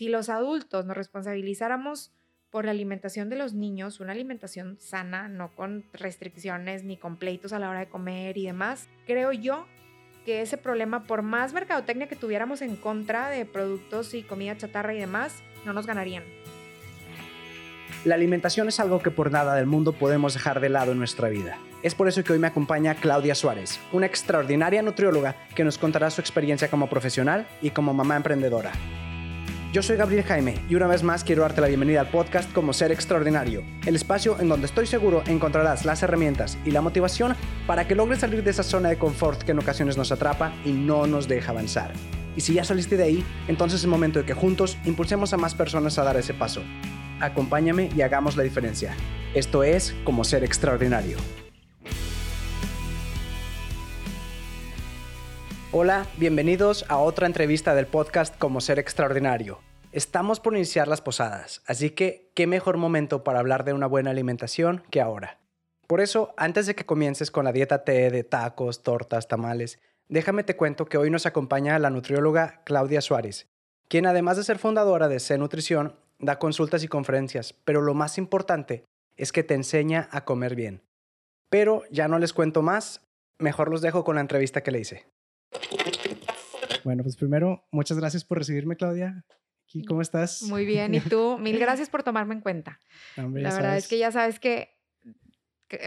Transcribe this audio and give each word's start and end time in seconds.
si 0.00 0.08
los 0.08 0.30
adultos 0.30 0.86
nos 0.86 0.96
responsabilizáramos 0.96 2.10
por 2.48 2.64
la 2.64 2.70
alimentación 2.70 3.28
de 3.28 3.36
los 3.36 3.52
niños, 3.52 4.00
una 4.00 4.12
alimentación 4.12 4.78
sana, 4.80 5.28
no 5.28 5.54
con 5.54 5.84
restricciones 5.92 6.84
ni 6.84 6.96
con 6.96 7.18
pleitos 7.18 7.52
a 7.52 7.58
la 7.58 7.68
hora 7.68 7.80
de 7.80 7.90
comer 7.90 8.38
y 8.38 8.46
demás, 8.46 8.88
creo 9.06 9.30
yo 9.32 9.66
que 10.24 10.40
ese 10.40 10.56
problema, 10.56 11.04
por 11.04 11.20
más 11.20 11.52
mercadotecnia 11.52 12.08
que 12.08 12.16
tuviéramos 12.16 12.62
en 12.62 12.76
contra 12.76 13.28
de 13.28 13.44
productos 13.44 14.14
y 14.14 14.22
comida 14.22 14.56
chatarra 14.56 14.94
y 14.94 15.00
demás, 15.00 15.42
no 15.66 15.74
nos 15.74 15.86
ganarían. 15.86 16.24
La 18.06 18.14
alimentación 18.14 18.68
es 18.68 18.80
algo 18.80 19.00
que 19.00 19.10
por 19.10 19.30
nada 19.30 19.54
del 19.54 19.66
mundo 19.66 19.92
podemos 19.92 20.32
dejar 20.32 20.60
de 20.60 20.70
lado 20.70 20.92
en 20.92 20.98
nuestra 20.98 21.28
vida. 21.28 21.58
Es 21.82 21.94
por 21.94 22.08
eso 22.08 22.24
que 22.24 22.32
hoy 22.32 22.38
me 22.38 22.46
acompaña 22.46 22.94
Claudia 22.94 23.34
Suárez, 23.34 23.78
una 23.92 24.06
extraordinaria 24.06 24.80
nutrióloga 24.80 25.36
que 25.54 25.62
nos 25.62 25.76
contará 25.76 26.08
su 26.08 26.22
experiencia 26.22 26.70
como 26.70 26.88
profesional 26.88 27.46
y 27.60 27.68
como 27.68 27.92
mamá 27.92 28.16
emprendedora. 28.16 28.72
Yo 29.72 29.82
soy 29.82 29.96
Gabriel 29.96 30.24
Jaime 30.24 30.56
y 30.68 30.74
una 30.74 30.88
vez 30.88 31.04
más 31.04 31.22
quiero 31.22 31.42
darte 31.42 31.60
la 31.60 31.68
bienvenida 31.68 32.00
al 32.00 32.10
podcast 32.10 32.52
como 32.52 32.72
Ser 32.72 32.90
Extraordinario, 32.90 33.62
el 33.86 33.94
espacio 33.94 34.36
en 34.40 34.48
donde 34.48 34.66
estoy 34.66 34.88
seguro 34.88 35.22
encontrarás 35.26 35.84
las 35.84 36.02
herramientas 36.02 36.58
y 36.64 36.72
la 36.72 36.80
motivación 36.80 37.36
para 37.68 37.86
que 37.86 37.94
logres 37.94 38.18
salir 38.18 38.42
de 38.42 38.50
esa 38.50 38.64
zona 38.64 38.88
de 38.88 38.98
confort 38.98 39.42
que 39.42 39.52
en 39.52 39.60
ocasiones 39.60 39.96
nos 39.96 40.10
atrapa 40.10 40.52
y 40.64 40.72
no 40.72 41.06
nos 41.06 41.28
deja 41.28 41.52
avanzar. 41.52 41.92
Y 42.34 42.40
si 42.40 42.54
ya 42.54 42.64
saliste 42.64 42.96
de 42.96 43.04
ahí, 43.04 43.24
entonces 43.46 43.78
es 43.80 43.86
momento 43.86 44.18
de 44.18 44.24
que 44.24 44.34
juntos 44.34 44.76
impulsemos 44.84 45.32
a 45.34 45.36
más 45.36 45.54
personas 45.54 45.98
a 46.00 46.04
dar 46.04 46.16
ese 46.16 46.34
paso. 46.34 46.62
Acompáñame 47.20 47.90
y 47.94 48.02
hagamos 48.02 48.36
la 48.36 48.42
diferencia. 48.42 48.96
Esto 49.34 49.62
es 49.62 49.94
como 50.02 50.24
Ser 50.24 50.42
Extraordinario. 50.42 51.16
Hola, 55.72 56.08
bienvenidos 56.16 56.84
a 56.88 56.98
otra 56.98 57.28
entrevista 57.28 57.76
del 57.76 57.86
podcast 57.86 58.36
Como 58.36 58.60
Ser 58.60 58.80
Extraordinario. 58.80 59.60
Estamos 59.92 60.40
por 60.40 60.56
iniciar 60.56 60.88
las 60.88 61.00
posadas, 61.00 61.62
así 61.64 61.90
que 61.90 62.32
qué 62.34 62.48
mejor 62.48 62.76
momento 62.76 63.22
para 63.22 63.38
hablar 63.38 63.62
de 63.62 63.72
una 63.72 63.86
buena 63.86 64.10
alimentación 64.10 64.82
que 64.90 65.00
ahora. 65.00 65.38
Por 65.86 66.00
eso, 66.00 66.34
antes 66.36 66.66
de 66.66 66.74
que 66.74 66.86
comiences 66.86 67.30
con 67.30 67.44
la 67.44 67.52
dieta 67.52 67.84
T 67.84 68.10
de 68.10 68.24
tacos, 68.24 68.82
tortas, 68.82 69.28
tamales, 69.28 69.78
déjame 70.08 70.42
te 70.42 70.56
cuento 70.56 70.86
que 70.86 70.98
hoy 70.98 71.08
nos 71.08 71.24
acompaña 71.24 71.78
la 71.78 71.90
nutrióloga 71.90 72.62
Claudia 72.64 73.00
Suárez, 73.00 73.46
quien 73.86 74.06
además 74.06 74.38
de 74.38 74.42
ser 74.42 74.58
fundadora 74.58 75.06
de 75.06 75.20
C 75.20 75.38
Nutrición, 75.38 75.94
da 76.18 76.40
consultas 76.40 76.82
y 76.82 76.88
conferencias, 76.88 77.52
pero 77.64 77.80
lo 77.80 77.94
más 77.94 78.18
importante 78.18 78.82
es 79.16 79.30
que 79.30 79.44
te 79.44 79.54
enseña 79.54 80.08
a 80.10 80.24
comer 80.24 80.56
bien. 80.56 80.82
Pero 81.48 81.84
ya 81.92 82.08
no 82.08 82.18
les 82.18 82.32
cuento 82.32 82.60
más, 82.60 83.02
mejor 83.38 83.70
los 83.70 83.82
dejo 83.82 84.02
con 84.02 84.16
la 84.16 84.20
entrevista 84.20 84.64
que 84.64 84.72
le 84.72 84.80
hice. 84.80 85.06
Bueno, 86.84 87.02
pues 87.02 87.16
primero, 87.16 87.66
muchas 87.70 87.98
gracias 87.98 88.24
por 88.24 88.38
recibirme, 88.38 88.76
Claudia. 88.76 89.24
¿Cómo 89.86 90.02
estás? 90.02 90.42
Muy 90.42 90.64
bien, 90.64 90.94
¿y 90.94 91.00
tú? 91.00 91.38
Mil 91.38 91.58
gracias 91.58 91.88
por 91.88 92.02
tomarme 92.02 92.34
en 92.34 92.40
cuenta. 92.40 92.80
la 93.16 93.26
verdad 93.26 93.76
es 93.76 93.86
que 93.86 93.98
ya 93.98 94.10
sabes 94.10 94.40
que, 94.40 94.76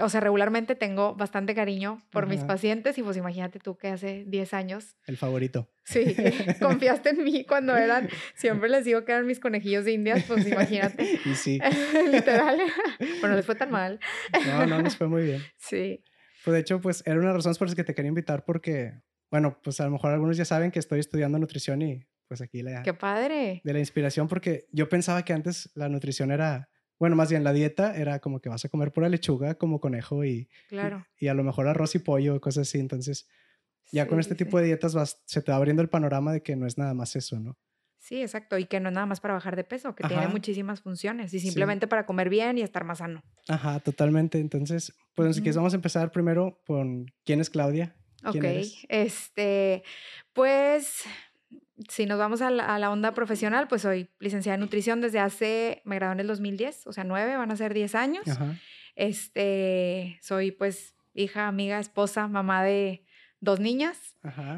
o 0.02 0.08
sea, 0.08 0.22
regularmente 0.22 0.76
tengo 0.76 1.16
bastante 1.16 1.54
cariño 1.54 2.02
por 2.10 2.28
mis 2.28 2.42
pacientes 2.42 2.98
y 2.98 3.04
pues 3.04 3.18
imagínate 3.18 3.60
tú 3.60 3.78
que 3.78 3.90
hace 3.90 4.24
10 4.28 4.54
años. 4.54 4.96
El 5.06 5.18
favorito. 5.18 5.70
Sí, 5.84 6.16
confiaste 6.62 7.10
en 7.10 7.24
mí 7.26 7.46
cuando 7.46 7.76
eran, 7.76 8.08
siempre 8.36 8.70
les 8.70 8.86
digo 8.86 9.04
que 9.04 9.12
eran 9.12 9.28
mis 9.28 9.42
conejillos 9.42 9.84
de 9.84 9.92
indias, 9.92 10.24
pues 10.26 10.48
imagínate. 10.48 11.20
Y 11.26 11.36
sí. 11.36 11.60
Literal. 12.10 12.60
Pero 13.00 13.28
no 13.28 13.36
les 13.36 13.46
fue 13.46 13.56
tan 13.56 13.72
mal. 13.72 14.00
No, 14.46 14.66
no 14.66 14.82
les 14.82 14.96
fue 14.96 15.08
muy 15.08 15.24
bien. 15.24 15.42
Sí. 15.58 16.04
Pues 16.46 16.54
de 16.54 16.60
hecho, 16.60 16.80
pues 16.80 17.04
era 17.06 17.20
una 17.20 17.34
razón 17.34 17.54
por 17.56 17.68
las 17.68 17.76
que 17.76 17.84
te 17.84 17.94
quería 17.94 18.10
invitar 18.10 18.46
porque 18.46 18.94
bueno, 19.34 19.60
pues 19.64 19.82
a 19.82 19.86
lo 19.86 19.90
mejor 19.90 20.12
algunos 20.12 20.38
ya 20.38 20.46
saben 20.46 20.70
que 20.70 20.78
estoy 20.78 21.00
estudiando 21.00 21.40
nutrición 21.40 21.82
y 21.82 22.06
pues 22.28 22.40
aquí 22.42 22.62
la... 22.62 22.84
¡Qué 22.84 22.94
padre! 22.94 23.62
De 23.64 23.74
la 23.74 23.80
inspiración 23.80 24.28
porque 24.28 24.68
yo 24.72 24.88
pensaba 24.90 25.26
que 25.26 25.34
antes 25.34 25.72
la 25.74 25.90
nutrición 25.90 26.30
era, 26.30 26.70
bueno, 27.00 27.16
más 27.16 27.32
bien 27.32 27.44
la 27.44 27.52
dieta 27.52 27.98
era 27.98 28.20
como 28.20 28.42
que 28.42 28.50
vas 28.50 28.64
a 28.64 28.70
comer 28.70 28.92
pura 28.92 29.10
lechuga 29.10 29.56
como 29.56 29.80
conejo 29.80 30.24
y... 30.24 30.50
Claro. 30.70 31.08
Y, 31.18 31.30
a 31.30 31.34
lo 31.34 31.44
mejor 31.44 31.68
arroz 31.68 31.96
y 31.96 32.00
pollo, 32.00 32.40
cosas 32.40 32.68
así. 32.68 32.78
Entonces, 32.80 33.28
ya 33.92 34.08
con 34.08 34.20
este 34.20 34.36
tipo 34.36 34.60
de 34.60 34.66
dietas 34.66 34.94
vas, 34.94 35.24
se 35.26 35.42
te 35.42 35.52
va 35.52 35.58
abriendo 35.58 35.82
el 35.82 35.90
panorama 35.90 36.32
de 36.32 36.44
que 36.44 36.56
no 36.56 36.68
es 36.68 36.78
nada 36.78 36.94
más 36.94 37.16
eso, 37.16 37.40
¿no? 37.40 37.58
Sí, 37.98 38.22
exacto. 38.22 38.60
Y 38.60 38.66
que 38.66 38.80
no 38.80 38.90
es 38.90 38.94
nada 38.94 39.08
más 39.08 39.20
para 39.20 39.34
bajar 39.34 39.56
de 39.56 39.64
peso, 39.64 39.96
que 39.96 40.08
tiene 40.08 40.28
muchísimas 40.28 40.82
funciones 40.82 41.34
y 41.34 41.40
simplemente 41.40 41.88
para 41.88 42.06
comer 42.06 42.30
bien 42.30 42.60
y 42.60 42.62
estar 42.62 42.84
más 42.84 43.00
sano. 43.00 43.24
Ajá, 43.48 43.80
totalmente. 43.80 44.38
Entonces, 44.38 44.94
pues 45.16 45.38
si 45.38 45.52
vamos 45.54 45.74
a 45.74 45.78
empezar 45.78 46.12
primero 46.12 46.62
con 46.68 47.08
quién 47.26 47.42
es 47.42 47.50
Claudia. 47.50 47.96
Ok, 48.26 48.46
este, 48.90 49.84
pues 50.34 51.06
si 51.90 52.06
nos 52.06 52.18
vamos 52.18 52.42
a 52.42 52.50
la, 52.52 52.90
onda 52.90 53.14
profesional, 53.14 53.68
pues 53.68 53.82
soy 53.82 54.10
licenciada 54.20 54.56
en 54.56 54.62
nutrición 54.62 55.02
desde 55.02 55.20
hace, 55.20 55.82
me 55.86 55.96
gradué 55.96 56.14
en 56.14 56.20
el 56.22 56.28
2010, 56.28 56.88
o 56.88 56.94
sea, 56.94 57.04
nueve, 57.04 57.36
van 57.36 57.52
a 57.52 57.56
ser 57.56 57.74
diez 57.74 57.96
años. 57.96 58.26
Este, 58.96 60.20
soy 60.22 60.52
pues 60.52 60.96
hija, 61.14 61.48
amiga, 61.48 61.80
esposa, 61.80 62.28
mamá 62.28 62.64
de 62.64 63.06
dos 63.40 63.60
niñas, 63.60 64.16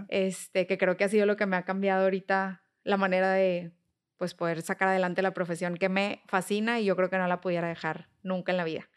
este, 0.10 0.68
que 0.68 0.78
creo 0.78 0.98
que 0.98 1.06
ha 1.06 1.10
sido 1.10 1.26
lo 1.26 1.36
que 1.36 1.46
me 1.46 1.56
ha 1.56 1.64
cambiado 1.64 2.04
ahorita 2.04 2.64
la 2.84 2.98
manera 2.98 3.32
de 3.32 3.72
pues 4.18 4.34
poder 4.34 4.62
sacar 4.62 4.88
adelante 4.88 5.22
la 5.22 5.34
profesión 5.34 5.76
que 5.76 5.90
me 5.90 6.22
fascina 6.28 6.80
y 6.80 6.86
yo 6.86 6.96
creo 6.96 7.10
que 7.10 7.18
no 7.18 7.28
la 7.28 7.42
pudiera 7.42 7.68
dejar 7.68 8.10
nunca 8.24 8.52
en 8.52 8.58
la 8.58 8.64
vida. 8.64 8.90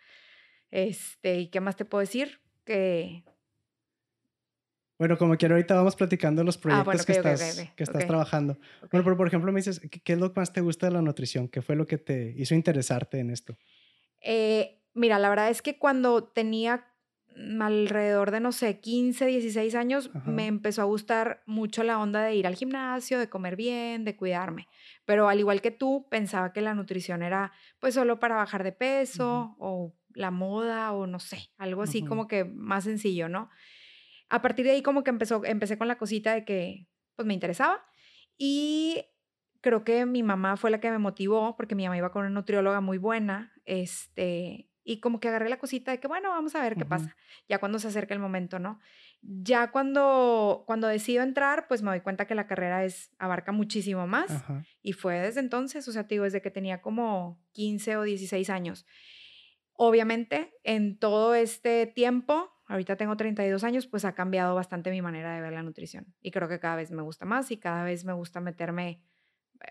Este, 0.71 1.39
¿y 1.39 1.49
qué 1.49 1.61
más 1.61 1.77
te 1.77 1.85
puedo 1.85 2.01
decir? 2.01 2.41
Que 2.65 3.25
bueno, 4.99 5.17
como 5.17 5.37
quiero, 5.37 5.55
ahorita 5.55 5.75
vamos 5.75 5.95
platicando 5.95 6.43
los 6.43 6.57
ah, 6.57 6.61
proyectos 6.61 7.07
que, 7.07 7.13
estás, 7.13 7.73
que 7.77 7.85
estás 7.85 8.07
trabajando. 8.07 8.59
Bueno, 8.91 9.05
pero 9.05 9.17
por 9.17 9.29
ejemplo, 9.29 9.53
me 9.53 9.61
dices, 9.61 9.81
¿qué, 9.81 10.13
es 10.13 10.19
lo 10.19 10.33
que 10.33 10.41
más 10.41 10.53
te 10.53 10.61
gusta 10.61 10.87
de 10.87 10.93
la 10.93 11.03
nutrición? 11.03 11.49
¿Qué 11.49 11.63
fue 11.63 11.77
lo 11.77 11.87
que 11.87 11.99
te 11.99 12.35
hizo 12.37 12.55
interesarte 12.55 13.21
en 13.21 13.31
esto? 13.31 13.57
Eh, 14.21 14.83
mira, 14.95 15.21
la 15.21 15.29
verdad 15.29 15.51
es 15.51 15.63
que 15.63 15.79
cuando 15.79 16.25
tenía 16.25 16.85
alrededor 17.61 18.33
de, 18.33 18.41
no 18.41 18.51
sé, 18.51 18.81
15, 18.81 19.27
16 19.27 19.75
años, 19.77 20.11
me 20.27 20.47
empezó 20.47 20.83
a 20.83 20.87
gustar 20.87 21.43
mucho 21.47 21.85
la 21.85 22.01
onda 22.01 22.23
de 22.23 22.35
ir 22.35 22.47
al 22.49 22.57
gimnasio, 22.57 23.21
de 23.21 23.29
comer 23.29 23.55
bien, 23.55 24.05
de 24.05 24.17
cuidarme. 24.17 24.67
Pero 25.05 25.29
al 25.29 25.39
igual 25.39 25.61
que 25.61 25.71
tú, 25.71 26.09
pensaba 26.11 26.53
que 26.53 26.61
la 26.61 26.75
nutrición 26.75 27.23
era 27.23 27.53
pues 27.79 27.95
solo 27.95 28.19
para 28.19 28.35
bajar 28.35 28.65
de 28.65 28.73
peso 28.73 29.55
o 29.61 29.95
la 30.15 30.33
moda 30.33 30.93
o 30.93 31.07
no 31.07 31.21
sé, 31.21 31.51
algo 31.59 31.83
así 31.83 32.03
como 32.03 32.27
que 32.27 32.45
más 32.45 32.85
sencillo, 32.85 33.29
¿no? 33.29 33.51
A 34.29 34.43
partir 34.43 34.67
de 34.67 34.73
ahí 34.73 34.83
como 34.83 35.05
que 35.05 35.11
empezó, 35.11 35.45
empecé 35.45 35.79
con 35.79 35.89
la 35.89 35.99
cosita 35.99 36.35
de 36.35 36.45
que 36.45 36.87
pues 37.17 37.27
me 37.27 37.35
interesaba 37.35 37.85
y 38.37 39.05
creo 39.61 39.85
que 39.85 40.07
mi 40.07 40.23
mamá 40.23 40.57
fue 40.57 40.71
la 40.71 40.81
que 40.81 40.91
me 40.91 40.99
motivó 40.99 41.57
porque 41.57 41.75
mi 41.75 41.85
mamá 41.85 41.97
iba 41.97 42.13
con 42.13 42.23
una 42.23 42.31
nutrióloga 42.31 42.81
muy 42.81 42.99
buena, 42.99 43.53
este, 43.65 44.71
y 44.85 45.01
como 45.01 45.21
que 45.21 45.29
agarré 45.29 45.49
la 45.49 45.59
cosita 45.59 45.91
de 45.91 46.01
que 46.01 46.09
bueno, 46.09 46.31
vamos 46.31 46.55
a 46.55 46.63
ver 46.63 46.77
qué 46.77 46.85
pasa, 46.85 47.17
ya 47.49 47.59
cuando 47.59 47.79
se 47.79 47.89
acerca 47.89 48.15
el 48.15 48.21
momento, 48.21 48.59
¿no? 48.59 48.79
Ya 49.21 49.73
cuando, 49.73 50.63
cuando 50.67 50.87
decido 50.87 51.23
entrar, 51.25 51.67
pues 51.67 51.83
me 51.83 51.91
doy 51.91 52.01
cuenta 52.01 52.27
que 52.27 52.35
la 52.35 52.47
carrera 52.47 52.85
es, 52.85 53.11
abarca 53.19 53.51
muchísimo 53.51 54.07
más 54.07 54.45
y 54.81 54.93
fue 54.93 55.19
desde 55.19 55.41
entonces, 55.41 55.87
o 55.89 55.93
sea, 55.93 56.07
te 56.07 56.15
digo, 56.15 56.25
desde 56.25 56.41
que 56.41 56.51
tenía 56.51 56.81
como 56.81 57.43
15 57.53 57.97
o 57.97 58.03
16 58.03 58.49
años. 58.49 58.87
Obviamente, 59.73 60.55
en 60.63 60.99
todo 60.99 61.35
este 61.35 61.87
tiempo, 61.87 62.58
ahorita 62.69 62.97
tengo 62.97 63.17
32 63.17 63.65
años, 63.65 63.87
pues 63.87 64.05
ha 64.05 64.15
cambiado 64.15 64.55
bastante 64.55 64.91
mi 64.91 65.03
manera 65.03 65.35
de 65.35 65.41
ver 65.41 65.53
la 65.53 65.63
nutrición. 65.63 66.15
Y 66.21 66.31
creo 66.31 66.49
que 66.49 66.61
cada 66.61 66.77
vez 66.77 66.91
me 66.91 67.03
gusta 67.03 67.25
más 67.25 67.51
y 67.51 67.57
cada 67.57 67.83
vez 67.83 68.05
me 68.05 68.13
gusta 68.13 68.41
meterme 68.41 69.03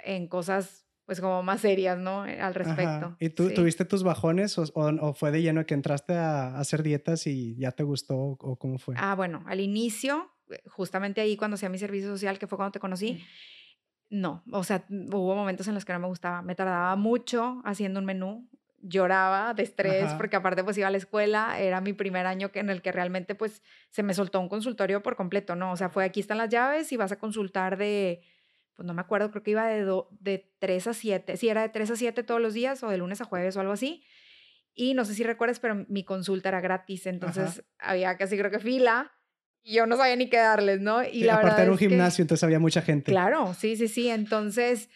en 0.03 0.27
cosas 0.27 0.83
pues 1.05 1.21
como 1.21 1.41
más 1.41 1.61
serias, 1.61 1.97
¿no? 1.97 2.25
Eh, 2.25 2.41
al 2.41 2.53
respecto. 2.53 3.15
¿Y 3.21 3.29
tú 3.29 3.49
tuviste 3.53 3.85
tus 3.85 4.03
bajones 4.03 4.57
o, 4.57 5.13
fue 5.13 5.31
de 5.31 5.41
lleno 5.41 5.65
que 5.65 5.73
entraste 5.73 6.13
a, 6.15 6.59
hacer 6.59 6.83
dietas 6.83 7.27
y 7.27 7.55
ya 7.55 7.71
te 7.71 7.83
gustó 7.83 8.17
o 8.17 8.57
cómo 8.57 8.77
fue? 8.77 8.95
Ah, 8.97 9.15
bueno, 9.15 9.41
al 9.47 9.61
inicio, 9.61 10.29
eh, 10.49 10.61
justamente 10.67 11.21
ahí 11.21 11.37
cuando 11.37 11.55
hacía 11.55 11.69
mi 11.69 11.77
servicio 11.77 12.09
social, 12.09 12.37
que 12.37 12.45
fue 12.45 12.57
cuando 12.57 12.73
te 12.73 12.81
conocí, 12.81 13.23
no, 14.09 14.43
o 14.51 14.65
sea, 14.65 14.85
hubo 14.89 15.33
momentos 15.33 15.67
en 15.69 15.75
los 15.75 15.85
que 15.85 15.93
no 15.93 15.99
me 15.99 16.07
gustaba. 16.07 16.41
Me 16.41 16.55
tardaba 16.55 16.93
mucho 16.97 17.61
haciendo 17.63 18.01
un 18.01 18.05
menú 18.05 18.49
lloraba 18.81 19.53
de 19.53 19.63
estrés 19.63 20.13
porque 20.13 20.35
aparte 20.35 20.63
pues 20.63 20.77
iba 20.77 20.87
a 20.87 20.91
la 20.91 20.97
escuela, 20.97 21.59
era 21.59 21.81
mi 21.81 21.93
primer 21.93 22.25
año 22.25 22.51
en 22.53 22.69
el 22.69 22.81
que 22.81 22.91
realmente 22.91 23.35
pues 23.35 23.63
se 23.89 24.03
me 24.03 24.13
soltó 24.13 24.39
un 24.39 24.49
consultorio 24.49 25.01
por 25.01 25.15
completo, 25.15 25.55
¿no? 25.55 25.71
O 25.71 25.77
sea, 25.77 25.89
fue 25.89 26.05
aquí 26.05 26.19
están 26.19 26.37
las 26.37 26.49
llaves 26.49 26.91
y 26.91 26.97
vas 26.97 27.11
a 27.11 27.17
consultar 27.17 27.77
de, 27.77 28.21
pues 28.75 28.85
no 28.85 28.93
me 28.93 29.01
acuerdo, 29.01 29.31
creo 29.31 29.43
que 29.43 29.51
iba 29.51 29.67
de, 29.67 29.85
de 30.19 30.51
3 30.59 30.87
a 30.87 30.93
7, 30.93 31.37
sí, 31.37 31.49
era 31.49 31.61
de 31.61 31.69
3 31.69 31.91
a 31.91 31.95
7 31.95 32.23
todos 32.23 32.39
los 32.41 32.53
días 32.53 32.83
o 32.83 32.89
de 32.89 32.97
lunes 32.97 33.19
a 33.21 33.25
jueves 33.25 33.57
o 33.57 33.61
algo 33.61 33.73
así. 33.73 34.03
Y 34.73 34.93
no 34.93 35.05
sé 35.05 35.15
si 35.15 35.23
recuerdas, 35.23 35.59
pero 35.59 35.85
mi 35.89 36.03
consulta 36.03 36.49
era 36.49 36.61
gratis, 36.61 37.07
entonces 37.07 37.63
había 37.79 38.15
casi 38.15 38.37
creo 38.37 38.51
que 38.51 38.59
fila 38.59 39.11
y 39.67 39.73
yo 39.73 39.85
no 39.85 39.97
sabía 39.97 40.15
ni 40.15 40.29
qué 40.29 40.37
darles, 40.37 40.79
¿no? 40.79 41.03
Y 41.03 41.23
la 41.23 41.35
aparte 41.35 41.63
era 41.63 41.71
un 41.71 41.77
gimnasio, 41.77 42.21
entonces 42.21 42.41
había 42.41 42.57
mucha 42.57 42.81
gente. 42.81 43.11
Claro, 43.11 43.53
sí, 43.53 43.75
sí, 43.75 43.89
sí, 43.89 44.07
entonces 44.07 44.89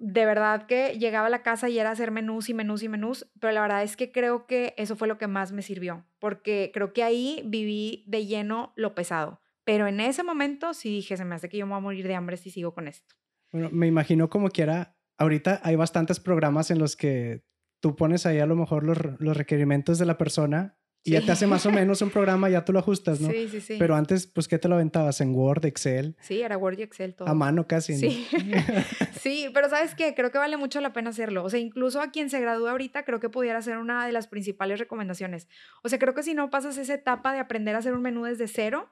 de 0.00 0.24
verdad 0.24 0.66
que 0.66 0.98
llegaba 0.98 1.26
a 1.26 1.30
la 1.30 1.42
casa 1.42 1.68
y 1.68 1.78
era 1.78 1.90
hacer 1.90 2.10
menús 2.10 2.48
y 2.48 2.54
menús 2.54 2.82
y 2.82 2.88
menús, 2.88 3.30
pero 3.38 3.52
la 3.52 3.60
verdad 3.60 3.82
es 3.82 3.98
que 3.98 4.10
creo 4.10 4.46
que 4.46 4.72
eso 4.78 4.96
fue 4.96 5.06
lo 5.06 5.18
que 5.18 5.26
más 5.26 5.52
me 5.52 5.60
sirvió, 5.60 6.06
porque 6.18 6.70
creo 6.72 6.94
que 6.94 7.02
ahí 7.02 7.42
viví 7.44 8.04
de 8.06 8.24
lleno 8.24 8.72
lo 8.76 8.94
pesado. 8.94 9.42
Pero 9.64 9.86
en 9.86 10.00
ese 10.00 10.22
momento 10.22 10.72
sí 10.72 10.88
dije, 10.88 11.18
se 11.18 11.24
me 11.26 11.34
hace 11.34 11.50
que 11.50 11.58
yo 11.58 11.66
me 11.66 11.72
voy 11.72 11.78
a 11.78 11.82
morir 11.82 12.08
de 12.08 12.14
hambre 12.14 12.38
si 12.38 12.50
sigo 12.50 12.72
con 12.72 12.88
esto. 12.88 13.14
Bueno, 13.52 13.68
me 13.72 13.86
imagino 13.86 14.30
como 14.30 14.48
que 14.48 14.62
era 14.62 14.96
ahorita 15.18 15.60
hay 15.62 15.76
bastantes 15.76 16.18
programas 16.18 16.70
en 16.70 16.78
los 16.78 16.96
que 16.96 17.44
tú 17.80 17.94
pones 17.94 18.24
ahí 18.24 18.38
a 18.38 18.46
lo 18.46 18.56
mejor 18.56 18.84
los, 18.84 18.98
los 19.20 19.36
requerimientos 19.36 19.98
de 19.98 20.06
la 20.06 20.16
persona 20.16 20.78
y 21.02 21.12
ya 21.12 21.22
te 21.22 21.32
hace 21.32 21.46
más 21.46 21.64
o 21.64 21.70
menos 21.70 22.02
un 22.02 22.10
programa, 22.10 22.50
ya 22.50 22.64
tú 22.64 22.72
lo 22.72 22.78
ajustas, 22.78 23.20
¿no? 23.20 23.30
Sí, 23.30 23.48
sí, 23.48 23.60
sí. 23.60 23.76
Pero 23.78 23.96
antes, 23.96 24.26
pues, 24.26 24.48
¿qué 24.48 24.58
te 24.58 24.68
lo 24.68 24.74
aventabas? 24.74 25.20
¿En 25.22 25.34
Word, 25.34 25.64
Excel? 25.64 26.14
Sí, 26.20 26.42
era 26.42 26.58
Word 26.58 26.78
y 26.78 26.82
Excel 26.82 27.14
todo. 27.14 27.26
A 27.26 27.34
mano 27.34 27.66
casi, 27.66 27.94
¿no? 27.94 27.98
Sí. 27.98 28.28
sí, 29.20 29.50
pero 29.54 29.70
¿sabes 29.70 29.94
qué? 29.94 30.14
Creo 30.14 30.30
que 30.30 30.36
vale 30.36 30.58
mucho 30.58 30.80
la 30.80 30.92
pena 30.92 31.10
hacerlo. 31.10 31.42
O 31.42 31.48
sea, 31.48 31.58
incluso 31.58 32.02
a 32.02 32.10
quien 32.10 32.28
se 32.28 32.40
gradúa 32.40 32.72
ahorita, 32.72 33.04
creo 33.04 33.18
que 33.18 33.30
pudiera 33.30 33.62
ser 33.62 33.78
una 33.78 34.04
de 34.04 34.12
las 34.12 34.26
principales 34.26 34.78
recomendaciones. 34.78 35.48
O 35.82 35.88
sea, 35.88 35.98
creo 35.98 36.14
que 36.14 36.22
si 36.22 36.34
no 36.34 36.50
pasas 36.50 36.76
esa 36.76 36.94
etapa 36.94 37.32
de 37.32 37.38
aprender 37.38 37.74
a 37.74 37.78
hacer 37.78 37.94
un 37.94 38.02
menú 38.02 38.24
desde 38.24 38.46
cero, 38.46 38.90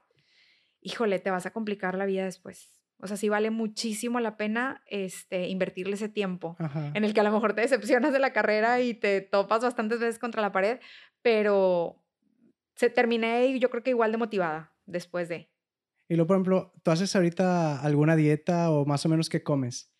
híjole, 0.81 1.19
te 1.19 1.29
vas 1.29 1.45
a 1.45 1.51
complicar 1.51 1.95
la 1.95 2.05
vida 2.05 2.25
después. 2.25 2.79
O 3.01 3.07
sea, 3.07 3.15
sí 3.15 3.29
vale 3.29 3.49
muchísimo 3.49 4.19
la 4.19 4.35
pena 4.35 4.83
este, 4.87 5.47
invertirle 5.47 5.93
ese 5.93 6.09
tiempo 6.09 6.57
en 6.93 7.05
el 7.05 7.13
que 7.13 7.21
a 7.21 7.23
lo 7.23 7.31
mejor 7.31 7.53
te 7.53 7.61
decepcionas 7.61 8.11
de 8.11 8.19
la 8.19 8.33
carrera 8.33 8.81
y 8.81 8.93
te 8.93 9.21
topas 9.21 9.61
bastantes 9.61 10.01
veces 10.01 10.19
contra 10.19 10.41
la 10.41 10.51
pared, 10.51 10.79
pero 11.21 12.03
se 12.75 12.89
terminé 12.89 13.47
y 13.47 13.59
yo 13.59 13.69
creo 13.69 13.83
que 13.83 13.89
igual 13.91 14.11
de 14.11 14.17
motivada 14.17 14.73
después 14.85 15.29
de. 15.29 15.49
Y 16.07 16.15
luego, 16.15 16.27
por 16.27 16.35
ejemplo, 16.37 16.73
¿tú 16.83 16.91
haces 16.91 17.15
ahorita 17.15 17.81
alguna 17.81 18.15
dieta 18.15 18.71
o 18.71 18.85
más 18.85 19.05
o 19.05 19.09
menos 19.09 19.29
qué 19.29 19.43
comes? 19.43 19.93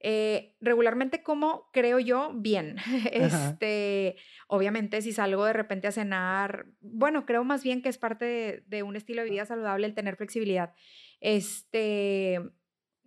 Eh, 0.00 0.56
regularmente 0.60 1.22
como, 1.22 1.70
creo 1.72 1.98
yo, 1.98 2.32
bien. 2.34 2.76
Este, 3.12 4.16
obviamente, 4.48 5.00
si 5.00 5.12
salgo 5.12 5.44
de 5.44 5.54
repente 5.54 5.86
a 5.86 5.92
cenar, 5.92 6.66
bueno, 6.80 7.24
creo 7.24 7.44
más 7.44 7.62
bien 7.62 7.80
que 7.80 7.88
es 7.88 7.96
parte 7.96 8.24
de, 8.24 8.64
de 8.66 8.82
un 8.82 8.96
estilo 8.96 9.22
de 9.22 9.30
vida 9.30 9.46
saludable 9.46 9.86
el 9.86 9.94
tener 9.94 10.16
flexibilidad. 10.16 10.74
Este, 11.20 12.40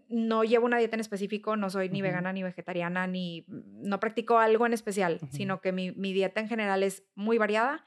no 0.09 0.43
llevo 0.43 0.65
una 0.65 0.77
dieta 0.77 0.95
en 0.95 1.01
específico, 1.01 1.55
no 1.55 1.69
soy 1.69 1.89
ni 1.89 2.01
vegana 2.01 2.33
ni 2.33 2.43
vegetariana, 2.43 3.07
ni 3.07 3.45
no 3.47 3.99
practico 3.99 4.39
algo 4.39 4.65
en 4.65 4.73
especial, 4.73 5.19
sino 5.31 5.61
que 5.61 5.71
mi, 5.71 5.91
mi, 5.91 6.13
dieta 6.13 6.39
en 6.39 6.47
general 6.47 6.83
es 6.83 7.03
muy 7.15 7.37
variada, 7.37 7.83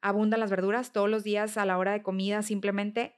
abundan 0.00 0.40
las 0.40 0.50
verduras 0.50 0.92
todos 0.92 1.08
los 1.08 1.24
días 1.24 1.56
a 1.56 1.64
la 1.64 1.78
hora 1.78 1.92
de 1.92 2.02
comida, 2.02 2.42
simplemente. 2.42 3.14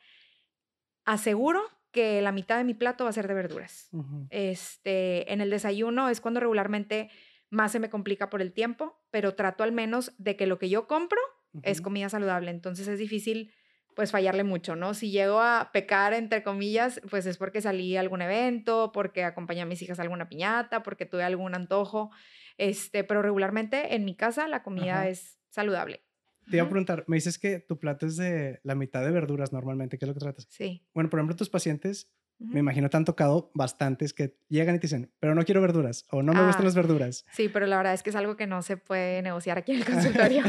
Aseguro 1.05 1.63
que 1.95 2.21
la 2.21 2.33
mitad 2.33 2.59
de 2.59 2.65
mi 2.65 2.75
plato 2.75 3.05
va 3.05 3.11
a 3.11 3.15
ser 3.15 3.29
de 3.29 3.35
verduras. 3.35 3.89
este, 4.31 5.33
en 5.33 5.41
el 5.41 5.49
desayuno 5.49 6.09
es 6.09 6.21
cuando 6.21 6.41
regularmente 6.41 7.09
más 7.51 7.73
se 7.73 7.79
me 7.79 7.89
complica 7.89 8.31
por 8.31 8.43
el 8.43 8.53
tiempo, 8.53 9.01
pero 9.11 9.35
trato 9.35 9.63
al 9.63 9.73
menos 9.73 10.13
de 10.19 10.37
que 10.37 10.47
lo 10.47 10.59
que 10.59 10.69
yo 10.69 10.87
compro 10.87 11.21
es 11.63 11.81
comida 11.81 12.09
saludable, 12.09 12.51
entonces 12.51 12.89
es 12.89 12.99
difícil 12.99 13.53
pues 13.95 14.11
fallarle 14.11 14.45
mucho, 14.45 14.77
¿no? 14.77 14.95
Si 14.95 15.11
llego 15.11 15.41
a 15.41 15.71
pecar, 15.73 16.15
entre 16.15 16.43
comillas, 16.43 17.01
pues 17.11 17.27
es 17.27 17.37
porque 17.37 17.61
salí 17.61 17.97
a 17.97 18.01
algún 18.01 18.23
evento, 18.23 18.91
porque 18.93 19.25
acompañé 19.25 19.63
a 19.63 19.67
mis 19.67 19.83
hijas 19.83 19.99
a 19.99 20.03
alguna 20.03 20.29
piñata, 20.29 20.83
porque 20.83 21.07
tuve 21.07 21.23
algún 21.23 21.55
antojo, 21.55 22.11
este, 22.59 23.05
pero 23.05 23.23
regularmente 23.23 23.95
en 23.95 24.05
mi 24.05 24.17
casa 24.17 24.49
la 24.49 24.63
comida 24.63 25.09
es 25.09 25.39
saludable. 25.49 26.03
Te 26.51 26.57
iba 26.57 26.67
a 26.67 26.69
preguntar, 26.69 27.05
me 27.07 27.17
dices 27.17 27.39
que 27.39 27.61
tu 27.61 27.79
plato 27.79 28.07
es 28.07 28.17
de 28.17 28.61
la 28.65 28.75
mitad 28.75 29.03
de 29.03 29.11
verduras 29.11 29.53
normalmente, 29.53 29.97
¿qué 29.97 30.05
es 30.05 30.09
lo 30.09 30.15
que 30.15 30.21
tratas? 30.21 30.47
Sí. 30.51 30.87
Bueno, 30.93 31.09
por 31.09 31.19
ejemplo, 31.19 31.37
tus 31.37 31.49
pacientes, 31.49 32.13
me 32.39 32.61
imagino 32.61 32.91
te 32.91 32.97
han 32.97 33.05
tocado 33.05 33.51
bastantes 33.55 34.13
que 34.13 34.37
llegan 34.49 34.75
y 34.75 34.79
te 34.79 34.83
dicen, 34.83 35.13
pero 35.21 35.35
no 35.35 35.45
quiero 35.45 35.61
verduras 35.61 36.05
o 36.11 36.23
no 36.23 36.35
me 36.35 36.45
gustan 36.45 36.63
ah, 36.63 36.67
las 36.67 36.75
verduras. 36.75 37.25
Sí, 37.33 37.49
pero 37.49 37.67
la 37.67 37.77
verdad 37.77 37.95
es 37.95 38.03
que 38.03 38.11
es 38.11 38.17
algo 38.17 38.37
que 38.37 38.47
no 38.47 38.61
se 38.63 38.77
puede 38.77 39.23
negociar 39.23 39.57
aquí 39.57 39.73
en 39.73 39.79
el 39.79 39.85
consultorio. 39.87 40.43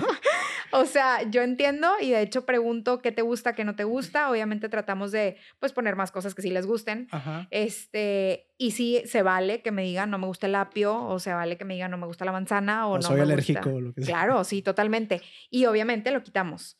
O 0.78 0.86
sea, 0.86 1.24
yo 1.30 1.42
entiendo 1.42 1.90
y 2.02 2.12
de 2.12 2.22
hecho 2.22 2.46
pregunto 2.46 3.02
qué 3.02 3.12
te 3.12 3.22
gusta, 3.22 3.54
qué 3.54 3.64
no 3.64 3.76
te 3.76 3.86
gusta. 3.86 4.30
Obviamente 4.30 4.68
tratamos 4.68 5.12
de 5.12 5.38
pues 5.60 5.72
poner 5.72 5.96
más 5.96 6.12
cosas 6.12 6.36
que 6.36 6.42
sí 6.42 6.50
les 6.50 6.66
gusten. 6.66 7.08
Este, 7.50 8.48
y 8.58 8.72
sí 8.72 9.02
se 9.06 9.22
vale 9.22 9.62
que 9.62 9.72
me 9.72 9.84
digan 9.84 10.10
no 10.10 10.18
me 10.18 10.28
gusta 10.28 10.48
el 10.48 10.56
apio 10.56 11.02
o 11.08 11.20
se 11.20 11.34
vale 11.34 11.58
que 11.58 11.66
me 11.66 11.76
digan 11.76 11.92
no 11.92 11.98
me 11.98 12.08
gusta 12.08 12.26
la 12.26 12.32
manzana 12.32 12.88
o, 12.88 12.96
no 12.96 13.02
soy 13.02 13.22
alérgico 13.22 13.70
o 13.70 13.80
lo 13.82 13.94
que 13.94 14.04
sea. 14.04 14.16
Claro, 14.16 14.44
sí, 14.44 14.62
totalmente. 14.62 15.22
Y 15.50 15.66
obviamente 15.66 16.12
lo 16.12 16.24
quitamos. 16.24 16.78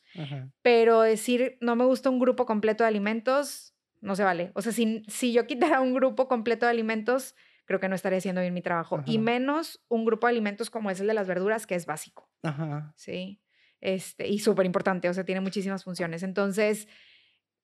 Pero 0.62 1.02
decir 1.02 1.58
no 1.60 1.76
me 1.76 1.84
gusta 1.84 2.10
un 2.10 2.18
grupo 2.18 2.46
completo 2.46 2.84
de 2.84 2.88
alimentos 2.88 3.74
no 4.02 4.14
se 4.14 4.24
vale. 4.24 4.52
O 4.54 4.62
sea, 4.62 4.72
si, 4.72 5.04
si 5.08 5.32
yo 5.32 5.46
quitara 5.46 5.80
un 5.80 5.94
grupo 5.94 6.28
completo 6.28 6.66
de 6.66 6.70
alimentos, 6.70 7.34
creo 7.64 7.80
que 7.80 7.88
no 7.88 7.94
estaría 7.94 8.18
haciendo 8.18 8.40
bien 8.40 8.54
mi 8.54 8.62
trabajo. 8.62 9.02
Y 9.06 9.18
menos 9.18 9.84
un 9.88 10.04
grupo 10.04 10.26
de 10.26 10.32
alimentos 10.32 10.70
como 10.70 10.90
es 10.90 11.00
el 11.00 11.06
de 11.06 11.14
las 11.14 11.26
verduras, 11.26 11.66
que 11.66 11.74
es 11.74 11.86
básico. 11.86 12.30
Ajá. 12.42 12.92
Sí 12.94 13.40
este, 13.80 14.28
y 14.28 14.38
súper 14.38 14.66
importante, 14.66 15.08
o 15.08 15.14
sea, 15.14 15.24
tiene 15.24 15.40
muchísimas 15.40 15.84
funciones. 15.84 16.22
Entonces, 16.22 16.88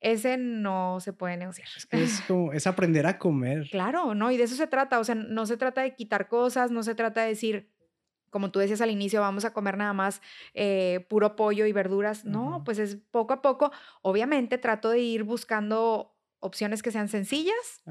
ese 0.01 0.37
no 0.37 0.99
se 1.01 1.13
puede 1.13 1.37
negociar. 1.37 1.69
Es 1.77 1.87
que 1.87 2.03
es 2.03 2.21
como, 2.23 2.53
es 2.53 2.67
aprender 2.67 3.07
a 3.07 3.19
comer. 3.19 3.69
Claro, 3.71 4.15
¿no? 4.15 4.31
Y 4.31 4.37
de 4.37 4.45
eso 4.45 4.57
se 4.57 4.67
trata, 4.67 4.99
o 4.99 5.05
sea, 5.05 5.15
no 5.15 5.47
se 5.47 5.57
trata 5.57 5.83
de 5.83 5.95
quitar 5.95 6.29
cosas, 6.29 6.71
no 6.71 6.83
se 6.83 6.95
trata 6.95 7.23
de 7.23 7.29
decir, 7.29 7.73
como 8.31 8.51
tú 8.51 8.59
decías 8.59 8.81
al 8.81 8.91
inicio, 8.91 9.21
vamos 9.21 9.45
a 9.45 9.53
comer 9.53 9.77
nada 9.77 9.93
más 9.93 10.23
eh, 10.55 11.07
puro 11.09 11.37
pollo 11.37 11.67
y 11.67 11.73
verduras. 11.73 12.25
No, 12.25 12.63
pues 12.65 12.79
es 12.79 12.97
poco 12.97 13.35
a 13.35 13.43
poco. 13.43 13.71
Obviamente 14.01 14.59
trato 14.59 14.91
de 14.91 15.01
ir 15.01 15.23
buscando 15.23 16.17
opciones 16.41 16.83
que 16.83 16.91
sean 16.91 17.09
sencillas 17.09 17.83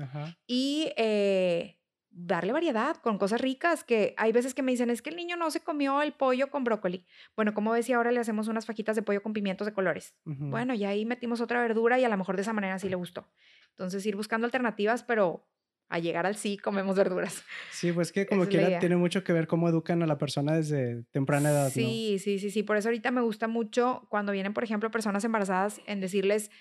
y 0.45 0.91
eh, 0.97 1.80
darle 2.11 2.51
variedad 2.51 2.97
con 2.97 3.17
cosas 3.17 3.41
ricas, 3.41 3.83
que 3.83 4.13
hay 4.17 4.31
veces 4.31 4.53
que 4.53 4.61
me 4.61 4.71
dicen, 4.71 4.89
es 4.89 5.01
que 5.01 5.09
el 5.09 5.15
niño 5.15 5.37
no 5.37 5.49
se 5.49 5.61
comió 5.61 6.01
el 6.01 6.11
pollo 6.11 6.51
con 6.51 6.63
brócoli. 6.63 7.05
Bueno, 7.35 7.53
como 7.53 7.71
ves, 7.71 7.89
ahora 7.89 8.11
le 8.11 8.19
hacemos 8.19 8.47
unas 8.47 8.65
fajitas 8.65 8.95
de 8.95 9.01
pollo 9.01 9.23
con 9.23 9.33
pimientos 9.33 9.65
de 9.65 9.73
colores. 9.73 10.13
Bueno, 10.25 10.73
y 10.73 10.83
ahí 10.83 11.05
metimos 11.05 11.41
otra 11.41 11.61
verdura 11.61 11.99
y 11.99 12.03
a 12.03 12.09
lo 12.09 12.17
mejor 12.17 12.35
de 12.35 12.41
esa 12.41 12.53
manera 12.53 12.77
sí 12.79 12.89
le 12.89 12.95
gustó. 12.95 13.27
Entonces, 13.69 14.05
ir 14.05 14.15
buscando 14.15 14.45
alternativas, 14.45 15.03
pero 15.03 15.47
a 15.87 15.99
llegar 15.99 16.25
al 16.25 16.35
sí 16.35 16.57
comemos 16.57 16.95
verduras. 16.95 17.43
Sí, 17.71 17.91
pues 17.91 18.11
que 18.11 18.25
como 18.27 18.45
quiera 18.45 18.79
tiene 18.79 18.97
mucho 18.97 19.23
que 19.23 19.33
ver 19.33 19.47
cómo 19.47 19.69
educan 19.69 20.03
a 20.03 20.07
la 20.07 20.17
persona 20.17 20.53
desde 20.53 21.03
temprana 21.11 21.49
edad. 21.49 21.69
Sí, 21.69 22.17
sí, 22.19 22.39
sí, 22.39 22.49
sí. 22.49 22.63
Por 22.63 22.77
eso 22.77 22.89
ahorita 22.89 23.11
me 23.11 23.21
gusta 23.21 23.47
mucho 23.47 24.05
cuando 24.09 24.31
vienen, 24.33 24.53
por 24.53 24.63
ejemplo, 24.63 24.91
personas 24.91 25.23
embarazadas 25.23 25.81
en 25.85 26.01
decirles... 26.01 26.51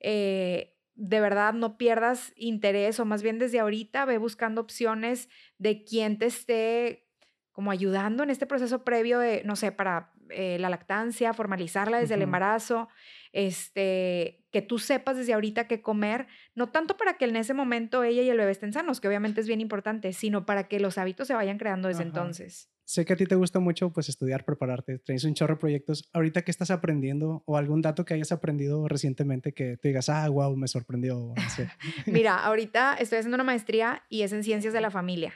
Eh, 0.00 0.74
de 0.98 1.20
verdad 1.20 1.54
no 1.54 1.78
pierdas 1.78 2.32
interés 2.34 2.98
o 2.98 3.04
más 3.04 3.22
bien 3.22 3.38
desde 3.38 3.60
ahorita 3.60 4.04
ve 4.04 4.18
buscando 4.18 4.60
opciones 4.60 5.28
de 5.56 5.84
quien 5.84 6.18
te 6.18 6.26
esté 6.26 7.06
como 7.52 7.70
ayudando 7.70 8.24
en 8.24 8.30
este 8.30 8.46
proceso 8.46 8.82
previo 8.84 9.20
de, 9.20 9.42
no 9.44 9.54
sé, 9.54 9.70
para 9.70 10.12
eh, 10.30 10.58
la 10.58 10.68
lactancia, 10.68 11.32
formalizarla 11.32 12.00
desde 12.00 12.14
el 12.14 12.22
embarazo, 12.22 12.88
este, 13.32 14.37
que 14.50 14.62
tú 14.62 14.78
sepas 14.78 15.16
desde 15.16 15.34
ahorita 15.34 15.66
qué 15.66 15.82
comer, 15.82 16.26
no 16.54 16.70
tanto 16.70 16.96
para 16.96 17.14
que 17.14 17.26
en 17.26 17.36
ese 17.36 17.54
momento 17.54 18.04
ella 18.04 18.22
y 18.22 18.30
el 18.30 18.38
bebé 18.38 18.50
estén 18.50 18.72
sanos, 18.72 19.00
que 19.00 19.08
obviamente 19.08 19.40
es 19.40 19.46
bien 19.46 19.60
importante, 19.60 20.12
sino 20.12 20.46
para 20.46 20.68
que 20.68 20.80
los 20.80 20.98
hábitos 20.98 21.28
se 21.28 21.34
vayan 21.34 21.58
creando 21.58 21.88
desde 21.88 22.02
entonces 22.02 22.70
sé 22.88 23.04
que 23.04 23.12
a 23.12 23.16
ti 23.16 23.26
te 23.26 23.34
gusta 23.34 23.60
mucho 23.60 23.92
pues 23.92 24.08
estudiar, 24.08 24.46
prepararte, 24.46 24.98
tienes 25.00 25.22
un 25.24 25.34
chorro 25.34 25.56
de 25.56 25.60
proyectos. 25.60 26.08
Ahorita 26.14 26.40
qué 26.40 26.50
estás 26.50 26.70
aprendiendo 26.70 27.42
o 27.44 27.58
algún 27.58 27.82
dato 27.82 28.06
que 28.06 28.14
hayas 28.14 28.32
aprendido 28.32 28.88
recientemente 28.88 29.52
que 29.52 29.76
te 29.76 29.88
digas, 29.88 30.08
ah, 30.08 30.26
wow, 30.30 30.56
me 30.56 30.68
sorprendió. 30.68 31.34
Mira, 32.06 32.38
ahorita 32.38 32.94
estoy 32.94 33.18
haciendo 33.18 33.34
una 33.34 33.44
maestría 33.44 34.04
y 34.08 34.22
es 34.22 34.32
en 34.32 34.42
ciencias 34.42 34.72
de 34.72 34.80
la 34.80 34.90
familia. 34.90 35.34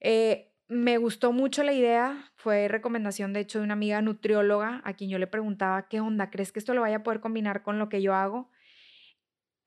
Eh, 0.00 0.47
me 0.68 0.98
gustó 0.98 1.32
mucho 1.32 1.62
la 1.62 1.72
idea, 1.72 2.30
fue 2.36 2.68
recomendación 2.68 3.32
de 3.32 3.40
hecho 3.40 3.58
de 3.58 3.64
una 3.64 3.74
amiga 3.74 4.02
nutrióloga 4.02 4.82
a 4.84 4.92
quien 4.94 5.10
yo 5.10 5.18
le 5.18 5.26
preguntaba, 5.26 5.88
¿qué 5.88 6.00
onda? 6.00 6.30
¿Crees 6.30 6.52
que 6.52 6.58
esto 6.58 6.74
lo 6.74 6.82
vaya 6.82 6.96
a 6.96 7.02
poder 7.02 7.20
combinar 7.20 7.62
con 7.62 7.78
lo 7.78 7.88
que 7.88 8.02
yo 8.02 8.14
hago? 8.14 8.50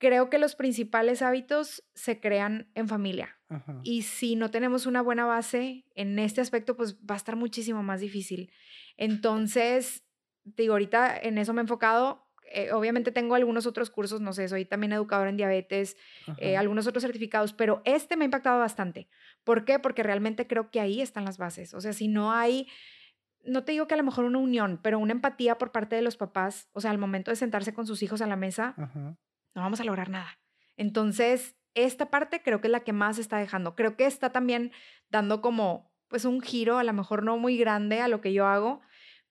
creo 0.02 0.30
que 0.30 0.38
los 0.38 0.56
principales 0.56 1.22
hábitos 1.22 1.84
se 1.94 2.18
crean 2.18 2.68
en 2.74 2.88
familia. 2.88 3.38
Y 3.84 4.02
si 4.02 4.34
no 4.34 4.50
tenemos 4.50 4.84
una 4.86 5.00
buena 5.00 5.26
base 5.26 5.84
en 5.94 6.18
este 6.18 6.40
aspecto, 6.40 6.76
pues 6.76 6.96
va 7.08 7.14
a 7.14 7.16
estar 7.16 7.36
muchísimo 7.36 7.84
más 7.84 8.00
difícil. 8.00 8.50
Entonces, 8.96 10.02
digo, 10.42 10.72
ahorita 10.72 11.16
en 11.16 11.38
eso 11.38 11.52
me 11.52 11.60
he 11.60 11.62
enfocado. 11.62 12.26
Eh, 12.50 12.72
obviamente 12.72 13.12
tengo 13.12 13.34
algunos 13.34 13.66
otros 13.66 13.90
cursos, 13.90 14.20
no 14.20 14.32
sé, 14.32 14.48
soy 14.48 14.64
también 14.64 14.92
educadora 14.92 15.30
en 15.30 15.36
diabetes, 15.36 15.96
eh, 16.38 16.56
algunos 16.56 16.86
otros 16.86 17.02
certificados, 17.02 17.52
pero 17.52 17.80
este 17.84 18.16
me 18.16 18.24
ha 18.24 18.26
impactado 18.26 18.58
bastante. 18.58 19.08
¿Por 19.44 19.64
qué? 19.64 19.78
Porque 19.78 20.02
realmente 20.02 20.46
creo 20.46 20.70
que 20.70 20.80
ahí 20.80 21.00
están 21.00 21.24
las 21.24 21.38
bases. 21.38 21.72
O 21.72 21.80
sea, 21.80 21.92
si 21.92 22.08
no 22.08 22.32
hay 22.32 22.68
no 23.44 23.64
te 23.64 23.72
digo 23.72 23.86
que 23.86 23.94
a 23.94 23.96
lo 23.96 24.04
mejor 24.04 24.24
una 24.24 24.38
unión, 24.38 24.78
pero 24.82 24.98
una 24.98 25.12
empatía 25.12 25.58
por 25.58 25.72
parte 25.72 25.96
de 25.96 26.02
los 26.02 26.16
papás, 26.16 26.68
o 26.72 26.80
sea, 26.80 26.90
al 26.90 26.98
momento 26.98 27.30
de 27.30 27.36
sentarse 27.36 27.74
con 27.74 27.86
sus 27.86 28.02
hijos 28.02 28.22
a 28.22 28.26
la 28.26 28.36
mesa, 28.36 28.74
no 28.76 29.16
vamos 29.60 29.80
a 29.80 29.84
lograr 29.84 30.10
nada. 30.10 30.38
Entonces, 30.76 31.56
esta 31.74 32.10
parte 32.10 32.42
creo 32.42 32.60
que 32.60 32.68
es 32.68 32.72
la 32.72 32.84
que 32.84 32.92
más 32.92 33.18
está 33.18 33.38
dejando. 33.38 33.74
Creo 33.74 33.96
que 33.96 34.06
está 34.06 34.30
también 34.30 34.72
dando 35.10 35.40
como, 35.40 35.92
pues, 36.08 36.24
un 36.24 36.40
giro, 36.40 36.78
a 36.78 36.84
lo 36.84 36.92
mejor 36.92 37.24
no 37.24 37.36
muy 37.36 37.56
grande 37.56 38.00
a 38.00 38.08
lo 38.08 38.20
que 38.20 38.32
yo 38.32 38.46
hago, 38.46 38.80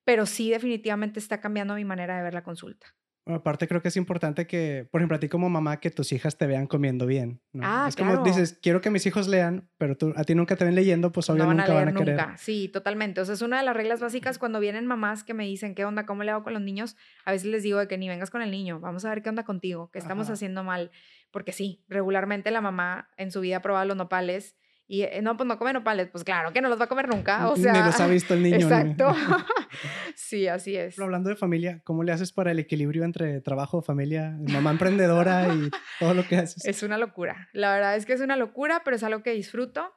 pero 0.03 0.25
sí 0.25 0.49
definitivamente 0.49 1.19
está 1.19 1.39
cambiando 1.39 1.75
mi 1.75 1.85
manera 1.85 2.17
de 2.17 2.23
ver 2.23 2.33
la 2.33 2.43
consulta. 2.43 2.87
Aparte 3.25 3.67
creo 3.67 3.81
que 3.81 3.89
es 3.89 3.97
importante 3.97 4.47
que, 4.47 4.87
por 4.91 4.99
ejemplo, 4.99 5.15
a 5.15 5.19
ti 5.19 5.29
como 5.29 5.47
mamá, 5.49 5.79
que 5.79 5.91
tus 5.91 6.11
hijas 6.11 6.37
te 6.37 6.47
vean 6.47 6.65
comiendo 6.65 7.05
bien. 7.05 7.39
Ah, 7.61 7.85
es 7.87 7.95
como 7.95 8.23
dices, 8.23 8.57
quiero 8.61 8.81
que 8.81 8.89
mis 8.89 9.05
hijos 9.05 9.27
lean, 9.27 9.69
pero 9.77 9.95
tú, 9.95 10.11
a 10.15 10.23
ti 10.23 10.33
nunca 10.33 10.55
te 10.55 10.65
ven 10.65 10.73
leyendo, 10.73 11.11
pues 11.11 11.29
obviamente 11.29 11.61
nunca 11.61 11.73
van 11.73 11.89
a 11.89 11.93
querer. 11.93 12.17
Nunca. 12.17 12.37
Sí, 12.37 12.67
totalmente. 12.67 13.21
O 13.21 13.25
sea, 13.25 13.35
es 13.35 13.41
una 13.43 13.59
de 13.59 13.63
las 13.63 13.75
reglas 13.75 13.99
básicas 13.99 14.39
cuando 14.39 14.59
vienen 14.59 14.87
mamás 14.87 15.23
que 15.23 15.35
me 15.35 15.45
dicen, 15.45 15.75
¿qué 15.75 15.85
onda? 15.85 16.05
¿Cómo 16.07 16.23
le 16.23 16.31
hago 16.31 16.43
con 16.43 16.53
los 16.53 16.61
niños? 16.63 16.97
A 17.23 17.31
veces 17.31 17.47
les 17.47 17.61
digo 17.61 17.77
de 17.77 17.87
que 17.87 17.97
ni 17.97 18.09
vengas 18.09 18.31
con 18.31 18.41
el 18.41 18.49
niño, 18.49 18.79
vamos 18.79 19.05
a 19.05 19.09
ver 19.09 19.21
qué 19.21 19.29
onda 19.29 19.43
contigo, 19.43 19.91
qué 19.91 19.99
estamos 19.99 20.29
haciendo 20.29 20.63
mal. 20.63 20.89
Porque 21.29 21.51
sí, 21.51 21.83
regularmente 21.87 22.49
la 22.49 22.61
mamá 22.61 23.09
en 23.17 23.31
su 23.31 23.39
vida 23.41 23.61
prueba 23.61 23.85
los 23.85 23.95
nopales 23.97 24.55
Y 24.91 25.03
eh, 25.03 25.21
no, 25.21 25.37
pues 25.37 25.47
no 25.47 25.57
come 25.57 25.71
nopales. 25.71 26.09
Pues 26.09 26.25
claro 26.25 26.51
que 26.51 26.59
no 26.59 26.67
los 26.67 26.77
va 26.77 26.83
a 26.83 26.87
comer 26.87 27.07
nunca. 27.07 27.49
O 27.49 27.55
sea, 27.55 27.71
Ni 27.71 27.79
los 27.79 27.97
ha 27.97 28.07
visto 28.07 28.33
el 28.33 28.43
niño. 28.43 28.57
Exacto. 28.57 29.15
sí, 30.15 30.49
así 30.49 30.75
es. 30.75 30.95
Pero 30.95 31.05
hablando 31.05 31.29
de 31.29 31.37
familia, 31.37 31.79
¿cómo 31.85 32.03
le 32.03 32.11
haces 32.11 32.33
para 32.33 32.51
el 32.51 32.59
equilibrio 32.59 33.05
entre 33.05 33.39
trabajo, 33.39 33.81
familia, 33.81 34.37
mamá 34.49 34.71
emprendedora 34.71 35.47
y 35.55 35.69
todo 35.97 36.13
lo 36.13 36.27
que 36.27 36.35
haces? 36.35 36.65
Es 36.65 36.83
una 36.83 36.97
locura. 36.97 37.47
La 37.53 37.71
verdad 37.71 37.95
es 37.95 38.05
que 38.05 38.11
es 38.11 38.19
una 38.19 38.35
locura, 38.35 38.81
pero 38.83 38.97
es 38.97 39.03
algo 39.03 39.23
que 39.23 39.31
disfruto. 39.31 39.93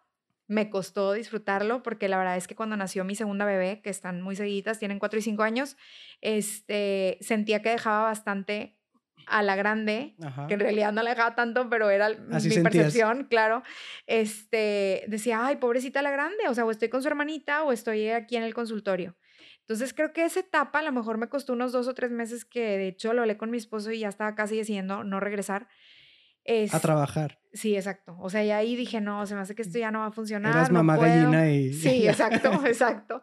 Me 0.46 0.70
costó 0.70 1.12
disfrutarlo 1.12 1.82
porque 1.82 2.06
la 2.06 2.16
verdad 2.16 2.36
es 2.36 2.46
que 2.46 2.54
cuando 2.54 2.76
nació 2.76 3.02
mi 3.02 3.16
segunda 3.16 3.44
bebé, 3.44 3.80
que 3.82 3.90
están 3.90 4.22
muy 4.22 4.36
seguidas, 4.36 4.78
tienen 4.78 5.00
cuatro 5.00 5.18
y 5.18 5.22
cinco 5.22 5.42
años, 5.42 5.76
este, 6.20 7.18
sentía 7.20 7.62
que 7.62 7.70
dejaba 7.70 8.04
bastante 8.04 8.78
a 9.26 9.42
la 9.42 9.56
grande, 9.56 10.14
que 10.48 10.54
en 10.54 10.60
realidad 10.60 10.92
no 10.92 11.02
la 11.02 11.10
dejaba 11.10 11.34
tanto, 11.34 11.68
pero 11.68 11.90
era 11.90 12.10
mi 12.10 12.62
percepción, 12.62 13.24
claro. 13.24 13.62
Este, 14.06 15.04
decía, 15.08 15.46
ay, 15.46 15.56
pobrecita 15.56 16.02
la 16.02 16.10
grande, 16.10 16.48
o 16.48 16.54
sea, 16.54 16.64
o 16.64 16.70
estoy 16.70 16.88
con 16.88 17.02
su 17.02 17.08
hermanita 17.08 17.62
o 17.62 17.72
estoy 17.72 18.10
aquí 18.10 18.36
en 18.36 18.42
el 18.42 18.54
consultorio. 18.54 19.16
Entonces 19.60 19.94
creo 19.94 20.12
que 20.12 20.24
esa 20.24 20.40
etapa 20.40 20.80
a 20.80 20.82
lo 20.82 20.92
mejor 20.92 21.16
me 21.16 21.28
costó 21.28 21.54
unos 21.54 21.72
dos 21.72 21.88
o 21.88 21.94
tres 21.94 22.10
meses 22.10 22.44
que 22.44 22.60
de 22.60 22.88
hecho 22.88 23.14
lo 23.14 23.22
hablé 23.22 23.38
con 23.38 23.50
mi 23.50 23.56
esposo 23.56 23.92
y 23.92 24.00
ya 24.00 24.08
estaba 24.08 24.34
casi 24.34 24.56
decidiendo 24.58 25.04
no 25.04 25.20
regresar 25.20 25.68
a 26.72 26.80
trabajar. 26.80 27.38
Sí, 27.52 27.76
exacto. 27.76 28.16
O 28.20 28.28
sea, 28.30 28.44
y 28.44 28.50
ahí 28.50 28.76
dije, 28.76 29.00
no, 29.00 29.24
se 29.26 29.34
me 29.34 29.40
hace 29.40 29.54
que 29.54 29.62
esto 29.62 29.78
ya 29.78 29.90
no 29.90 30.00
va 30.00 30.06
a 30.06 30.12
funcionar. 30.12 30.54
Eras 30.54 30.70
mamá 30.70 30.96
gallina 30.96 31.48
y... 31.50 31.72
Sí, 31.72 32.06
exacto, 32.08 32.50
exacto. 32.66 33.22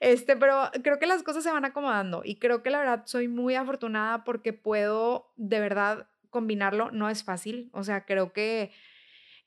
Este, 0.00 0.36
pero 0.36 0.70
creo 0.82 0.98
que 0.98 1.06
las 1.06 1.22
cosas 1.22 1.42
se 1.42 1.50
van 1.50 1.64
acomodando 1.64 2.22
y 2.24 2.36
creo 2.36 2.62
que 2.62 2.70
la 2.70 2.78
verdad 2.78 3.02
soy 3.06 3.28
muy 3.28 3.54
afortunada 3.56 4.24
porque 4.24 4.52
puedo 4.52 5.32
de 5.36 5.60
verdad 5.60 6.08
combinarlo. 6.30 6.90
No 6.92 7.10
es 7.10 7.24
fácil. 7.24 7.70
O 7.72 7.84
sea, 7.84 8.06
creo 8.06 8.32
que 8.32 8.70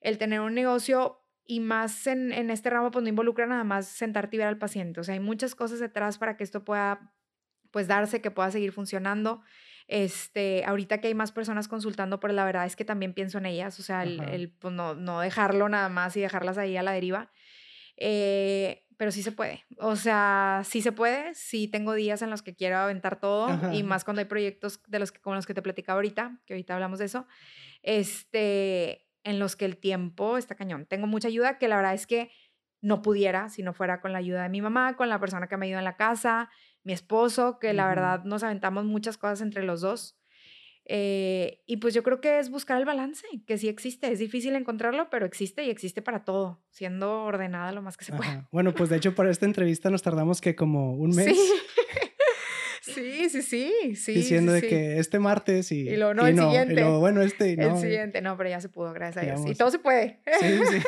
el 0.01 0.17
tener 0.17 0.41
un 0.41 0.53
negocio 0.53 1.21
y 1.47 1.59
más 1.59 2.07
en, 2.07 2.31
en 2.33 2.49
este 2.49 2.69
ramo, 2.69 2.91
pues 2.91 3.03
no 3.03 3.09
involucra 3.09 3.45
nada 3.45 3.63
más 3.63 3.87
sentarte 3.87 4.35
y 4.35 4.39
ver 4.39 4.47
al 4.47 4.57
paciente. 4.57 4.99
O 4.99 5.03
sea, 5.03 5.13
hay 5.13 5.19
muchas 5.19 5.55
cosas 5.55 5.79
detrás 5.79 6.17
para 6.17 6.37
que 6.37 6.43
esto 6.43 6.65
pueda, 6.65 7.13
pues, 7.71 7.87
darse, 7.87 8.21
que 8.21 8.31
pueda 8.31 8.51
seguir 8.51 8.71
funcionando. 8.71 9.41
Este, 9.87 10.65
ahorita 10.65 10.99
que 10.99 11.07
hay 11.07 11.13
más 11.13 11.31
personas 11.31 11.67
consultando, 11.67 12.19
pero 12.19 12.33
la 12.33 12.43
verdad 12.43 12.65
es 12.65 12.75
que 12.75 12.85
también 12.85 13.13
pienso 13.13 13.37
en 13.37 13.45
ellas, 13.45 13.79
o 13.79 13.83
sea, 13.83 14.03
el, 14.03 14.51
pues 14.59 14.73
no, 14.73 14.95
no, 14.95 15.19
dejarlo 15.19 15.69
nada 15.69 15.89
más 15.89 16.17
y 16.17 16.21
dejarlas 16.21 16.57
ahí 16.57 16.75
a 16.75 16.83
la 16.83 16.91
deriva. 16.91 17.31
Eh, 17.97 18.85
pero 18.97 19.11
sí 19.11 19.23
se 19.23 19.31
puede, 19.31 19.65
o 19.77 19.95
sea, 19.95 20.61
sí 20.63 20.81
se 20.81 20.91
puede, 20.91 21.33
sí 21.35 21.67
tengo 21.67 21.93
días 21.93 22.21
en 22.21 22.29
los 22.29 22.41
que 22.41 22.55
quiero 22.55 22.77
aventar 22.77 23.19
todo 23.19 23.73
y 23.73 23.83
más 23.83 24.05
cuando 24.05 24.21
hay 24.21 24.25
proyectos 24.25 24.81
de 24.87 24.99
los 24.99 25.11
que, 25.11 25.19
como 25.19 25.35
los 25.35 25.45
que 25.45 25.53
te 25.53 25.61
platicaba 25.61 25.97
ahorita, 25.97 26.39
que 26.45 26.53
ahorita 26.53 26.75
hablamos 26.75 26.99
de 26.99 27.05
eso, 27.05 27.27
este, 27.83 29.05
en 29.23 29.39
los 29.39 29.55
que 29.55 29.65
el 29.65 29.77
tiempo 29.77 30.37
está 30.37 30.55
cañón. 30.55 30.85
Tengo 30.85 31.07
mucha 31.07 31.27
ayuda 31.27 31.57
que 31.57 31.67
la 31.67 31.75
verdad 31.75 31.93
es 31.93 32.07
que 32.07 32.31
no 32.81 33.01
pudiera 33.01 33.49
si 33.49 33.63
no 33.63 33.73
fuera 33.73 33.99
con 33.99 34.13
la 34.13 34.19
ayuda 34.19 34.43
de 34.43 34.49
mi 34.49 34.61
mamá, 34.61 34.95
con 34.95 35.09
la 35.09 35.19
persona 35.19 35.47
que 35.47 35.57
me 35.57 35.65
ayuda 35.65 35.79
en 35.79 35.85
la 35.85 35.97
casa, 35.97 36.49
mi 36.85 36.93
esposo, 36.93 37.59
que 37.59 37.73
la 37.73 37.87
verdad 37.87 38.23
nos 38.23 38.43
aventamos 38.43 38.85
muchas 38.85 39.17
cosas 39.17 39.41
entre 39.41 39.63
los 39.63 39.81
dos. 39.81 40.15
Eh, 40.87 41.63
y 41.65 41.77
pues 41.77 41.95
yo 41.95 42.03
creo 42.03 42.21
que 42.21 42.37
es 42.37 42.51
buscar 42.51 42.77
el 42.77 42.85
balance, 42.85 43.25
que 43.47 43.57
sí 43.57 43.67
existe, 43.67 44.11
es 44.11 44.19
difícil 44.19 44.55
encontrarlo, 44.55 45.09
pero 45.09 45.25
existe 45.25 45.63
y 45.63 45.71
existe 45.71 46.03
para 46.03 46.23
todo, 46.23 46.61
siendo 46.69 47.23
ordenada 47.23 47.71
lo 47.71 47.81
más 47.81 47.97
que 47.97 48.05
se 48.05 48.13
puede. 48.13 48.43
Bueno, 48.51 48.73
pues 48.75 48.91
de 48.91 48.97
hecho 48.97 49.15
para 49.15 49.31
esta 49.31 49.47
entrevista 49.47 49.89
nos 49.89 50.03
tardamos 50.03 50.41
que 50.41 50.55
como 50.55 50.93
un 50.95 51.09
mes. 51.09 51.35
Sí, 52.81 53.29
sí, 53.29 53.41
sí, 53.41 53.95
sí. 53.95 54.13
Diciendo 54.13 54.53
de 54.53 54.61
que 54.61 54.99
este 54.99 55.17
martes 55.19 55.71
y, 55.71 55.89
y 55.89 55.97
lo 55.97 56.13
no, 56.13 56.27
el 56.27 56.37
siguiente. 56.37 56.73
Y 56.73 56.77
lo, 56.77 56.99
bueno, 56.99 57.21
este 57.23 57.51
y 57.51 57.57
no. 57.57 57.75
El 57.75 57.81
siguiente, 57.81 58.21
no, 58.21 58.37
pero 58.37 58.49
ya 58.49 58.61
se 58.61 58.69
pudo, 58.69 58.93
gracias 58.93 59.23
a 59.23 59.25
Dios. 59.25 59.41
Y 59.47 59.55
todo 59.55 59.71
se 59.71 59.79
puede. 59.79 60.21
Sí, 60.39 60.59
sí. 60.71 60.81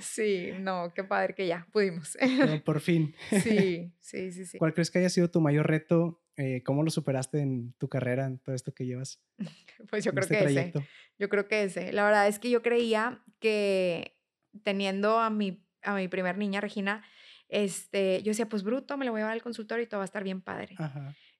Sí, 0.00 0.50
no, 0.58 0.92
qué 0.94 1.04
padre 1.04 1.34
que 1.34 1.46
ya 1.46 1.66
pudimos. 1.72 2.16
por 2.64 2.80
fin. 2.80 3.14
sí, 3.42 3.92
sí, 4.00 4.32
sí, 4.32 4.46
sí. 4.46 4.58
¿Cuál 4.58 4.74
crees 4.74 4.90
que 4.90 4.98
haya 4.98 5.08
sido 5.08 5.30
tu 5.30 5.40
mayor 5.40 5.66
reto? 5.66 6.22
Eh, 6.36 6.62
¿Cómo 6.64 6.82
lo 6.82 6.90
superaste 6.90 7.40
en 7.40 7.74
tu 7.74 7.88
carrera, 7.88 8.26
en 8.26 8.38
todo 8.38 8.54
esto 8.54 8.74
que 8.74 8.86
llevas? 8.86 9.22
Pues 9.90 10.04
yo 10.04 10.12
creo 10.12 10.22
este 10.22 10.38
que 10.38 10.44
ese. 10.44 10.72
Yo 11.18 11.28
creo 11.28 11.48
que 11.48 11.64
ese. 11.64 11.92
La 11.92 12.04
verdad 12.04 12.28
es 12.28 12.38
que 12.38 12.50
yo 12.50 12.62
creía 12.62 13.22
que 13.40 14.16
teniendo 14.62 15.18
a 15.18 15.28
mi, 15.28 15.66
a 15.82 15.94
mi 15.94 16.06
primer 16.06 16.38
niña, 16.38 16.60
Regina, 16.60 17.04
este, 17.48 18.22
yo 18.22 18.30
decía, 18.30 18.48
pues 18.48 18.62
bruto, 18.62 18.96
me 18.96 19.04
lo 19.04 19.10
voy 19.10 19.20
a 19.20 19.24
llevar 19.24 19.34
al 19.34 19.42
consultorio 19.42 19.84
y 19.84 19.86
todo 19.88 19.98
va 19.98 20.04
a 20.04 20.06
estar 20.06 20.24
bien 20.24 20.40
padre. 20.40 20.76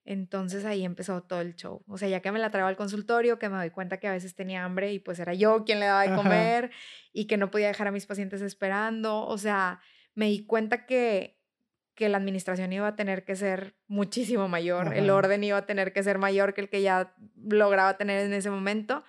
Entonces 0.05 0.65
ahí 0.65 0.85
empezó 0.85 1.23
todo 1.23 1.41
el 1.41 1.55
show. 1.55 1.85
O 1.87 1.97
sea, 1.97 2.09
ya 2.09 2.21
que 2.21 2.33
me 2.33 2.39
la 2.39 2.51
traía 2.51 2.67
al 2.67 2.77
consultorio, 2.77 3.39
que 3.39 3.49
me 3.49 3.57
doy 3.57 3.71
cuenta 3.71 3.99
que 3.99 4.09
a 4.09 4.13
veces 4.13 4.35
tenía 4.35 4.65
hambre 4.65 4.93
y 4.93 4.99
pues 4.99 5.19
era 5.21 5.35
yo 5.35 5.65
quien 5.65 5.79
le 5.79 5.87
daba 5.87 6.03
de 6.03 6.15
comer 6.15 6.71
y 7.13 7.27
que 7.27 7.37
no 7.37 7.51
podía 7.51 7.69
dejar 7.69 7.87
a 7.87 7.93
mis 7.93 8.07
pacientes 8.07 8.43
esperando. 8.43 9.25
O 9.27 9.39
sea, 9.39 9.81
me 10.15 10.27
di 10.27 10.45
cuenta 10.45 10.87
que, 10.87 11.41
que 11.95 12.09
la 12.09 12.19
administración 12.19 12.73
iba 12.73 12.89
a 12.89 12.97
tener 12.97 13.25
que 13.25 13.37
ser 13.37 13.77
muchísimo 13.87 14.49
mayor, 14.49 14.95
el 14.95 15.09
orden 15.09 15.45
iba 15.45 15.59
a 15.59 15.67
tener 15.67 15.93
que 15.93 16.03
ser 16.03 16.19
mayor 16.19 16.55
que 16.55 16.63
el 16.63 16.69
que 16.69 16.83
ya 16.83 17.15
lograba 17.37 17.97
tener 17.97 18.25
en 18.25 18.33
ese 18.33 18.51
momento. 18.51 19.05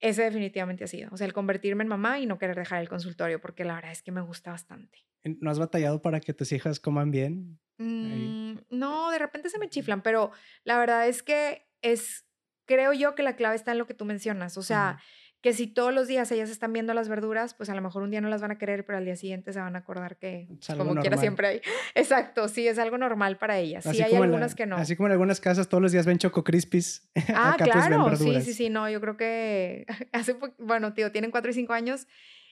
Ese 0.00 0.22
definitivamente 0.22 0.84
ha 0.84 0.86
sido. 0.86 1.10
O 1.12 1.16
sea, 1.16 1.26
el 1.26 1.32
convertirme 1.32 1.82
en 1.82 1.88
mamá 1.88 2.20
y 2.20 2.26
no 2.26 2.38
querer 2.38 2.56
dejar 2.56 2.80
el 2.80 2.88
consultorio, 2.88 3.40
porque 3.40 3.64
la 3.64 3.74
verdad 3.74 3.90
es 3.90 4.00
que 4.00 4.12
me 4.12 4.20
gusta 4.20 4.52
bastante. 4.52 5.04
¿No 5.40 5.50
has 5.50 5.58
batallado 5.58 6.02
para 6.02 6.20
que 6.20 6.32
tus 6.34 6.52
hijas 6.52 6.80
coman 6.80 7.10
bien? 7.10 7.58
Mm, 7.78 8.58
no, 8.70 9.10
de 9.10 9.18
repente 9.18 9.50
se 9.50 9.58
me 9.58 9.68
chiflan, 9.68 10.02
pero 10.02 10.32
la 10.64 10.78
verdad 10.78 11.06
es 11.08 11.22
que 11.22 11.68
es, 11.82 12.24
creo 12.66 12.92
yo 12.92 13.14
que 13.14 13.22
la 13.22 13.36
clave 13.36 13.56
está 13.56 13.72
en 13.72 13.78
lo 13.78 13.86
que 13.86 13.94
tú 13.94 14.04
mencionas. 14.04 14.56
O 14.58 14.62
sea, 14.62 14.98
que 15.40 15.52
si 15.52 15.68
todos 15.68 15.94
los 15.94 16.08
días 16.08 16.30
ellas 16.32 16.50
están 16.50 16.72
viendo 16.72 16.92
las 16.94 17.08
verduras, 17.08 17.54
pues 17.54 17.70
a 17.70 17.74
lo 17.74 17.80
mejor 17.80 18.02
un 18.02 18.10
día 18.10 18.20
no 18.20 18.28
las 18.28 18.42
van 18.42 18.50
a 18.50 18.58
querer, 18.58 18.84
pero 18.84 18.98
al 18.98 19.04
día 19.04 19.14
siguiente 19.14 19.52
se 19.52 19.60
van 19.60 19.76
a 19.76 19.80
acordar 19.80 20.16
que 20.16 20.48
como 20.76 20.96
quiera 20.96 21.16
siempre 21.16 21.46
hay. 21.46 21.60
Exacto, 21.94 22.48
sí, 22.48 22.66
es 22.66 22.78
algo 22.78 22.98
normal 22.98 23.38
para 23.38 23.58
ellas. 23.58 23.84
sí, 23.84 24.02
hay 24.02 24.14
algunas 24.14 24.56
que 24.56 24.66
no. 24.66 24.76
Así 24.76 24.96
como 24.96 25.06
en 25.06 25.12
algunas 25.12 25.40
casas 25.40 25.68
todos 25.68 25.80
los 25.80 25.92
días 25.92 26.06
ven 26.06 26.18
Choco 26.18 26.42
Crispis. 26.44 27.08
Ah, 27.40 27.54
pues, 27.56 27.70
claro, 27.70 28.16
sí, 28.16 28.40
sí, 28.42 28.54
sí, 28.54 28.70
no, 28.70 28.88
yo 28.88 29.00
creo 29.00 29.16
que 29.16 29.86
hace, 30.12 30.36
bueno, 30.58 30.92
tío, 30.94 31.12
tienen 31.12 31.30
cuatro 31.30 31.50
y 31.50 31.54
cinco 31.54 31.72
años 31.72 32.08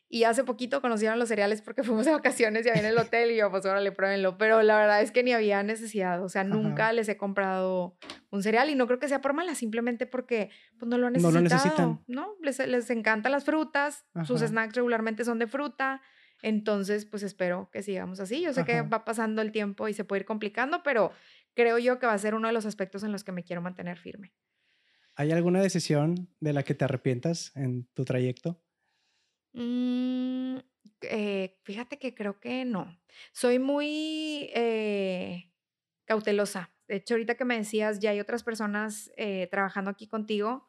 y 0.09 0.25
hace 0.25 0.45
poquito 0.45 0.81
conocieron 0.81 1.19
los 1.19 1.29
cereales 1.29 1.63
porque 1.63 1.83
fuimos 1.85 2.07
de 2.07 2.13
vacaciones 2.13 2.65
y 2.65 2.69
había 2.69 2.83
en 2.83 2.89
el 2.89 2.99
hotel 2.99 3.31
y 3.31 3.37
yo, 3.37 3.51
pues 3.51 3.65
órale, 3.67 3.93
pruébenlo. 3.93 4.39
Pero 4.39 4.63
la 4.63 4.77
verdad 4.77 5.03
es 5.03 5.11
que 5.11 5.23
ni 5.23 5.33
había 5.33 5.63
necesidad. 5.63 6.23
O 6.23 6.29
sea, 6.29 6.45
nunca 6.45 6.93
les 6.93 7.09
he 7.09 7.17
comprado 7.17 7.97
un 8.31 8.43
cereal 8.43 8.71
y 8.71 8.75
no 8.75 8.87
creo 8.87 8.99
que 8.99 9.09
sea 9.09 9.21
por 9.21 9.33
mala, 9.33 9.55
simplemente 9.55 10.07
porque 10.07 10.51
pues, 10.79 10.89
no 10.89 10.99
lo 10.99 11.11
necesitan. 11.11 11.33
No 11.33 11.41
lo 11.41 11.43
necesitan. 11.43 12.05
¿no? 12.07 12.35
Les, 12.43 12.59
les 12.67 12.91
encantan 12.91 13.33
las 13.33 13.45
frutas, 13.45 14.05
sus 14.25 14.41
snacks 14.41 14.75
regularmente 14.75 15.25
son 15.25 15.39
de 15.39 15.47
fruta. 15.47 16.03
Entonces, 16.43 17.07
pues 17.07 17.23
espero 17.23 17.71
que 17.73 17.83
sigamos 17.83 18.21
así. 18.21 18.43
Yo 18.43 18.53
sé 18.53 18.65
que 18.65 18.83
va 18.83 19.05
pasando 19.05 19.43
el 19.43 19.53
tiempo 19.53 19.89
y 19.89 19.95
se 19.95 20.05
puede 20.05 20.21
ir 20.21 20.27
complicando, 20.27 20.83
pero 20.83 21.11
creo 21.55 21.79
yo 21.79 21.99
que 21.99 22.07
va 22.07 22.13
a 22.13 22.19
ser 22.19 22.35
uno 22.35 22.49
de 22.49 22.55
los 22.55 22.67
aspectos 22.67 23.03
en 23.03 23.11
los 23.11 23.25
que 23.25 23.33
me 23.33 23.43
quiero 23.43 23.63
mantener 23.63 23.99
firme. 23.99 24.33
¿Hay 25.15 25.33
alguna 25.33 25.63
decisión 25.63 26.29
de 26.41 26.53
la 26.53 26.63
que 26.63 26.75
te 26.75 26.85
arrepientas 26.85 27.57
en 27.57 27.87
tu 27.95 28.05
trayecto? 28.05 28.61
Mm, 29.57 30.59
eh, 31.01 31.59
fíjate 31.65 31.99
que 31.99 32.15
creo 32.15 32.39
que 32.41 32.65
no. 32.65 32.95
Soy 33.33 33.59
muy 33.59 34.51
eh, 34.55 35.51
cautelosa. 36.05 36.71
De 36.89 36.97
hecho, 36.97 37.15
ahorita 37.15 37.37
que 37.37 37.47
me 37.47 37.57
decías, 37.57 37.99
ya 37.99 38.11
hay 38.11 38.21
otras 38.21 38.45
personas 38.45 39.11
eh, 39.17 39.49
trabajando 39.51 39.91
aquí 39.91 40.07
contigo. 40.07 40.69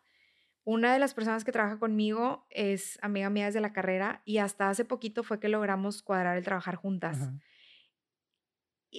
Una 0.64 0.94
de 0.94 1.00
las 1.00 1.14
personas 1.14 1.44
que 1.44 1.52
trabaja 1.52 1.80
conmigo 1.80 2.48
es 2.50 2.98
amiga 3.02 3.30
mía 3.30 3.46
desde 3.46 3.62
la 3.62 3.74
carrera 3.74 4.22
y 4.26 4.38
hasta 4.38 4.70
hace 4.70 4.86
poquito 4.86 5.24
fue 5.24 5.40
que 5.40 5.50
logramos 5.50 6.02
cuadrar 6.02 6.38
el 6.38 6.44
trabajar 6.44 6.76
juntas. 6.76 7.18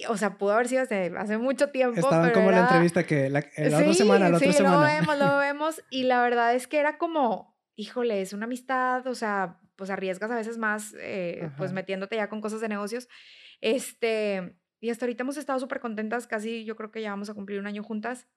o 0.07 0.17
sea, 0.17 0.37
pudo 0.37 0.53
haber 0.53 0.67
sido 0.67 0.83
hace, 0.83 1.11
hace 1.17 1.37
mucho 1.37 1.69
tiempo. 1.71 1.99
Estaban 1.99 2.31
como 2.31 2.51
la 2.51 2.61
entrevista 2.61 3.05
que 3.05 3.29
la, 3.29 3.39
otra 3.39 3.93
semana, 3.93 4.29
la 4.29 4.37
otra 4.37 4.53
semana. 4.53 4.75
lo 4.75 4.81
vemos, 4.81 5.17
lo 5.17 5.37
vemos. 5.39 5.83
Y 5.89 6.03
la 6.03 6.21
verdad 6.21 6.53
es 6.53 6.67
que 6.67 6.79
era 6.79 6.97
como, 6.97 7.59
híjole, 7.75 8.21
es 8.21 8.33
una 8.33 8.45
amistad, 8.45 9.05
o 9.05 9.13
sea, 9.13 9.59
pues 9.79 9.89
arriesgas 9.89 10.29
a 10.29 10.35
veces 10.35 10.57
más, 10.57 10.93
eh, 10.99 11.49
pues 11.57 11.71
metiéndote 11.71 12.17
ya 12.17 12.27
con 12.27 12.41
cosas 12.41 12.59
de 12.59 12.67
negocios. 12.67 13.07
Este, 13.61 14.57
y 14.81 14.89
hasta 14.89 15.05
ahorita 15.05 15.23
hemos 15.23 15.37
estado 15.37 15.57
súper 15.57 15.79
contentas, 15.79 16.27
casi 16.27 16.65
yo 16.65 16.75
creo 16.75 16.91
que 16.91 17.01
ya 17.01 17.11
vamos 17.11 17.29
a 17.29 17.33
cumplir 17.33 17.59
un 17.59 17.65
año 17.65 17.81
juntas, 17.81 18.27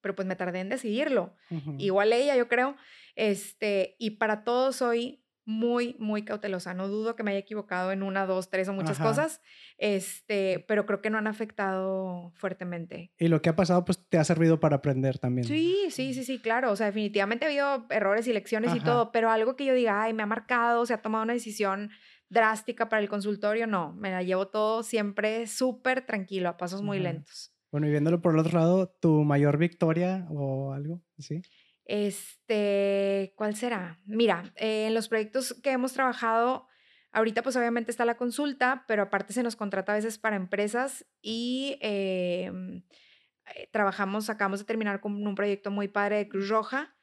pero 0.00 0.14
pues 0.14 0.26
me 0.26 0.36
tardé 0.36 0.60
en 0.60 0.70
decidirlo. 0.70 1.36
Igual 1.78 2.14
ella, 2.14 2.34
yo 2.34 2.48
creo. 2.48 2.76
Este, 3.14 3.94
y 3.98 4.12
para 4.12 4.42
todos 4.42 4.76
soy 4.76 5.23
muy, 5.46 5.96
muy 5.98 6.24
cautelosa. 6.24 6.74
No 6.74 6.88
dudo 6.88 7.16
que 7.16 7.22
me 7.22 7.32
haya 7.32 7.40
equivocado 7.40 7.92
en 7.92 8.02
una, 8.02 8.26
dos, 8.26 8.50
tres 8.50 8.68
o 8.68 8.72
muchas 8.72 8.98
cosas, 8.98 9.40
este, 9.78 10.64
pero 10.66 10.86
creo 10.86 11.02
que 11.02 11.10
no 11.10 11.18
han 11.18 11.26
afectado 11.26 12.32
fuertemente. 12.34 13.12
Y 13.18 13.28
lo 13.28 13.42
que 13.42 13.50
ha 13.50 13.56
pasado, 13.56 13.84
pues 13.84 14.08
te 14.08 14.18
ha 14.18 14.24
servido 14.24 14.60
para 14.60 14.76
aprender 14.76 15.18
también. 15.18 15.46
Sí, 15.46 15.86
sí, 15.90 16.14
sí, 16.14 16.24
sí, 16.24 16.38
claro. 16.40 16.70
O 16.70 16.76
sea, 16.76 16.86
definitivamente 16.86 17.44
ha 17.44 17.48
habido 17.48 17.86
errores 17.90 18.26
y 18.26 18.32
lecciones 18.32 18.74
y 18.74 18.80
todo, 18.80 19.12
pero 19.12 19.30
algo 19.30 19.56
que 19.56 19.64
yo 19.64 19.74
diga, 19.74 20.02
ay, 20.02 20.14
me 20.14 20.22
ha 20.22 20.26
marcado, 20.26 20.86
se 20.86 20.94
ha 20.94 21.02
tomado 21.02 21.24
una 21.24 21.34
decisión 21.34 21.90
drástica 22.30 22.88
para 22.88 23.00
el 23.02 23.08
consultorio, 23.08 23.66
no, 23.66 23.92
me 23.92 24.10
la 24.10 24.22
llevo 24.22 24.48
todo 24.48 24.82
siempre 24.82 25.46
súper 25.46 26.04
tranquilo, 26.04 26.48
a 26.48 26.56
pasos 26.56 26.82
muy 26.82 26.98
lentos. 26.98 27.52
Bueno, 27.70 27.86
y 27.86 27.90
viéndolo 27.90 28.20
por 28.20 28.34
el 28.34 28.38
otro 28.38 28.58
lado, 28.58 28.88
¿tu 29.00 29.24
mayor 29.24 29.58
victoria 29.58 30.26
o 30.30 30.72
algo? 30.72 31.02
Sí. 31.18 31.42
Este, 31.84 33.34
¿cuál 33.36 33.56
será? 33.56 33.98
Mira, 34.06 34.52
eh, 34.56 34.86
en 34.86 34.94
los 34.94 35.08
proyectos 35.08 35.54
que 35.62 35.70
hemos 35.70 35.92
trabajado, 35.92 36.68
Ahorita 37.14 37.42
pues 37.42 37.54
obviamente 37.54 37.92
está 37.92 38.04
la 38.04 38.16
consulta, 38.16 38.84
pero 38.88 39.04
aparte 39.04 39.32
se 39.32 39.44
nos 39.44 39.54
contrata 39.54 39.92
a 39.92 39.94
veces 39.94 40.18
para 40.18 40.34
empresas 40.34 41.06
y 41.22 41.78
em, 41.80 42.82
eh, 43.54 43.68
trabajamos, 43.70 44.28
acabamos 44.30 44.58
de 44.58 44.64
terminar 44.64 45.00
con 45.00 45.24
un 45.24 45.34
proyecto 45.36 45.70
muy 45.70 45.86
padre 45.86 46.16
de 46.16 46.28
Cruz 46.28 46.48
Roja. 46.48 46.96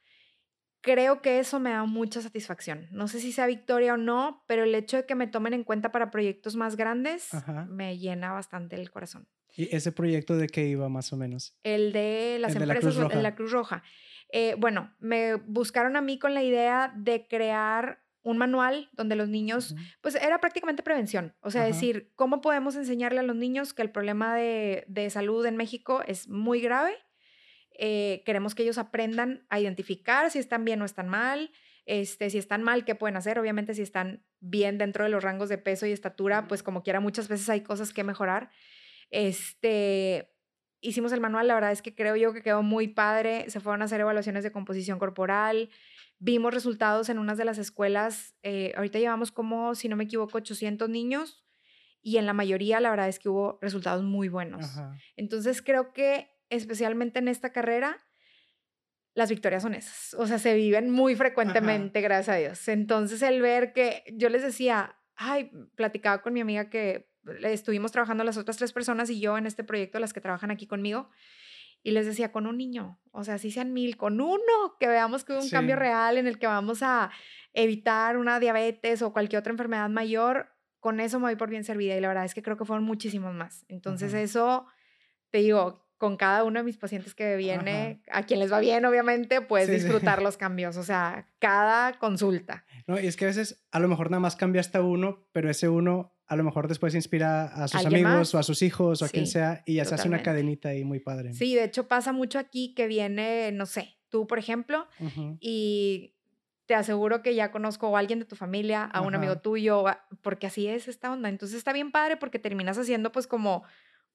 Creo 0.81 1.21
que 1.21 1.39
eso 1.39 1.61
me 1.61 1.69
da 1.69 1.85
mucha 1.85 2.21
satisfacción. 2.21 2.89
No 2.91 3.07
sé 3.07 3.21
si 3.21 3.31
sea 3.31 3.47
victoria 3.47 3.93
o 3.93 3.97
no, 3.97 4.43
pero 4.47 4.65
el 4.65 4.75
hecho 4.75 4.97
de 4.97 5.05
que 5.05 5.15
me 5.15 5.27
tomen 5.27 5.53
en 5.53 5.63
cuenta 5.63 5.93
para 5.93 6.11
proyectos 6.11 6.57
más 6.57 6.75
grandes 6.75 7.29
me 7.69 7.97
llena 7.97 8.33
bastante 8.33 8.75
el 8.75 8.91
corazón. 8.91 9.29
¿Y 9.55 9.73
ese 9.73 9.93
proyecto 9.93 10.35
de 10.35 10.47
qué 10.47 10.65
iba 10.65 10.89
más 10.89 11.13
o 11.13 11.17
menos? 11.17 11.55
El 11.63 11.93
de 11.93 12.37
las 12.37 12.53
empresas 12.53 12.97
de 12.97 13.21
la 13.21 13.35
Cruz 13.35 13.51
Roja. 13.51 13.81
Eh, 14.31 14.55
bueno, 14.57 14.93
me 14.99 15.35
buscaron 15.35 15.95
a 15.95 16.01
mí 16.01 16.17
con 16.17 16.33
la 16.33 16.43
idea 16.43 16.93
de 16.95 17.27
crear 17.27 18.01
un 18.23 18.37
manual 18.37 18.89
donde 18.93 19.15
los 19.15 19.29
niños, 19.29 19.75
pues 20.01 20.15
era 20.15 20.39
prácticamente 20.39 20.83
prevención, 20.83 21.33
o 21.41 21.49
sea, 21.49 21.63
decir, 21.63 22.11
¿cómo 22.15 22.39
podemos 22.39 22.75
enseñarle 22.75 23.19
a 23.19 23.23
los 23.23 23.35
niños 23.35 23.73
que 23.73 23.81
el 23.81 23.89
problema 23.89 24.35
de, 24.35 25.07
salud 25.09 25.45
en 25.45 25.57
México 25.57 26.03
es 26.05 26.27
muy 26.27 26.61
grave? 26.61 26.93
Eh, 27.77 28.21
queremos 28.25 28.53
que 28.53 28.63
ellos 28.63 28.77
aprendan 28.77 29.45
a 29.49 29.59
identificar 29.59 30.29
si 30.29 30.37
están 30.37 30.65
bien 30.65 30.81
o 30.81 30.85
están 30.85 31.09
mal, 31.09 31.51
este, 31.85 32.29
si 32.29 32.37
están 32.37 32.61
mal, 32.61 32.85
qué 32.85 32.93
pueden 32.93 33.17
hacer, 33.17 33.39
obviamente 33.39 33.73
si 33.73 33.81
están 33.81 34.23
bien 34.39 34.77
dentro 34.77 35.03
de 35.03 35.09
los 35.09 35.23
rangos 35.23 35.49
de 35.49 35.57
peso 35.57 35.87
y 35.87 35.91
estatura, 35.91 36.47
pues 36.47 36.61
como 36.61 36.83
quiera, 36.83 36.99
muchas 36.99 37.27
veces 37.27 37.49
hay 37.49 37.61
cosas 37.61 37.91
que 37.91 38.03
mejorar. 38.03 38.51
Este, 39.09 40.30
hicimos 40.81 41.11
el 41.11 41.21
manual, 41.21 41.47
la 41.47 41.53
verdad 41.53 41.71
es 41.71 41.81
que 41.81 41.95
creo 41.95 42.15
yo 42.15 42.33
que 42.33 42.41
quedó 42.41 42.63
muy 42.63 42.87
padre, 42.87 43.49
se 43.49 43.59
fueron 43.59 43.81
a 43.81 43.85
hacer 43.85 44.01
evaluaciones 44.01 44.43
de 44.43 44.51
composición 44.51 44.99
corporal, 44.99 45.69
vimos 46.19 46.53
resultados 46.53 47.09
en 47.09 47.19
unas 47.19 47.37
de 47.37 47.45
las 47.45 47.57
escuelas, 47.57 48.35
eh, 48.43 48.73
ahorita 48.75 48.99
llevamos 48.99 49.31
como, 49.31 49.75
si 49.75 49.87
no 49.89 49.95
me 49.95 50.03
equivoco, 50.03 50.37
800 50.37 50.89
niños 50.89 51.45
y 52.01 52.17
en 52.17 52.25
la 52.25 52.33
mayoría 52.33 52.79
la 52.79 52.89
verdad 52.89 53.07
es 53.07 53.19
que 53.19 53.29
hubo 53.29 53.59
resultados 53.61 54.03
muy 54.03 54.27
buenos. 54.27 54.65
Entonces 55.15 55.61
creo 55.61 55.93
que 55.93 56.29
especialmente 56.49 57.19
en 57.19 57.27
esta 57.27 57.51
carrera, 57.51 57.97
las 59.13 59.29
victorias 59.29 59.63
son 59.63 59.73
esas, 59.73 60.13
o 60.15 60.25
sea, 60.25 60.39
se 60.39 60.53
viven 60.53 60.89
muy 60.89 61.15
frecuentemente, 61.15 62.01
gracias 62.01 62.29
a 62.29 62.39
Dios. 62.39 62.67
Entonces 62.67 63.21
el 63.21 63.41
ver 63.41 63.73
que 63.73 64.03
yo 64.13 64.29
les 64.29 64.41
decía, 64.41 64.95
ay, 65.15 65.51
platicaba 65.75 66.21
con 66.21 66.33
mi 66.33 66.41
amiga 66.41 66.69
que 66.69 67.10
estuvimos 67.43 67.91
trabajando 67.91 68.23
las 68.23 68.37
otras 68.37 68.57
tres 68.57 68.73
personas 68.73 69.09
y 69.09 69.19
yo 69.19 69.37
en 69.37 69.45
este 69.45 69.63
proyecto, 69.63 69.99
las 69.99 70.13
que 70.13 70.21
trabajan 70.21 70.51
aquí 70.51 70.67
conmigo, 70.67 71.09
y 71.83 71.91
les 71.91 72.05
decía, 72.05 72.31
con 72.31 72.45
un 72.45 72.57
niño, 72.57 72.99
o 73.11 73.23
sea, 73.23 73.37
si 73.37 73.49
sean 73.49 73.73
mil, 73.73 73.97
con 73.97 74.21
uno, 74.21 74.77
que 74.79 74.87
veamos 74.87 75.23
que 75.23 75.33
hubo 75.33 75.41
un 75.41 75.49
cambio 75.49 75.75
real 75.75 76.17
en 76.17 76.27
el 76.27 76.37
que 76.37 76.47
vamos 76.47 76.83
a 76.83 77.11
evitar 77.53 78.17
una 78.17 78.39
diabetes 78.39 79.01
o 79.01 79.13
cualquier 79.13 79.39
otra 79.39 79.51
enfermedad 79.51 79.89
mayor, 79.89 80.49
con 80.79 80.99
eso 80.99 81.19
me 81.19 81.27
voy 81.27 81.35
por 81.35 81.49
bien 81.49 81.63
servida. 81.63 81.95
Y 81.95 82.01
la 82.01 82.07
verdad 82.07 82.25
es 82.25 82.35
que 82.35 82.43
creo 82.43 82.57
que 82.57 82.65
fueron 82.65 82.83
muchísimos 82.83 83.33
más. 83.33 83.65
Entonces 83.67 84.13
eso, 84.13 84.67
te 85.31 85.39
digo, 85.39 85.87
con 86.01 86.17
cada 86.17 86.43
uno 86.43 86.59
de 86.59 86.63
mis 86.63 86.77
pacientes 86.77 87.13
que 87.13 87.35
viene, 87.35 88.01
a 88.11 88.23
quien 88.23 88.39
les 88.39 88.51
va 88.51 88.59
bien, 88.59 88.83
obviamente, 88.85 89.39
puedes 89.39 89.69
disfrutar 89.69 90.23
los 90.23 90.35
cambios, 90.35 90.75
o 90.75 90.81
sea, 90.81 91.29
cada 91.37 91.99
consulta. 91.99 92.65
No, 92.87 92.99
y 92.99 93.05
es 93.05 93.15
que 93.15 93.25
a 93.25 93.27
veces 93.27 93.63
a 93.69 93.79
lo 93.79 93.87
mejor 93.87 94.09
nada 94.09 94.19
más 94.19 94.35
cambia 94.35 94.61
hasta 94.61 94.81
uno, 94.81 95.27
pero 95.31 95.47
ese 95.47 95.69
uno 95.69 96.17
a 96.25 96.35
lo 96.35 96.43
mejor 96.43 96.67
después 96.67 96.95
inspira 96.95 97.43
a 97.43 97.67
sus 97.67 97.85
amigos 97.85 98.33
o 98.33 98.39
a 98.39 98.43
sus 98.43 98.63
hijos 98.63 99.03
o 99.03 99.05
a 99.05 99.09
quien 99.09 99.27
sea 99.27 99.61
y 99.67 99.75
ya 99.75 99.85
se 99.85 99.93
hace 99.93 100.07
una 100.07 100.23
cadenita 100.23 100.69
ahí 100.69 100.83
muy 100.83 100.99
padre. 100.99 101.35
Sí, 101.35 101.53
de 101.53 101.65
hecho 101.65 101.87
pasa 101.87 102.13
mucho 102.13 102.39
aquí 102.39 102.73
que 102.73 102.87
viene, 102.87 103.51
no 103.51 103.67
sé, 103.67 103.99
tú 104.09 104.25
por 104.25 104.39
ejemplo, 104.39 104.87
y 105.39 106.15
te 106.65 106.73
aseguro 106.73 107.21
que 107.21 107.35
ya 107.35 107.51
conozco 107.51 107.95
a 107.95 107.99
alguien 107.99 108.17
de 108.17 108.25
tu 108.25 108.35
familia, 108.35 108.85
a 108.85 109.01
un 109.01 109.13
amigo 109.13 109.37
tuyo, 109.37 109.85
porque 110.23 110.47
así 110.47 110.67
es 110.67 110.87
esta 110.87 111.11
onda. 111.11 111.29
Entonces 111.29 111.59
está 111.59 111.73
bien 111.73 111.91
padre 111.91 112.17
porque 112.17 112.39
terminas 112.39 112.79
haciendo 112.79 113.11
pues 113.11 113.27
como 113.27 113.63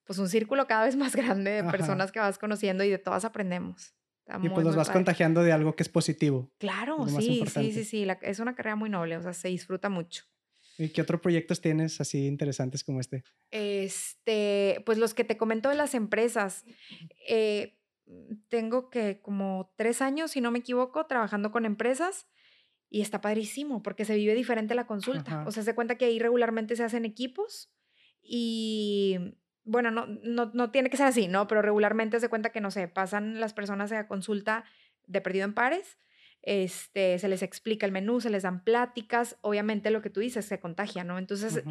pues 0.07 0.19
un 0.19 0.29
círculo 0.29 0.67
cada 0.67 0.85
vez 0.85 0.97
más 0.97 1.15
grande 1.17 1.51
de 1.51 1.65
personas 1.65 2.13
que 2.13 2.19
vas 2.19 2.39
conociendo 2.39 2.85
y 2.85 2.91
de 2.91 2.99
todas 2.99 3.25
aprendemos. 3.25 3.95
y 4.43 4.49
pues 4.49 4.65
los 4.65 4.77
vas 4.77 4.91
contagiando 4.91 5.43
de 5.43 5.53
algo 5.53 5.75
que 5.77 5.83
es 5.83 5.89
positivo. 5.89 6.51
Claro, 6.59 7.07
sí, 7.09 7.45
sí, 7.47 7.73
sí, 7.73 7.85
sí, 7.85 8.07
es 8.23 8.39
una 8.39 8.55
carrera 8.55 8.77
muy 8.77 8.91
noble, 8.91 9.17
o 9.17 9.23
sea, 9.23 9.33
se 9.33 9.49
disfruta 9.49 9.89
mucho. 9.89 10.25
¿Y 10.79 10.91
qué 10.91 11.01
otros 11.01 11.21
proyectos 11.21 11.61
tienes 11.61 12.01
así 12.01 12.27
interesantes 12.27 12.85
como 12.85 13.01
este? 13.01 13.25
Este, 13.51 14.83
pues 14.85 14.99
los 14.99 15.15
que 15.15 15.25
te 15.25 15.37
comento 15.37 15.71
de 15.71 15.75
las 15.75 15.95
empresas. 15.95 16.65
Eh, 17.29 17.79
tengo 18.49 18.91
que 18.91 19.21
como 19.21 19.73
tres 19.77 20.01
años, 20.03 20.33
si 20.33 20.41
no 20.41 20.51
me 20.51 20.61
equivoco, 20.61 21.07
trabajando 21.07 21.51
con 21.51 21.65
empresas 21.65 22.27
y 22.89 23.01
está 23.01 23.21
padrísimo 23.21 23.83
porque 23.83 24.05
se 24.05 24.17
vive 24.17 24.35
diferente 24.35 24.75
la 24.75 24.87
consulta. 24.87 25.45
O 25.47 25.51
sea, 25.51 25.63
se 25.63 25.75
cuenta 25.75 25.97
que 25.97 26.05
ahí 26.05 26.19
regularmente 26.19 26.77
se 26.77 26.85
hacen 26.85 27.05
equipos 27.05 27.73
y 28.23 29.19
bueno, 29.67 29.91
no, 29.91 30.07
no, 30.07 30.51
no 30.55 30.71
tiene 30.71 30.89
que 30.89 30.97
ser 30.97 31.07
así, 31.07 31.29
¿no? 31.29 31.47
Pero 31.47 31.61
regularmente 31.61 32.19
se 32.21 32.29
cuenta 32.29 32.51
que, 32.51 32.61
no 32.61 32.71
sé, 32.71 32.89
pasan 32.89 33.41
las 33.41 33.53
personas 33.53 33.93
a 33.93 34.09
consulta 34.09 34.65
de 35.07 35.21
perdido 35.21 35.45
en 35.45 35.53
pares 35.53 35.99
este, 36.47 37.19
se 37.19 37.29
les 37.29 37.43
explica 37.43 37.85
el 37.87 37.93
menú, 37.93 38.21
se 38.21 38.31
les 38.31 38.45
dan 38.45 38.63
pláticas, 38.63 39.37
obviamente 39.41 39.91
lo 39.91 40.01
que 40.01 40.11
tú 40.11 40.21
dices 40.21 40.47
se 40.47 40.61
contagia, 40.61 41.03
¿no? 41.03 41.19
Entonces 41.19 41.65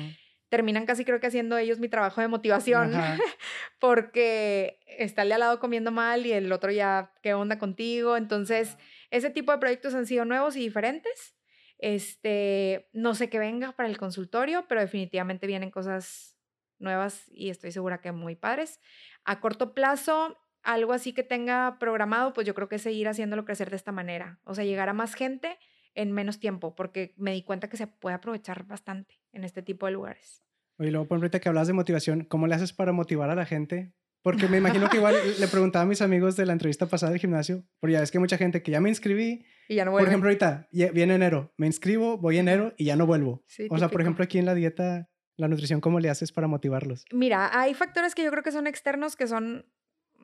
terminan 0.50 0.86
casi 0.86 1.06
creo 1.06 1.20
que 1.20 1.28
haciendo 1.28 1.58
ellos 1.58 1.80
mi 1.80 1.88
trabajo 1.88 2.22
de 2.22 2.28
motivación 2.28 2.92
porque 3.80 4.80
está 4.86 5.24
el 5.24 5.30
de 5.30 5.36
al 5.36 5.40
lado 5.40 5.60
comiendo 5.60 5.92
mal 5.92 6.26
y 6.26 6.34
el 6.34 6.52
otro 6.52 6.72
ya, 6.72 7.14
¿qué 7.24 7.34
onda 7.34 7.58
contigo? 7.58 8.18
Entonces, 8.18 8.78
ese 9.12 9.30
tipo 9.30 9.54
de 9.54 9.58
proyectos 9.60 9.96
han 9.96 10.06
sido 10.06 10.26
nuevos 10.26 10.58
y 10.58 10.60
diferentes. 10.60 11.36
Este, 11.78 12.90
no 12.92 13.16
sé 13.16 13.30
qué 13.30 13.40
venga 13.40 13.72
para 13.72 13.88
el 13.88 13.98
consultorio, 13.98 14.66
pero 14.68 14.82
definitivamente 14.82 15.48
vienen 15.48 15.72
cosas 15.72 16.35
nuevas 16.80 17.24
y 17.32 17.50
estoy 17.50 17.72
segura 17.72 18.00
que 18.00 18.12
muy 18.12 18.36
padres. 18.36 18.80
A 19.24 19.40
corto 19.40 19.74
plazo, 19.74 20.38
algo 20.64 20.94
así 20.94 21.14
que 21.14 21.24
tenga 21.24 21.78
programado, 21.80 22.34
pues 22.34 22.46
yo 22.46 22.54
creo 22.54 22.68
que 22.68 22.76
es 22.76 22.82
seguir 22.82 23.08
haciéndolo 23.08 23.46
crecer 23.46 23.70
de 23.70 23.76
esta 23.76 23.92
manera. 23.92 24.40
O 24.44 24.56
sea, 24.56 24.64
llegar 24.66 24.90
a 24.90 24.94
más 24.94 25.14
gente 25.14 25.58
en 25.94 26.12
menos 26.12 26.40
tiempo, 26.40 26.76
porque 26.76 27.14
me 27.18 27.32
di 27.32 27.44
cuenta 27.44 27.70
que 27.70 27.78
se 27.78 27.88
puede 27.88 28.16
aprovechar 28.16 28.66
bastante 28.66 29.22
en 29.32 29.44
este 29.44 29.62
tipo 29.62 29.86
de 29.86 29.94
lugares. 29.94 30.44
Oye, 30.78 30.92
luego, 30.92 31.08
por 31.08 31.18
ahorita 31.18 31.40
que 31.40 31.48
hablas 31.48 31.68
de 31.68 31.74
motivación, 31.74 32.26
¿cómo 32.26 32.48
le 32.48 32.56
haces 32.56 32.74
para 32.74 32.92
motivar 32.92 33.30
a 33.30 33.36
la 33.36 33.46
gente? 33.46 33.94
Porque 34.22 34.48
me 34.48 34.58
imagino 34.58 34.90
que 34.90 34.98
igual 34.98 35.16
le 35.40 35.48
preguntaba 35.48 35.84
a 35.84 35.88
mis 35.88 36.02
amigos 36.02 36.36
de 36.36 36.46
la 36.46 36.54
entrevista 36.54 36.88
pasada 36.88 37.12
del 37.12 37.22
gimnasio, 37.22 37.64
porque 37.80 37.94
ya 37.94 38.02
ves 38.02 38.12
que 38.12 38.18
hay 38.18 38.22
mucha 38.22 38.38
gente 38.38 38.62
que 38.62 38.72
ya 38.72 38.82
me 38.82 38.90
inscribí. 38.90 39.46
Y 39.70 39.76
ya 39.76 39.86
no 39.86 39.92
vuelvo. 39.92 40.06
Por 40.06 40.10
ejemplo, 40.10 40.30
ahorita 40.30 40.68
viene 40.72 41.16
enero, 41.16 41.54
me 41.58 41.68
inscribo, 41.68 42.18
voy 42.18 42.40
enero 42.40 42.74
y 42.78 42.86
ya 42.86 42.96
no 42.96 43.06
vuelvo. 43.06 43.46
o 43.70 43.78
sea, 43.78 43.90
por 43.90 44.02
ejemplo, 44.02 44.24
aquí 44.24 44.38
en 44.38 44.46
la 44.46 44.56
dieta, 44.56 45.10
la 45.38 45.48
nutrición, 45.48 45.82
¿cómo 45.82 46.00
le 46.00 46.10
haces 46.10 46.32
para 46.32 46.48
motivarlos? 46.48 47.06
Mira, 47.12 47.60
hay 47.60 47.74
factores 47.74 48.16
que 48.16 48.24
yo 48.24 48.32
creo 48.32 48.44
que 48.44 48.52
son 48.52 48.68
externos, 48.68 49.16
que 49.16 49.28
son 49.28 49.66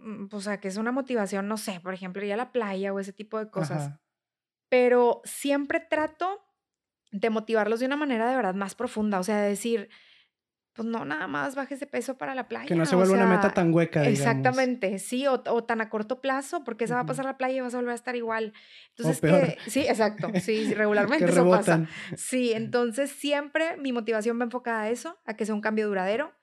Mm, 0.01 0.27
o 0.31 0.41
sea, 0.41 0.59
que 0.59 0.67
es 0.67 0.77
una 0.77 0.91
motivación, 0.91 1.47
no 1.47 1.57
sé, 1.57 1.79
por 1.79 1.93
ejemplo, 1.93 2.25
ir 2.25 2.33
a 2.33 2.37
la 2.37 2.51
playa 2.51 2.93
o 2.93 2.99
ese 2.99 3.13
tipo 3.13 3.37
de 3.37 3.49
cosas. 3.49 3.91
Pero 4.69 5.21
siempre 5.23 5.79
trato 5.79 6.43
de 7.11 7.29
motivarlos 7.29 7.79
de 7.79 7.85
una 7.85 7.97
manera 7.97 8.29
de 8.29 8.35
verdad 8.35 8.55
más 8.55 8.73
profunda, 8.73 9.19
o 9.19 9.23
sea, 9.23 9.41
de 9.41 9.49
decir, 9.49 9.89
pues 10.73 10.87
no, 10.87 11.03
nada 11.05 11.27
más 11.27 11.55
bajes 11.55 11.79
de 11.79 11.87
peso 11.87 12.17
para 12.17 12.33
la 12.35 12.47
playa. 12.47 12.67
Que 12.67 12.75
no 12.75 12.85
se 12.85 12.95
vuelva 12.95 13.13
una 13.13 13.27
meta 13.27 13.53
tan 13.53 13.73
hueca. 13.73 14.07
Exactamente, 14.07 14.99
sí, 14.99 15.27
o, 15.27 15.39
tan 15.63 15.81
a 15.81 15.89
corto 15.89 16.21
plazo, 16.21 16.63
porque 16.63 16.87
se 16.87 16.93
va 16.93 17.01
a 17.01 17.05
pasar 17.05 17.25
la 17.25 17.37
playa 17.37 17.57
y 17.57 17.61
vas 17.61 17.73
a 17.73 17.77
volver 17.77 17.91
a 17.91 17.95
estar 17.95 18.15
igual. 18.15 18.53
Entonces, 18.95 19.21
que, 19.21 19.57
sí, 19.69 19.81
exacto, 19.81 20.29
sí, 20.41 20.73
regularmente 20.73 21.25
eso 21.25 21.49
pasa. 21.49 21.87
Sí, 22.15 22.53
entonces 22.53 23.11
siempre 23.11 23.77
mi 23.77 23.91
motivación 23.91 24.39
va 24.39 24.45
enfocada 24.45 24.83
a 24.83 24.89
eso, 24.89 25.19
a 25.25 25.35
que 25.35 25.45
sea 25.45 25.55
un 25.55 25.61
cambio 25.61 25.87
duradero 25.87 26.33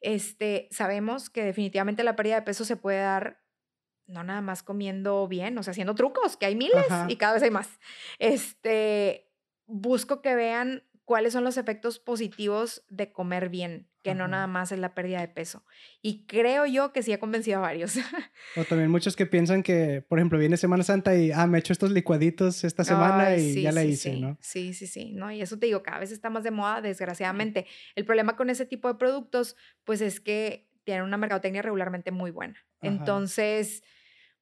este, 0.00 0.68
sabemos 0.70 1.30
que 1.30 1.42
definitivamente 1.42 2.04
la 2.04 2.16
pérdida 2.16 2.36
de 2.36 2.42
peso 2.42 2.64
se 2.64 2.76
puede 2.76 3.00
dar 3.00 3.42
no 4.06 4.22
nada 4.22 4.40
más 4.40 4.62
comiendo 4.62 5.26
bien, 5.26 5.58
o 5.58 5.64
sea, 5.64 5.72
haciendo 5.72 5.96
trucos, 5.96 6.36
que 6.36 6.46
hay 6.46 6.54
miles 6.54 6.86
y 7.08 7.16
cada 7.16 7.34
vez 7.34 7.42
hay 7.42 7.50
más. 7.50 7.68
Este, 8.20 9.32
busco 9.66 10.22
que 10.22 10.36
vean 10.36 10.84
cuáles 11.06 11.32
son 11.32 11.44
los 11.44 11.56
efectos 11.56 12.00
positivos 12.00 12.84
de 12.88 13.12
comer 13.12 13.48
bien, 13.48 13.88
que 14.02 14.14
no 14.16 14.26
nada 14.26 14.48
más 14.48 14.72
es 14.72 14.80
la 14.80 14.92
pérdida 14.92 15.20
de 15.20 15.28
peso. 15.28 15.64
Y 16.02 16.26
creo 16.26 16.66
yo 16.66 16.92
que 16.92 17.02
sí 17.02 17.12
ha 17.12 17.20
convencido 17.20 17.58
a 17.58 17.60
varios. 17.60 17.94
O 18.56 18.64
también 18.64 18.90
muchos 18.90 19.14
que 19.14 19.24
piensan 19.24 19.62
que, 19.62 20.02
por 20.08 20.18
ejemplo, 20.18 20.38
viene 20.38 20.56
Semana 20.56 20.82
Santa 20.82 21.14
y, 21.14 21.30
ah, 21.30 21.46
me 21.46 21.58
he 21.58 21.60
hecho 21.60 21.72
estos 21.72 21.92
licuaditos 21.92 22.64
esta 22.64 22.84
semana 22.84 23.36
y 23.36 23.62
ya 23.62 23.70
la 23.70 23.84
hice, 23.84 24.16
¿no? 24.16 24.36
Sí, 24.40 24.74
sí, 24.74 24.86
sí, 24.86 25.12
¿no? 25.12 25.30
Y 25.30 25.40
eso 25.40 25.58
te 25.58 25.66
digo, 25.66 25.82
cada 25.82 26.00
vez 26.00 26.10
está 26.10 26.28
más 26.28 26.42
de 26.42 26.50
moda, 26.50 26.80
desgraciadamente. 26.80 27.66
El 27.94 28.04
problema 28.04 28.34
con 28.36 28.50
ese 28.50 28.66
tipo 28.66 28.88
de 28.88 28.96
productos, 28.96 29.56
pues 29.84 30.00
es 30.00 30.20
que 30.20 30.68
tienen 30.82 31.04
una 31.04 31.16
mercadotecnia 31.16 31.62
regularmente 31.62 32.10
muy 32.10 32.32
buena. 32.32 32.56
Entonces 32.80 33.84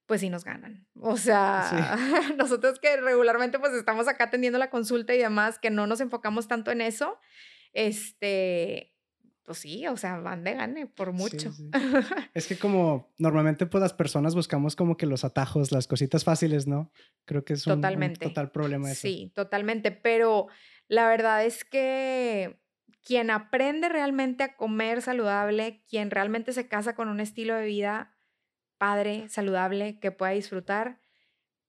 pues 0.06 0.20
sí 0.20 0.30
nos 0.30 0.44
ganan. 0.44 0.86
O 1.00 1.16
sea, 1.16 1.96
nosotros 2.36 2.78
que 2.78 2.96
regularmente 2.96 3.58
pues 3.58 3.72
estamos 3.72 4.08
acá 4.08 4.24
atendiendo 4.24 4.58
la 4.58 4.70
consulta 4.70 5.14
y 5.14 5.18
demás, 5.18 5.58
que 5.58 5.70
no 5.70 5.86
nos 5.86 6.00
enfocamos 6.00 6.48
tanto 6.48 6.70
en 6.70 6.80
eso, 6.80 7.18
este, 7.72 8.94
pues 9.44 9.58
sí, 9.58 9.86
o 9.86 9.96
sea, 9.96 10.18
van 10.18 10.44
de 10.44 10.54
gane 10.54 10.86
por 10.86 11.12
mucho. 11.12 11.52
es 12.34 12.46
que 12.46 12.58
como 12.58 13.12
normalmente 13.18 13.66
pues 13.66 13.80
las 13.82 13.94
personas 13.94 14.34
buscamos 14.34 14.76
como 14.76 14.96
que 14.96 15.06
los 15.06 15.24
atajos, 15.24 15.72
las 15.72 15.86
cositas 15.86 16.24
fáciles, 16.24 16.66
¿no? 16.66 16.90
Creo 17.24 17.44
que 17.44 17.54
es 17.54 17.66
un, 17.66 17.80
total 17.80 18.50
problema 18.50 18.90
eso. 18.90 19.02
Sí, 19.02 19.32
totalmente, 19.34 19.90
pero 19.90 20.48
la 20.88 21.08
verdad 21.08 21.44
es 21.44 21.64
que 21.64 22.60
quien 23.02 23.30
aprende 23.30 23.88
realmente 23.88 24.44
a 24.44 24.56
comer 24.56 25.02
saludable, 25.02 25.82
quien 25.88 26.10
realmente 26.10 26.52
se 26.52 26.68
casa 26.68 26.94
con 26.94 27.08
un 27.08 27.20
estilo 27.20 27.54
de 27.54 27.66
vida 27.66 28.13
padre, 28.78 29.28
saludable, 29.28 29.98
que 30.00 30.10
pueda 30.10 30.32
disfrutar, 30.32 30.98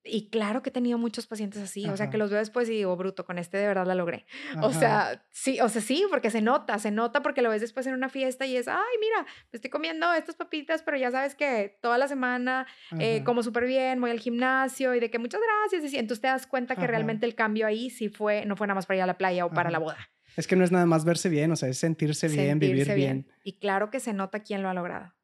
y 0.08 0.30
claro 0.30 0.62
que 0.62 0.70
he 0.70 0.72
tenido 0.72 1.00
muchos 1.00 1.26
pacientes 1.26 1.62
así, 1.62 1.90
o 1.90 1.98
sea, 1.98 2.12
que 2.12 2.20
los 2.20 2.30
veo 2.30 2.38
después 2.38 2.70
y 2.70 2.74
digo, 2.74 2.96
bruto, 2.96 3.26
con 3.26 3.40
este 3.40 3.58
de 3.58 3.66
verdad 3.66 3.88
la 3.88 3.96
logré. 3.96 4.28
O 4.62 4.72
sea, 4.72 5.26
sí, 5.32 5.60
o 5.60 5.68
sea, 5.68 5.82
sí, 5.82 6.06
porque 6.12 6.30
se 6.30 6.42
nota, 6.42 6.78
se 6.78 6.92
nota 6.92 7.24
porque 7.24 7.42
lo 7.42 7.50
ves 7.50 7.62
después 7.62 7.88
en 7.88 7.96
una 7.96 8.08
fiesta 8.08 8.46
y 8.46 8.56
es, 8.56 8.68
ay, 8.68 8.78
mira, 9.00 9.26
me 9.52 9.58
estoy 9.58 9.72
comiendo 9.72 10.14
estas 10.14 10.36
papitas, 10.36 10.84
pero 10.84 10.98
ya 10.98 11.10
sabes 11.10 11.34
que 11.34 11.80
toda 11.82 11.98
la 11.98 12.08
semana 12.08 12.68
eh, 13.00 13.24
como 13.24 13.42
súper 13.42 13.66
bien, 13.66 14.00
voy 14.00 14.12
al 14.12 14.20
gimnasio 14.20 14.94
y 14.94 15.00
de 15.00 15.10
que 15.10 15.18
muchas 15.18 15.42
gracias. 15.42 15.92
Y 15.92 15.98
entonces 15.98 16.22
te 16.22 16.28
das 16.28 16.46
cuenta 16.46 16.76
que 16.76 16.86
realmente 16.86 17.26
el 17.26 17.34
cambio 17.34 17.66
ahí 17.66 17.90
sí 17.90 18.10
fue, 18.10 18.46
no 18.46 18.56
fue 18.56 18.68
nada 18.68 18.76
más 18.76 18.86
para 18.86 18.98
ir 18.98 19.04
a 19.04 19.08
la 19.08 19.18
playa 19.18 19.46
o 19.46 19.50
para 19.50 19.72
la 19.72 19.80
boda. 19.80 19.98
Es 20.38 20.48
que 20.48 20.56
no 20.56 20.64
es 20.64 20.72
nada 20.72 20.86
más 20.86 21.04
verse 21.04 21.30
bien, 21.30 21.52
o 21.52 21.56
sea, 21.56 21.70
es 21.70 21.80
sentirse, 21.80 22.28
bien, 22.28 22.60
vivir 22.60 22.94
bien. 22.94 23.28
Y 23.44 23.58
claro 23.58 23.90
que 23.90 24.00
se 24.00 24.14
nota 24.14 24.42
quién 24.42 24.62
lo 24.62 24.70
ha 24.70 24.74
logrado. 24.74 25.15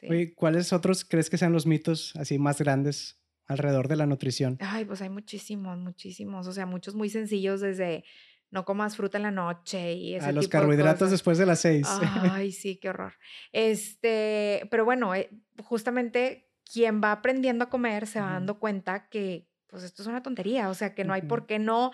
Sí. 0.00 0.32
¿cuáles 0.34 0.72
otros 0.72 1.04
crees 1.04 1.30
que 1.30 1.38
sean 1.38 1.52
los 1.52 1.66
mitos 1.66 2.16
así 2.16 2.38
más 2.38 2.58
grandes 2.58 3.20
alrededor 3.46 3.88
de 3.88 3.96
la 3.96 4.06
nutrición? 4.06 4.56
Ay, 4.60 4.84
pues 4.84 5.02
hay 5.02 5.10
muchísimos, 5.10 5.78
muchísimos. 5.78 6.46
O 6.46 6.52
sea, 6.52 6.66
muchos 6.66 6.94
muy 6.94 7.10
sencillos 7.10 7.60
desde 7.60 8.04
no 8.50 8.64
comas 8.64 8.96
fruta 8.96 9.16
en 9.16 9.22
la 9.22 9.30
noche 9.30 9.94
y 9.94 10.14
ese 10.14 10.26
A 10.26 10.32
los 10.32 10.48
carbohidratos 10.48 11.10
después 11.10 11.38
de 11.38 11.46
las 11.46 11.60
seis. 11.60 11.86
Ay, 12.30 12.52
sí, 12.52 12.76
qué 12.76 12.90
horror. 12.90 13.14
Este, 13.52 14.68
pero 14.70 14.84
bueno, 14.84 15.14
eh, 15.14 15.30
justamente 15.62 16.50
quien 16.70 17.02
va 17.02 17.12
aprendiendo 17.12 17.64
a 17.64 17.70
comer 17.70 18.06
se 18.06 18.20
va 18.20 18.32
dando 18.32 18.58
cuenta 18.58 19.08
que 19.08 19.48
pues 19.68 19.84
esto 19.84 20.02
es 20.02 20.08
una 20.08 20.22
tontería, 20.22 20.68
o 20.68 20.74
sea, 20.74 20.94
que 20.94 21.02
no 21.02 21.14
hay 21.14 21.22
por 21.22 21.46
qué 21.46 21.58
no 21.58 21.92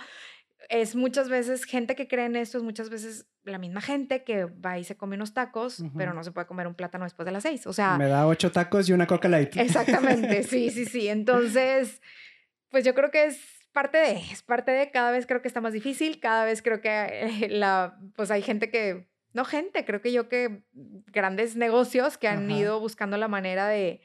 es 0.69 0.95
muchas 0.97 1.29
veces 1.29 1.65
gente 1.65 1.95
que 1.95 2.09
cree 2.09 2.27
en 2.27 2.37
esto, 2.37 2.59
es 2.59 2.65
muchas 2.65 2.91
veces 2.91 3.27
la 3.45 3.59
misma 3.59 3.81
gente 3.81 4.25
que 4.25 4.45
va 4.45 4.79
y 4.79 4.85
se 4.85 4.97
come 4.97 5.17
unos 5.17 5.33
tacos, 5.33 5.83
pero 5.97 6.13
no 6.13 6.23
se 6.23 6.33
puede 6.33 6.47
comer 6.47 6.67
un 6.67 6.75
plátano 6.75 7.05
después 7.05 7.25
de 7.25 7.33
las 7.33 7.43
seis. 7.43 7.67
O 7.67 7.73
sea. 7.73 7.97
Me 7.97 8.09
da 8.09 8.27
ocho 8.27 8.53
tacos 8.53 8.89
y 8.89 8.93
una 8.93 9.07
coca 9.07 9.29
light. 9.29 9.57
Exactamente, 9.57 10.43
sí, 10.45 10.71
sí, 10.71 10.85
sí. 10.85 11.09
Entonces, 11.09 12.03
pues 12.69 12.85
yo 12.85 12.95
creo 12.95 13.11
que 13.11 13.25
es 13.25 13.41
parte 13.73 13.99
de, 13.99 14.13
es 14.13 14.43
parte 14.43 14.73
de, 14.73 14.91
cada 14.91 15.11
vez 15.11 15.27
creo 15.27 15.41
que 15.41 15.49
está 15.49 15.61
más 15.61 15.73
difícil, 15.73 16.21
cada 16.21 16.45
vez 16.45 16.63
creo 16.63 16.81
que 16.81 16.89
eh, 16.91 17.49
la, 17.49 17.99
pues 18.17 18.31
hay 18.31 18.43
gente 18.43 18.71
que, 18.71 19.09
no 19.33 19.45
gente, 19.45 19.85
creo 19.85 20.01
que 20.01 20.13
yo 20.13 20.29
que 20.29 20.65
grandes 21.07 21.57
negocios 21.57 22.19
que 22.19 22.29
han 22.29 22.51
ido 22.51 22.81
buscando 22.81 23.17
la 23.17 23.29
manera 23.29 23.69
de, 23.69 24.01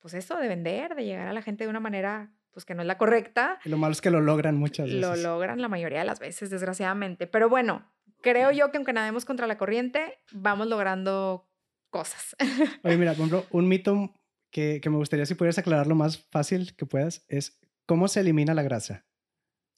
pues 0.00 0.14
eso, 0.14 0.36
de 0.36 0.48
vender, 0.48 0.94
de 0.94 1.04
llegar 1.04 1.26
a 1.26 1.32
la 1.32 1.42
gente 1.42 1.64
de 1.64 1.70
una 1.70 1.80
manera 1.80 2.32
pues 2.56 2.64
que 2.64 2.74
no 2.74 2.80
es 2.80 2.88
la 2.88 2.96
correcta. 2.96 3.58
Y 3.66 3.68
lo 3.68 3.76
malo 3.76 3.92
es 3.92 4.00
que 4.00 4.08
lo 4.08 4.22
logran 4.22 4.56
muchas 4.56 4.86
veces. 4.86 5.02
Lo 5.02 5.14
logran 5.14 5.60
la 5.60 5.68
mayoría 5.68 5.98
de 5.98 6.06
las 6.06 6.20
veces, 6.20 6.48
desgraciadamente. 6.48 7.26
Pero 7.26 7.50
bueno, 7.50 7.86
creo 8.22 8.50
yo 8.50 8.70
que 8.70 8.78
aunque 8.78 8.94
nademos 8.94 9.26
contra 9.26 9.46
la 9.46 9.58
corriente, 9.58 10.20
vamos 10.32 10.66
logrando 10.66 11.50
cosas. 11.90 12.34
Oye, 12.82 12.96
mira, 12.96 13.12
por 13.12 13.26
ejemplo, 13.26 13.46
un 13.50 13.68
mito 13.68 14.14
que, 14.50 14.80
que 14.80 14.88
me 14.88 14.96
gustaría 14.96 15.26
si 15.26 15.34
pudieras 15.34 15.58
aclarar 15.58 15.86
lo 15.86 15.96
más 15.96 16.16
fácil 16.30 16.74
que 16.76 16.86
puedas 16.86 17.26
es 17.28 17.60
cómo 17.84 18.08
se 18.08 18.20
elimina 18.20 18.54
la 18.54 18.62
grasa. 18.62 19.04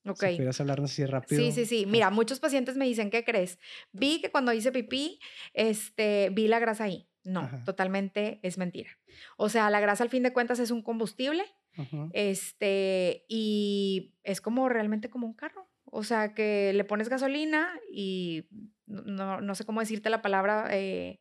Ok. 0.07 0.21
Si 0.21 0.37
pudieras 0.37 0.61
hablarnos 0.61 0.93
así 0.93 1.05
rápido. 1.05 1.43
Sí, 1.43 1.51
sí, 1.51 1.67
sí. 1.67 1.85
Mira, 1.85 2.11
muchos 2.11 2.39
pacientes 2.39 2.77
me 2.77 2.85
dicen, 2.85 3.11
¿qué 3.11 3.25
crees? 3.25 3.59
Vi 3.91 4.21
que 4.21 4.31
cuando 4.31 4.53
hice 4.53 4.71
pipí, 4.71 5.19
este, 5.53 6.31
vi 6.31 6.47
la 6.47 6.61
grasa 6.61 6.85
ahí. 6.85 7.09
No, 7.25 7.51
totalmente 7.65 8.39
es 8.45 8.57
mentira. 8.57 8.91
O 9.37 9.49
sea, 9.49 9.69
la 9.69 9.81
grasa 9.81 10.05
al 10.05 10.11
fin 10.11 10.23
de 10.23 10.33
cuentas 10.33 10.61
es 10.61 10.71
un 10.71 10.81
combustible 10.81 11.45
este, 12.13 13.25
y 13.29 14.15
es 14.23 14.41
como 14.41 14.69
realmente 14.69 15.11
como 15.11 15.27
un 15.27 15.35
carro. 15.35 15.69
O 15.85 16.03
sea, 16.03 16.35
que 16.35 16.73
le 16.75 16.85
pones 16.85 17.09
gasolina 17.09 17.69
y 17.91 18.47
no, 18.87 19.41
no 19.41 19.55
sé 19.55 19.65
cómo 19.65 19.81
decirte 19.81 20.11
la 20.11 20.23
palabra, 20.23 20.69
eh, 20.71 21.21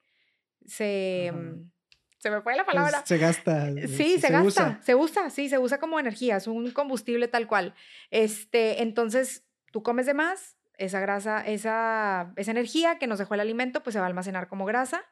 se, 0.65 1.31
mm, 1.33 1.69
se 2.17 2.29
me 2.29 2.41
fue 2.41 2.55
la 2.55 2.65
pues, 2.65 2.75
palabra. 2.75 3.05
se 3.05 3.17
gasta. 3.17 3.69
Eh, 3.69 3.87
sí, 3.87 4.19
se, 4.19 4.29
gasta, 4.29 4.81
se 4.81 4.95
usa, 4.95 5.29
sí, 5.29 5.49
se 5.49 5.57
usa 5.57 5.79
como 5.79 5.99
energía, 5.99 6.37
es 6.37 6.47
un 6.47 6.71
combustible 6.71 7.27
tal 7.27 7.47
cual. 7.47 7.75
Este, 8.11 8.81
entonces, 8.81 9.45
tú 9.71 9.83
comes 9.83 10.05
de 10.05 10.13
más, 10.13 10.57
esa 10.77 10.99
grasa, 10.99 11.41
esa, 11.41 12.33
esa 12.35 12.51
energía 12.51 12.99
que 12.99 13.07
nos 13.07 13.19
dejó 13.19 13.33
el 13.33 13.39
alimento, 13.39 13.83
pues 13.83 13.93
se 13.93 13.99
va 13.99 14.05
a 14.05 14.09
almacenar 14.09 14.47
como 14.47 14.65
grasa 14.65 15.03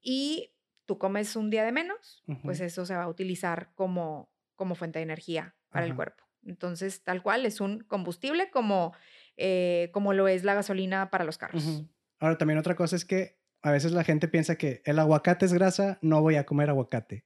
y 0.00 0.54
tú 0.86 0.98
comes 0.98 1.36
un 1.36 1.50
día 1.50 1.64
de 1.64 1.72
menos, 1.72 2.24
pues 2.42 2.60
eso 2.60 2.86
se 2.86 2.94
va 2.94 3.04
a 3.04 3.08
utilizar 3.08 3.72
como, 3.74 4.30
como 4.58 4.74
fuente 4.74 4.98
de 4.98 5.04
energía 5.04 5.54
para 5.70 5.86
el 5.86 5.94
cuerpo. 5.94 6.24
Entonces, 6.44 7.02
tal 7.02 7.22
cual, 7.22 7.46
es 7.46 7.60
un 7.60 7.80
combustible 7.80 8.50
como, 8.50 8.92
eh, 9.36 9.88
como 9.92 10.12
lo 10.12 10.28
es 10.28 10.44
la 10.44 10.54
gasolina 10.54 11.10
para 11.10 11.24
los 11.24 11.38
carros. 11.38 11.84
Ahora, 12.18 12.36
también 12.36 12.58
otra 12.58 12.74
cosa 12.74 12.96
es 12.96 13.04
que 13.04 13.38
a 13.62 13.70
veces 13.70 13.92
la 13.92 14.04
gente 14.04 14.28
piensa 14.28 14.56
que 14.56 14.82
el 14.84 14.98
aguacate 14.98 15.46
es 15.46 15.52
grasa, 15.52 15.98
no 16.02 16.20
voy 16.20 16.34
a 16.36 16.44
comer 16.44 16.68
aguacate. 16.68 17.24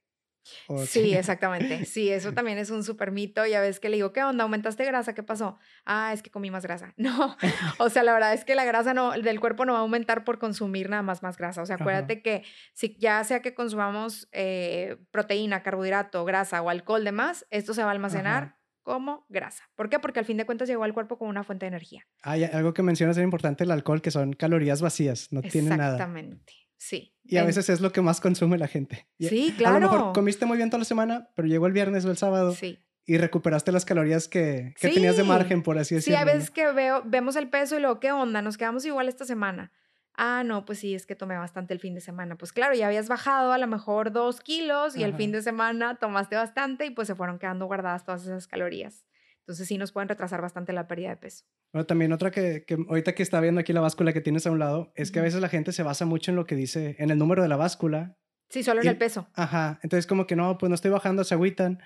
Sí, 0.86 1.14
exactamente. 1.14 1.84
Sí, 1.84 2.10
eso 2.10 2.32
también 2.32 2.58
es 2.58 2.70
un 2.70 2.84
súper 2.84 3.12
mito. 3.12 3.46
Ya 3.46 3.60
ves 3.60 3.80
que 3.80 3.88
le 3.88 3.96
digo, 3.96 4.12
¿qué 4.12 4.22
onda? 4.22 4.44
¿Aumentaste 4.44 4.84
grasa? 4.84 5.14
¿Qué 5.14 5.22
pasó? 5.22 5.58
Ah, 5.84 6.12
es 6.12 6.22
que 6.22 6.30
comí 6.30 6.50
más 6.50 6.64
grasa. 6.64 6.94
No, 7.02 7.36
o 7.78 7.88
sea, 7.88 8.04
la 8.04 8.12
verdad 8.12 8.32
es 8.32 8.44
que 8.44 8.54
la 8.54 8.64
grasa 8.64 8.94
no, 8.94 9.10
del 9.10 9.40
cuerpo 9.40 9.64
no 9.64 9.72
va 9.72 9.80
a 9.80 9.82
aumentar 9.82 10.22
por 10.24 10.38
consumir 10.38 10.88
nada 10.88 11.02
más 11.02 11.22
más 11.22 11.36
grasa. 11.36 11.62
O 11.62 11.66
sea, 11.66 11.76
acuérdate 11.76 12.22
que 12.22 12.44
si 12.74 12.96
ya 12.96 13.24
sea 13.24 13.42
que 13.42 13.54
consumamos 13.54 14.28
eh, 14.30 14.98
proteína, 15.10 15.64
carbohidrato, 15.64 16.24
grasa 16.24 16.62
o 16.62 16.70
alcohol 16.70 17.04
de 17.04 17.12
más, 17.12 17.44
esto 17.50 17.74
se 17.74 17.82
va 17.82 17.88
a 17.88 17.92
almacenar 17.92 18.56
como 18.82 19.26
grasa. 19.28 19.64
¿Por 19.74 19.88
qué? 19.88 19.98
Porque 19.98 20.18
al 20.18 20.24
fin 20.24 20.36
de 20.36 20.46
cuentas 20.46 20.68
llegó 20.68 20.84
al 20.84 20.94
cuerpo 20.94 21.18
como 21.18 21.30
una 21.30 21.44
fuente 21.44 21.66
de 21.66 21.68
energía. 21.68 22.06
Hay 22.22 22.44
algo 22.44 22.74
que 22.74 22.82
mencionas 22.82 23.16
es 23.16 23.24
importante, 23.24 23.64
el 23.64 23.70
alcohol, 23.70 24.02
que 24.02 24.10
son 24.10 24.32
calorías 24.32 24.80
vacías, 24.80 25.32
no 25.32 25.42
tiene 25.42 25.70
nada. 25.70 25.94
Exactamente. 25.94 26.52
Sí. 26.82 27.14
Y 27.22 27.36
a 27.36 27.44
veces 27.44 27.68
es 27.68 27.80
lo 27.80 27.92
que 27.92 28.02
más 28.02 28.20
consume 28.20 28.58
la 28.58 28.66
gente. 28.66 29.06
Sí, 29.20 29.54
claro. 29.56 29.76
A 29.76 29.78
lo 29.78 29.88
mejor 29.88 30.12
comiste 30.12 30.46
muy 30.46 30.56
bien 30.56 30.68
toda 30.68 30.80
la 30.80 30.84
semana, 30.84 31.30
pero 31.36 31.46
llegó 31.46 31.68
el 31.68 31.72
viernes 31.72 32.04
o 32.04 32.10
el 32.10 32.16
sábado. 32.16 32.56
Y 33.04 33.18
recuperaste 33.18 33.70
las 33.70 33.84
calorías 33.84 34.26
que, 34.26 34.74
tenías 34.80 35.16
de 35.16 35.22
margen, 35.22 35.62
por 35.62 35.78
así 35.78 35.94
decirlo. 35.94 36.18
Sí, 36.18 36.20
a 36.20 36.24
veces 36.24 36.50
que 36.50 36.72
veo, 36.72 37.02
vemos 37.04 37.36
el 37.36 37.48
peso 37.48 37.76
y 37.76 37.80
luego, 37.80 38.00
¿qué 38.00 38.10
onda? 38.10 38.42
Nos 38.42 38.58
quedamos 38.58 38.84
igual 38.84 39.08
esta 39.08 39.24
semana. 39.24 39.70
Ah, 40.14 40.42
no, 40.44 40.64
pues 40.64 40.80
sí, 40.80 40.94
es 40.94 41.06
que 41.06 41.14
tomé 41.14 41.36
bastante 41.36 41.72
el 41.72 41.78
fin 41.78 41.94
de 41.94 42.00
semana. 42.00 42.36
Pues 42.36 42.52
claro, 42.52 42.74
ya 42.74 42.88
habías 42.88 43.08
bajado 43.08 43.52
a 43.52 43.58
lo 43.58 43.68
mejor 43.68 44.10
dos 44.10 44.40
kilos 44.40 44.96
y 44.96 45.04
el 45.04 45.14
fin 45.14 45.30
de 45.30 45.40
semana 45.40 45.96
tomaste 46.00 46.34
bastante 46.34 46.86
y 46.86 46.90
pues 46.90 47.06
se 47.06 47.14
fueron 47.14 47.38
quedando 47.38 47.66
guardadas 47.66 48.04
todas 48.04 48.22
esas 48.22 48.48
calorías. 48.48 49.06
Entonces 49.52 49.68
sí 49.68 49.76
nos 49.76 49.92
pueden 49.92 50.08
retrasar 50.08 50.40
bastante 50.40 50.72
la 50.72 50.88
pérdida 50.88 51.10
de 51.10 51.16
peso. 51.16 51.44
Bueno, 51.74 51.84
también 51.84 52.10
otra 52.12 52.30
que, 52.30 52.64
que, 52.66 52.74
ahorita 52.88 53.14
que 53.14 53.22
está 53.22 53.38
viendo 53.38 53.60
aquí 53.60 53.74
la 53.74 53.82
báscula 53.82 54.14
que 54.14 54.22
tienes 54.22 54.46
a 54.46 54.50
un 54.50 54.58
lado, 54.58 54.92
es 54.96 55.10
que 55.10 55.18
a 55.18 55.22
veces 55.22 55.42
la 55.42 55.50
gente 55.50 55.72
se 55.72 55.82
basa 55.82 56.06
mucho 56.06 56.30
en 56.30 56.36
lo 56.36 56.46
que 56.46 56.54
dice, 56.54 56.96
en 56.98 57.10
el 57.10 57.18
número 57.18 57.42
de 57.42 57.48
la 57.48 57.56
báscula. 57.56 58.16
Sí, 58.48 58.62
solo 58.62 58.80
en 58.80 58.88
el 58.88 58.96
peso. 58.96 59.28
Ajá, 59.34 59.78
entonces 59.82 60.06
como 60.06 60.26
que 60.26 60.36
no, 60.36 60.56
pues 60.56 60.70
no 60.70 60.74
estoy 60.74 60.90
bajando, 60.90 61.22
se 61.24 61.34
agüitan. 61.34 61.80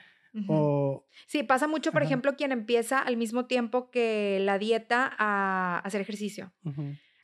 o... 0.48 1.06
Sí, 1.26 1.42
pasa 1.42 1.66
mucho, 1.66 1.90
por 1.90 2.04
ejemplo, 2.04 2.36
quien 2.36 2.52
empieza 2.52 3.00
al 3.00 3.16
mismo 3.16 3.46
tiempo 3.46 3.90
que 3.90 4.38
la 4.40 4.58
dieta 4.58 5.12
a 5.18 5.80
hacer 5.80 6.00
ejercicio. 6.00 6.52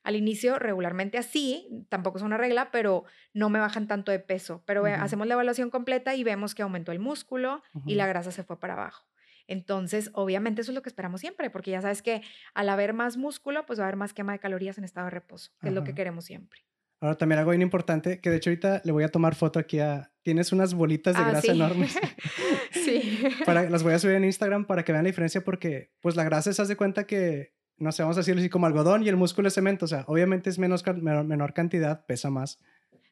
Al 0.03 0.17
inicio, 0.17 0.59
regularmente 0.59 1.19
así, 1.19 1.69
tampoco 1.89 2.19
es 2.19 2.25
una 2.25 2.37
regla, 2.37 2.73
pero 2.73 3.05
no 3.33 3.49
me 3.49 3.61
bajan 3.61 3.87
tanto 3.87 4.11
de 4.11 4.19
peso. 4.19 4.65
Pero 4.67 4.85
hacemos 4.87 5.29
la 5.29 5.35
evaluación 5.35 5.71
completa 5.71 6.17
y 6.17 6.25
vemos 6.25 6.57
que 6.57 6.63
aumentó 6.63 6.91
el 6.91 6.99
músculo 6.99 7.63
y 7.87 7.95
la 7.95 8.09
grasa 8.09 8.33
se 8.33 8.43
fue 8.43 8.59
para 8.59 8.73
abajo. 8.73 9.05
Entonces, 9.47 10.11
obviamente 10.15 10.63
eso 10.63 10.71
es 10.71 10.75
lo 10.75 10.83
que 10.83 10.89
esperamos 10.89 11.21
siempre, 11.21 11.51
porque 11.51 11.71
ya 11.71 11.83
sabes 11.83 12.03
que 12.03 12.23
al 12.55 12.69
haber 12.69 12.93
más 12.93 13.17
músculo, 13.17 13.67
pues 13.67 13.79
va 13.79 13.85
a 13.85 13.87
haber 13.87 13.97
más 13.97 14.13
quema 14.15 14.33
de 14.33 14.39
calorías 14.39 14.79
en 14.79 14.85
estado 14.85 15.07
de 15.07 15.11
reposo, 15.11 15.53
que 15.61 15.69
es 15.69 15.75
lo 15.75 15.85
que 15.85 15.95
queremos 15.95 16.25
siempre. 16.25 16.61
Ahora 17.03 17.17
también 17.17 17.41
algo 17.41 17.51
bien 17.51 17.63
importante, 17.63 18.21
que 18.21 18.31
de 18.31 18.37
hecho 18.37 18.51
ahorita 18.51 18.81
le 18.85 18.93
voy 18.93 19.03
a 19.03 19.09
tomar 19.09 19.35
foto 19.35 19.59
aquí 19.59 19.81
a... 19.81 20.13
Tienes 20.23 20.53
unas 20.53 20.73
bolitas 20.73 21.17
de 21.17 21.23
ah, 21.23 21.31
grasa 21.31 21.51
enormes. 21.51 21.99
sí. 22.71 23.21
para, 23.45 23.69
las 23.69 23.83
voy 23.83 23.93
a 23.93 23.99
subir 23.99 24.15
en 24.15 24.25
Instagram 24.25 24.67
para 24.67 24.85
que 24.85 24.93
vean 24.93 25.03
la 25.03 25.09
diferencia 25.09 25.43
porque 25.43 25.91
pues 26.01 26.15
la 26.15 26.23
grasa 26.23 26.53
se 26.53 26.63
hace 26.63 26.77
cuenta 26.77 27.05
que, 27.05 27.57
no 27.77 27.91
sé, 27.91 28.05
vamos 28.05 28.19
a 28.19 28.21
decirlo 28.21 28.41
así 28.41 28.49
como 28.49 28.67
algodón 28.67 29.03
y 29.03 29.09
el 29.09 29.17
músculo 29.17 29.49
es 29.49 29.55
cemento. 29.55 29.87
O 29.87 29.89
sea, 29.89 30.05
obviamente 30.07 30.49
es 30.49 30.61
menos, 30.61 30.85
menor, 30.87 31.55
cantidad, 31.55 32.07
pesa 32.07 32.31
más. 32.31 32.61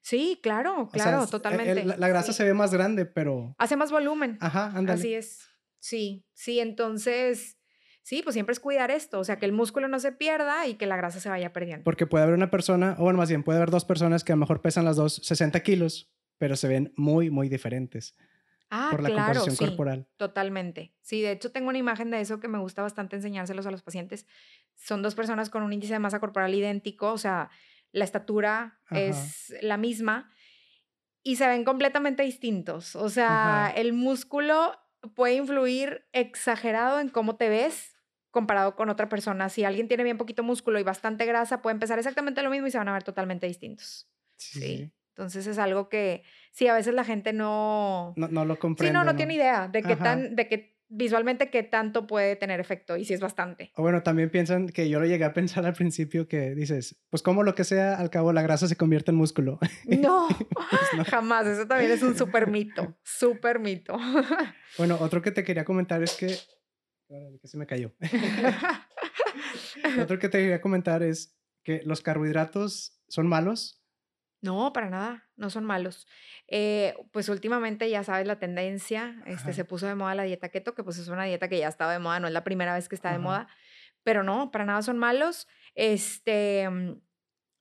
Sí, 0.03 0.39
claro, 0.41 0.89
claro, 0.93 1.27
totalmente. 1.27 1.85
la, 1.85 2.09
grasa 2.09 2.33
se 2.33 2.45
ve 2.45 2.55
más 2.55 2.73
grande, 2.73 3.07
pero... 3.07 3.57
Hace 3.59 3.75
más 3.75 3.91
volumen. 3.91 4.39
Ajá, 4.41 4.67
ándale. 4.67 5.01
Así 5.01 5.15
es. 5.15 5.50
Sí, 5.81 6.25
sí, 6.33 6.61
entonces, 6.61 7.59
sí, 8.03 8.23
pues 8.23 8.35
siempre 8.35 8.53
es 8.53 8.61
cuidar 8.61 8.91
esto, 8.91 9.19
o 9.19 9.25
sea, 9.25 9.39
que 9.39 9.47
el 9.47 9.53
músculo 9.53 9.89
no 9.89 9.99
se 9.99 10.13
pierda 10.13 10.67
y 10.67 10.75
que 10.75 10.87
la 10.87 10.97
grasa 10.97 11.19
se 11.21 11.29
vaya 11.29 11.53
perdiendo. 11.53 11.85
Porque 11.85 12.07
puede 12.07 12.25
haber 12.25 12.37
una 12.37 12.51
persona, 12.51 12.95
o 12.99 13.03
bueno, 13.03 13.19
más 13.19 13.31
bien 13.31 13.43
puede 13.43 13.57
haber 13.57 13.71
dos 13.71 13.85
personas 13.85 14.23
que 14.23 14.33
a 14.33 14.37
lo 14.37 14.41
mejor 14.41 14.61
pesan 14.61 14.85
las 14.85 14.97
dos 14.97 15.21
60 15.25 15.61
kilos, 15.63 16.13
pero 16.39 16.55
se 16.55 16.69
ven 16.69 16.93
muy, 16.97 17.31
muy 17.31 17.49
diferentes. 17.49 18.15
Ah, 18.73 18.89
por 18.93 19.03
la 19.03 19.11
composición 19.11 19.57
corporal. 19.57 20.07
Totalmente. 20.17 20.95
Sí, 21.01 21.21
de 21.23 21.33
hecho 21.33 21.51
tengo 21.51 21.71
una 21.71 21.79
imagen 21.79 22.11
de 22.13 22.21
eso 22.21 22.39
que 22.39 22.47
me 22.47 22.59
gusta 22.59 22.83
bastante 22.83 23.17
enseñárselos 23.17 23.67
a 23.67 23.73
los 23.73 23.83
pacientes. 23.83 24.27
Son 24.77 25.03
dos 25.03 25.17
personas 25.17 25.51
con 25.51 25.65
un 25.65 25.73
índice 25.73 25.93
de 25.93 25.99
masa 25.99 26.21
corporal 26.21 26.55
idéntico, 26.55 27.13
o 27.13 27.19
sea, 27.19 27.51
la 27.91 28.05
estatura 28.05 28.79
es 28.93 29.53
la 29.61 29.77
misma 29.77 30.31
y 31.25 31.37
se 31.37 31.49
ven 31.49 31.65
completamente 31.65 32.23
distintos. 32.23 32.95
O 32.95 33.09
sea, 33.09 33.73
el 33.75 33.93
músculo 33.93 34.79
puede 35.15 35.35
influir 35.35 36.07
exagerado 36.13 37.01
en 37.01 37.09
cómo 37.09 37.37
te 37.37 37.49
ves 37.49 37.95
comparado 38.31 38.77
con 38.77 38.91
otra 38.91 39.09
persona. 39.09 39.49
Si 39.49 39.65
alguien 39.65 39.89
tiene 39.89 40.05
bien 40.05 40.19
poquito 40.19 40.43
músculo 40.43 40.79
y 40.79 40.83
bastante 40.83 41.27
grasa, 41.27 41.63
puede 41.63 41.75
empezar 41.75 41.99
exactamente 41.99 42.43
lo 42.43 42.51
mismo 42.51 42.67
y 42.67 42.71
se 42.71 42.79
van 42.79 42.89
a 42.89 42.93
ver 42.93 43.03
totalmente 43.03 43.47
distintos. 43.47 44.09
Sí. 44.37 44.91
Entonces 45.11 45.47
es 45.47 45.59
algo 45.59 45.89
que 45.89 46.23
sí, 46.53 46.69
a 46.69 46.75
veces 46.75 46.95
la 46.95 47.05
gente 47.05 47.33
no... 47.33 48.15
No, 48.17 48.45
lo 48.45 48.59
comprende. 48.59 48.91
Sí, 48.91 48.95
no, 48.95 49.05
no, 49.05 49.17
tiene 49.17 49.35
idea 49.35 49.69
de 49.69 49.83
qué 49.83 49.97
tan, 49.97 50.37
de 50.37 50.49
qué 50.49 50.80
visualmente 50.91 51.51
qué 51.51 51.63
tanto 51.63 52.07
puede 52.07 52.37
tener 52.37 52.61
efecto 52.61 52.97
y 52.97 53.05
si 53.05 53.15
es 53.15 53.21
bastante. 53.21 53.73
O 53.77 53.83
bueno, 53.83 54.03
también 54.03 54.29
piensan 54.29 54.69
que 54.69 54.89
yo 54.89 54.99
lo 55.01 55.07
llegué 55.07 55.25
a 55.25 55.33
pensar 55.33 55.65
al 55.65 55.73
principio 55.73 56.29
que 56.29 56.55
dices, 56.55 57.01
pues 57.09 57.23
como 57.23 57.43
lo 57.43 57.55
que 57.55 57.65
sea, 57.65 57.95
al 57.95 58.11
cabo 58.11 58.33
la 58.33 58.43
grasa 58.43 58.67
se 58.69 58.77
convierte 58.77 59.13
en 59.13 59.17
músculo. 59.17 59.59
No, 60.01 60.29
pues 60.55 60.81
no. 60.97 61.05
jamás, 61.05 61.47
eso 61.47 61.67
también 61.67 61.93
es 61.93 62.03
un 62.03 62.17
súper 62.17 62.49
mito, 62.49 62.97
súper 63.05 63.61
mito. 63.61 63.97
Bueno, 64.77 64.99
otro 65.01 65.23
que 65.23 65.31
te 65.31 65.45
quería 65.45 65.65
comentar 65.65 66.03
es 66.03 66.15
que... 66.15 66.37
que 67.41 67.49
se 67.49 67.57
me 67.57 67.67
cayó. 67.67 67.93
otro 70.01 70.19
que 70.19 70.29
te 70.29 70.39
quería 70.39 70.61
comentar 70.61 71.03
es 71.03 71.37
que 71.63 71.83
los 71.85 72.03
carbohidratos 72.03 73.01
son 73.09 73.27
malos 73.27 73.81
no, 74.43 74.73
para 74.73 74.89
nada, 74.89 75.29
no 75.41 75.51
son 75.51 75.65
malos. 75.65 76.07
Eh, 76.47 76.95
pues 77.11 77.29
últimamente 77.29 77.89
ya 77.91 78.05
sabes 78.05 78.27
la 78.27 78.39
tendencia, 78.39 79.21
este, 79.27 79.53
se 79.53 79.65
puso 79.65 79.87
de 79.87 79.95
moda 79.95 80.15
la 80.15 80.23
dieta 80.23 80.51
keto, 80.51 80.75
que 80.75 80.85
pues 80.85 80.99
es 80.99 81.09
una 81.09 81.25
dieta 81.25 81.49
que 81.49 81.59
ya 81.59 81.69
estaba 81.69 81.93
de 81.93 81.99
moda, 81.99 82.21
no 82.21 82.29
es 82.29 82.33
la 82.33 82.45
primera 82.45 82.75
vez 82.75 82.89
que 82.89 82.95
está 82.95 83.11
de 83.11 83.19
moda, 83.19 83.49
pero 84.05 84.23
no, 84.23 84.51
para 84.51 84.65
nada 84.65 84.83
son 84.83 84.99
malos. 84.99 85.49
Este, 85.75 86.69
mm, 86.69 87.01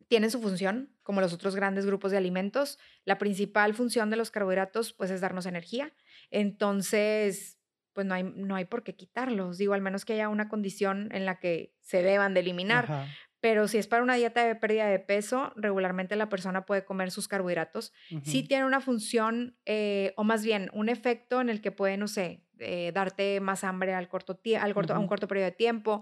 tienen 0.08 0.32
su 0.32 0.42
función, 0.42 0.94
como 1.04 1.22
los 1.22 1.34
otros 1.34 1.56
grandes 1.56 1.86
grupos 1.86 2.12
de 2.12 2.18
alimentos. 2.18 2.80
La 3.06 3.18
principal 3.18 3.74
función 3.74 4.10
de 4.10 4.18
los 4.18 4.32
carbohidratos, 4.32 4.94
pues, 4.94 5.10
es 5.12 5.22
darnos 5.22 5.46
energía. 5.46 5.94
Entonces, 6.32 7.58
pues 7.94 8.06
no 8.06 8.14
hay, 8.14 8.24
no 8.24 8.56
hay 8.56 8.66
por 8.66 8.84
qué 8.84 8.96
quitarlos. 8.96 9.58
Digo, 9.58 9.74
al 9.74 9.82
menos 9.82 10.06
que 10.06 10.14
haya 10.14 10.30
una 10.30 10.50
condición 10.50 11.10
en 11.12 11.26
la 11.26 11.40
que 11.40 11.76
se 11.82 12.02
deban 12.02 12.34
de 12.34 12.42
eliminar. 12.42 13.08
Pero 13.42 13.68
si 13.68 13.78
es 13.78 13.88
para 13.88 14.04
una 14.04 14.16
dieta 14.16 14.46
de 14.46 14.56
pérdida 14.56 14.88
de 14.88 15.00
peso, 15.00 15.54
regularmente 15.56 16.16
la 16.16 16.28
persona 16.28 16.66
puede 16.66 16.84
comer 16.84 17.10
sus 17.12 17.28
carbohidratos. 17.28 17.94
Sí 18.24 18.44
tiene 18.44 18.66
una 18.66 18.82
función, 18.82 19.58
eh, 19.66 20.14
o 20.18 20.24
más 20.24 20.44
bien 20.44 20.70
un 20.74 20.90
efecto 20.90 21.40
en 21.40 21.50
el 21.50 21.62
que 21.62 21.72
puede, 21.72 21.96
no 21.96 22.08
sé, 22.08 22.44
eh, 22.60 22.92
darte 22.94 23.40
más 23.40 23.64
hambre 23.64 23.94
al 23.94 24.10
corto, 24.10 24.40
al 24.60 24.74
corto, 24.74 24.94
a 24.94 25.00
un 25.00 25.08
corto 25.08 25.28
periodo 25.28 25.46
de 25.46 25.54
tiempo. 25.54 26.02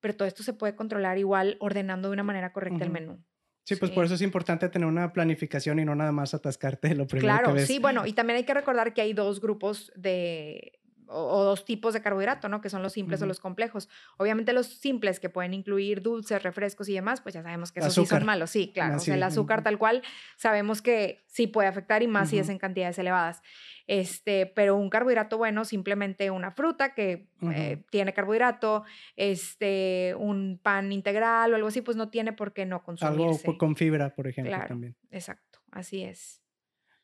Pero 0.00 0.16
todo 0.16 0.26
esto 0.26 0.42
se 0.42 0.52
puede 0.52 0.74
controlar 0.74 1.18
igual 1.18 1.56
ordenando 1.60 2.08
de 2.08 2.14
una 2.14 2.24
manera 2.24 2.52
correcta 2.52 2.84
el 2.84 2.90
menú. 2.90 3.22
Sí, 3.68 3.76
pues 3.76 3.90
por 3.90 4.06
eso 4.06 4.14
es 4.14 4.22
importante 4.22 4.66
tener 4.70 4.88
una 4.88 5.12
planificación 5.12 5.78
y 5.78 5.84
no 5.84 5.94
nada 5.94 6.10
más 6.10 6.32
atascarte 6.32 6.94
lo 6.94 7.06
primero 7.06 7.34
claro, 7.34 7.48
que 7.48 7.60
ves. 7.60 7.66
sí, 7.66 7.78
bueno, 7.78 8.06
y 8.06 8.14
también 8.14 8.38
hay 8.38 8.44
que 8.44 8.54
recordar 8.54 8.94
que 8.94 9.02
hay 9.02 9.12
dos 9.12 9.42
grupos 9.42 9.92
de, 9.94 10.77
o, 11.08 11.44
dos 11.44 11.64
tipos 11.64 11.94
de 11.94 12.02
carbohidrato, 12.02 12.48
¿no? 12.48 12.60
Que 12.60 12.70
son 12.70 12.82
los 12.82 12.92
simples 12.92 13.20
o 13.22 13.26
los 13.26 13.40
complejos. 13.40 13.88
Obviamente 14.16 14.52
los 14.52 14.66
simples 14.66 15.20
que 15.20 15.28
pueden 15.28 15.54
incluir 15.54 16.02
dulces, 16.02 16.42
refrescos 16.42 16.88
y 16.88 16.94
demás, 16.94 17.20
pues 17.20 17.34
ya 17.34 17.42
sabemos 17.42 17.72
que 17.72 17.80
esos 17.80 17.94
sí 17.94 18.06
son 18.06 18.24
malos. 18.24 18.50
Sí, 18.50 18.70
claro. 18.72 18.96
o 18.96 18.98
sea, 19.00 19.14
el 19.14 19.22
azúcar 19.22 19.62
tal 19.62 19.78
cual 19.78 20.02
sabemos 20.36 20.82
que 20.82 21.24
sí 21.26 21.46
puede 21.46 21.68
afectar 21.68 22.02
y 22.02 22.06
más 22.06 22.30
si 22.30 22.38
es 22.38 22.48
en 22.48 22.58
cantidades 22.58 22.98
elevadas. 22.98 23.42
Este, 23.86 24.44
pero 24.44 24.76
un 24.76 24.90
carbohidrato 24.90 25.38
bueno, 25.38 25.64
simplemente 25.64 26.30
una 26.30 26.50
fruta 26.50 26.92
que 26.94 27.26
eh, 27.54 27.82
tiene 27.90 28.12
carbohidrato, 28.12 28.84
este, 29.16 30.14
un 30.18 30.60
pan 30.62 30.92
integral 30.92 31.52
o 31.52 31.56
algo 31.56 31.68
así, 31.68 31.80
pues 31.80 31.96
no 31.96 32.10
tiene 32.10 32.34
por 32.34 32.52
qué 32.52 32.66
no 32.66 32.82
consumirse. 32.82 33.46
Algo 33.46 33.58
con 33.58 33.76
fibra, 33.76 34.14
por 34.14 34.28
ejemplo, 34.28 34.50
claro, 34.50 34.68
también. 34.68 34.96
Exacto, 35.10 35.60
así 35.70 36.02
es. 36.02 36.42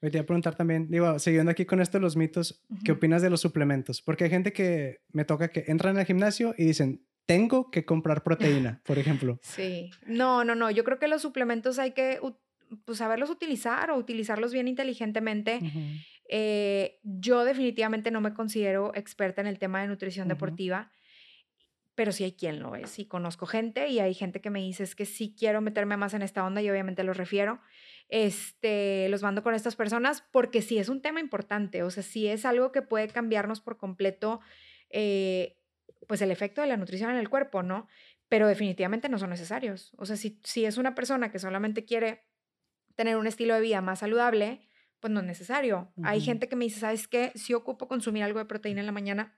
Me 0.05 0.11
quería 0.11 0.27
preguntar 0.27 0.55
también, 0.55 0.91
digo, 0.91 1.19
siguiendo 1.19 1.51
aquí 1.51 1.65
con 1.65 1.81
esto 1.81 1.97
de 1.97 2.03
los 2.03 2.15
mitos, 2.15 2.63
¿qué 2.85 2.93
opinas 2.93 3.23
de 3.23 3.31
los 3.31 3.41
suplementos? 3.41 4.03
Porque 4.03 4.25
hay 4.25 4.31
gente 4.31 4.53
que 4.53 5.01
me 5.13 5.25
toca 5.25 5.49
que 5.49 5.65
entran 5.69 5.97
al 5.97 6.05
gimnasio 6.05 6.55
y 6.59 6.67
dicen, 6.67 7.07
tengo 7.25 7.71
que 7.71 7.87
comprar 7.87 8.23
proteína, 8.23 8.83
por 8.85 8.99
ejemplo. 8.99 9.39
Sí, 9.41 9.91
no, 10.07 10.45
no, 10.45 10.55
no, 10.55 10.71
yo 10.71 10.85
creo 10.85 10.99
que 10.99 11.09
los 11.09 11.23
suplementos 11.23 11.79
hay 11.79 11.93
que 11.93 12.21
pues, 12.85 12.99
saberlos 12.99 13.31
utilizar 13.31 13.91
o 13.91 13.97
utilizarlos 13.97 14.53
bien 14.53 14.69
inteligentemente. 14.69 15.61
Eh, 16.29 17.01
yo 17.03 17.43
definitivamente 17.45 18.11
no 18.11 18.21
me 18.21 18.35
considero 18.35 18.93
experta 18.95 19.41
en 19.41 19.47
el 19.47 19.59
tema 19.59 19.81
de 19.81 19.89
nutrición 19.89 20.29
deportiva, 20.29 20.93
pero 21.95 22.13
sí 22.13 22.25
hay 22.25 22.33
quien 22.33 22.61
lo 22.61 22.77
es. 22.77 22.99
Y 22.99 23.07
conozco 23.07 23.47
gente 23.47 23.89
y 23.89 24.01
hay 24.01 24.13
gente 24.13 24.43
que 24.43 24.51
me 24.51 24.61
dice 24.61 24.83
es 24.83 24.95
que 24.95 25.07
sí 25.07 25.35
quiero 25.35 25.63
meterme 25.63 25.97
más 25.97 26.13
en 26.13 26.21
esta 26.21 26.45
onda 26.45 26.61
y 26.61 26.69
obviamente 26.69 27.05
lo 27.05 27.15
refiero 27.15 27.59
este, 28.09 29.09
los 29.09 29.23
mando 29.23 29.43
con 29.43 29.55
estas 29.55 29.77
personas 29.77 30.25
porque 30.31 30.63
sí 30.63 30.79
es 30.79 30.89
un 30.89 31.03
tema 31.03 31.21
importante, 31.21 31.83
o 31.83 31.91
sea, 31.91 32.03
sí 32.03 32.29
es 32.29 32.45
algo 32.45 32.73
que 32.73 32.83
puede 32.83 33.09
cambiarnos 33.09 33.61
por 33.61 33.77
completo, 33.77 34.41
eh, 34.91 35.57
pues 36.07 36.21
el 36.23 36.31
efecto 36.31 36.61
de 36.61 36.67
la 36.67 36.77
nutrición 36.77 37.11
en 37.11 37.17
el 37.17 37.31
cuerpo, 37.31 37.63
¿no? 37.63 37.89
Pero 38.29 38.47
definitivamente 38.47 39.09
no 39.09 39.19
son 39.19 39.31
necesarios. 39.31 39.93
O 39.97 40.07
sea, 40.07 40.17
si, 40.17 40.41
si 40.45 40.65
es 40.65 40.77
una 40.77 40.95
persona 40.95 41.31
que 41.31 41.39
solamente 41.39 41.85
quiere 41.85 42.25
tener 42.95 43.17
un 43.17 43.27
estilo 43.27 43.55
de 43.55 43.61
vida 43.61 43.81
más 43.81 44.01
saludable, 44.01 44.69
pues 45.01 45.13
no 45.13 45.21
es 45.21 45.27
necesario. 45.27 45.93
Hay 46.03 46.21
gente 46.21 46.49
que 46.49 46.57
me 46.57 46.65
dice, 46.65 46.81
¿sabes 46.81 47.09
qué? 47.09 47.33
Si 47.35 47.53
ocupo 47.53 47.89
consumir 47.89 48.23
algo 48.23 48.39
de 48.39 48.47
proteína 48.47 48.81
en 48.81 48.87
la 48.87 48.93
mañana 48.93 49.37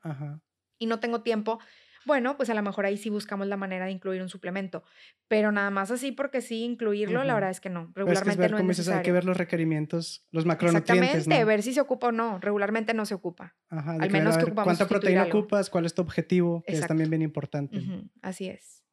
y 0.79 0.87
no 0.87 1.01
tengo 1.01 1.23
tiempo, 1.23 1.59
bueno, 2.07 2.37
pues 2.37 2.49
a 2.51 2.55
lo 2.55 2.63
mejor 2.63 2.87
ahí 2.87 2.97
sí 2.97 3.11
buscamos 3.11 3.47
la 3.49 3.57
manera 3.57 3.87
de 3.87 3.91
incluir 3.91 4.23
un 4.23 4.29
suplemento, 4.29 4.85
pero 5.29 5.53
nada 5.53 5.71
más 5.71 5.91
así 5.91 6.13
porque 6.13 6.41
sí 6.41 6.63
incluirlo, 6.63 7.25
la 7.25 7.35
verdad 7.35 7.51
es 7.51 7.61
que 7.61 7.69
no, 7.69 7.93
regularmente 7.95 8.49
no 8.49 8.59
es 8.59 8.65
necesario. 8.65 8.99
hay 8.99 9.05
que 9.05 9.13
ver 9.13 9.25
los 9.25 9.37
requerimientos, 9.37 10.25
los 10.31 10.47
macronutrientes, 10.47 11.09
Exactamente, 11.09 11.45
ver 11.45 11.63
si 11.63 11.75
se 11.75 11.81
ocupa 11.81 12.09
o 12.09 12.13
no, 12.13 12.39
regularmente 12.39 12.95
no 12.95 13.05
se 13.05 13.15
ocupa. 13.15 13.55
Ajá, 13.69 13.97
Al 14.01 14.11
menos 14.11 14.37
que, 14.37 14.45
ocupamos 14.45 14.65
¿Cuánta 14.65 14.87
proteína 14.87 15.25
ocupas? 15.25 15.69
¿Cuál 15.69 15.85
es 15.85 15.95
tu 15.95 16.03
objetivo? 16.03 16.63
Que 16.67 16.75
es 16.75 16.87
también 16.87 17.11
bien 17.11 17.23
importante. 17.23 17.83
Así 18.23 18.47
es 18.47 18.86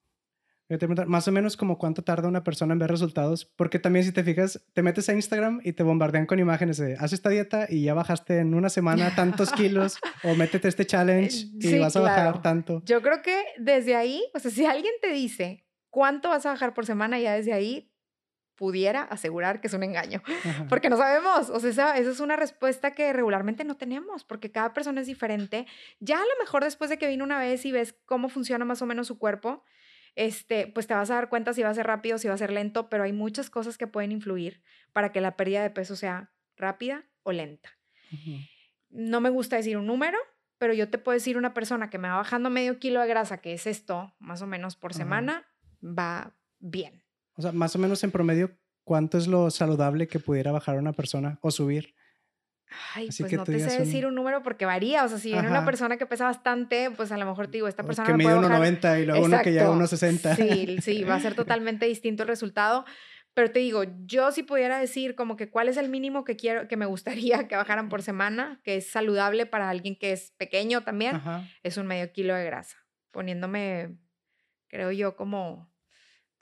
más 1.08 1.28
o 1.28 1.32
menos 1.32 1.58
como 1.58 1.78
cuánto 1.78 2.04
tarda 2.04 2.28
una 2.28 2.44
persona 2.44 2.74
en 2.74 2.80
ver 2.80 2.90
resultados, 2.90 3.46
porque 3.46 3.80
también 3.80 4.06
si 4.06 4.12
te 4.12 4.24
fijas, 4.24 4.64
te 4.74 4.82
metes 4.82 5.10
a 5.10 5.14
Instagram 5.14 5.62
y 5.64 5.74
te 5.74 5.84
bombardean 5.84 6.26
con 6.26 6.40
imágenes 6.40 6.78
de 6.78 6.96
haz 6.98 7.14
esta 7.14 7.30
dieta 7.30 7.68
y 7.70 7.84
ya 7.84 7.94
bajaste 7.94 8.40
en 8.40 8.54
una 8.54 8.70
semana 8.70 9.14
tantos 9.16 9.52
kilos 9.52 9.98
o 10.24 10.36
métete 10.36 10.68
este 10.68 10.86
challenge 10.86 11.48
y 11.60 11.80
vas 11.80 11.96
a 11.96 12.02
bajar 12.02 12.42
tanto. 12.42 12.82
Yo 12.86 13.02
creo 13.02 13.22
que 13.22 13.44
desde 13.60 13.96
ahí, 13.96 14.24
o 14.34 14.40
sea, 14.40 14.52
si 14.52 14.66
alguien 14.66 14.94
te 15.02 15.12
dice 15.12 15.66
cuánto 15.90 16.30
vas 16.30 16.46
a 16.46 16.50
bajar 16.50 16.74
por 16.74 16.86
semana, 16.86 17.20
ya 17.20 17.34
desde 17.34 17.54
ahí 17.54 17.90
pudiera 18.56 19.02
asegurar 19.04 19.62
que 19.62 19.68
es 19.68 19.74
un 19.74 19.84
engaño, 19.84 20.22
porque 20.70 20.90
no 20.90 20.98
sabemos, 20.98 21.50
o 21.50 21.60
sea, 21.60 21.70
esa, 21.70 21.98
esa, 21.98 22.12
es 22.12 22.20
una 22.20 22.36
respuesta 22.36 22.92
que 22.92 23.12
regularmente 23.12 23.64
no 23.64 23.76
tenemos, 23.76 24.24
porque 24.24 24.52
cada 24.52 24.74
persona 24.74 25.02
es 25.02 25.08
diferente. 25.08 25.66
Ya 26.00 26.18
a 26.18 26.22
lo 26.22 26.40
mejor 26.40 26.64
después 26.64 26.90
de 26.90 26.98
que 26.98 27.08
vino 27.08 27.24
una 27.24 27.40
vez 27.40 27.66
y 27.66 27.72
ves 27.72 27.96
cómo 28.06 28.30
funciona 28.30 28.64
más 28.64 28.82
o 28.82 28.86
menos 28.86 29.08
su 29.08 29.18
cuerpo, 29.18 29.64
este, 30.16 30.68
pues 30.68 30.88
te 30.88 30.94
vas 30.94 31.10
a 31.10 31.16
dar 31.16 31.30
cuenta 31.30 31.54
si 31.54 31.64
va 31.64 31.70
a 31.70 31.74
ser 31.74 31.88
rápido, 31.88 32.18
si 32.18 32.28
va 32.28 32.34
a 32.34 32.38
ser 32.38 32.52
lento, 32.52 32.90
pero 32.90 33.04
hay 33.04 33.14
muchas 33.14 33.50
cosas 33.50 33.78
que 33.78 33.88
pueden 33.88 34.12
influir 34.12 34.62
para 34.92 35.12
que 35.12 35.22
la 35.22 35.36
pérdida 35.36 35.64
de 35.64 35.70
peso 35.70 35.96
sea 35.96 36.32
rápida 36.56 37.06
o 37.24 37.32
lenta. 37.32 37.72
No 38.90 39.22
me 39.22 39.30
gusta 39.30 39.56
decir 39.56 39.78
un 39.78 39.88
número, 39.88 40.18
pero 40.60 40.74
yo 40.74 40.90
te 40.90 40.98
puedo 40.98 41.16
decir 41.16 41.38
una 41.38 41.54
persona 41.54 41.90
que 41.90 41.98
me 41.98 42.08
va 42.08 42.18
bajando 42.18 42.50
medio 42.50 42.80
kilo 42.80 43.02
de 43.02 43.08
grasa, 43.08 43.40
que 43.40 43.54
es 43.54 43.66
esto, 43.66 44.16
más 44.20 44.42
o 44.42 44.48
menos 44.48 44.76
por 44.76 44.94
semana, 44.94 45.46
va 45.84 46.38
bien. 46.60 47.04
O 47.36 47.42
sea, 47.42 47.52
más 47.52 47.76
o 47.76 47.80
menos 47.80 48.04
en 48.04 48.12
promedio, 48.12 48.58
¿cuánto 48.84 49.18
es 49.18 49.28
lo 49.28 49.50
saludable 49.50 50.08
que 50.08 50.20
pudiera 50.20 50.52
bajar 50.52 50.78
una 50.78 50.94
persona 50.94 51.40
o 51.42 51.50
subir? 51.50 51.96
Ay, 52.96 53.10
pues 53.18 53.34
no 53.34 53.44
te 53.44 53.60
sé 53.60 53.80
decir 53.80 54.06
un 54.06 54.16
número 54.16 54.44
porque 54.44 54.66
varía. 54.66 55.04
O 55.04 55.10
sea, 55.10 55.18
si 55.18 55.32
viene 55.32 55.48
una 55.48 55.66
persona 55.66 55.98
que 55.98 56.06
pesa 56.06 56.26
bastante, 56.26 56.92
pues 56.92 57.12
a 57.12 57.18
lo 57.18 57.26
mejor 57.26 57.48
te 57.48 57.54
digo, 57.54 57.68
esta 57.68 57.84
persona. 57.84 58.08
Que 58.08 58.14
mide 58.14 58.36
1,90 58.36 59.02
y 59.02 59.06
luego 59.06 59.26
uno 59.26 59.42
que 59.42 59.52
llega 59.52 59.68
a 59.68 59.72
1,60. 59.72 60.36
Sí, 60.36 60.78
sí, 60.82 61.04
va 61.04 61.16
a 61.16 61.20
ser 61.20 61.36
totalmente 61.36 61.86
distinto 61.86 62.24
el 62.24 62.30
resultado. 62.30 62.86
Pero 63.34 63.52
te 63.52 63.60
digo, 63.60 63.84
yo 64.06 64.32
si 64.32 64.44
pudiera 64.44 64.78
decir 64.78 65.16
como 65.16 65.36
que 65.36 65.50
cuál 65.50 65.68
es 65.68 65.78
el 65.78 65.90
mínimo 65.90 66.24
que 66.24 66.36
quiero, 66.36 66.68
que 66.68 66.78
me 66.78 66.86
gustaría 66.86 67.48
que 67.48 67.56
bajaran 67.56 67.90
por 67.90 68.02
semana, 68.02 68.62
que 68.64 68.78
es 68.78 68.90
saludable 68.90 69.46
para 69.46 69.70
alguien 69.70 69.96
que 69.96 70.12
es 70.12 70.32
pequeño 70.38 70.84
también, 70.84 71.22
es 71.64 71.78
un 71.78 71.88
medio 71.88 72.12
kilo 72.12 72.36
de 72.36 72.46
grasa. 72.46 72.78
Poniéndome, 73.12 73.98
creo 74.68 74.92
yo, 74.92 75.16
como 75.16 75.72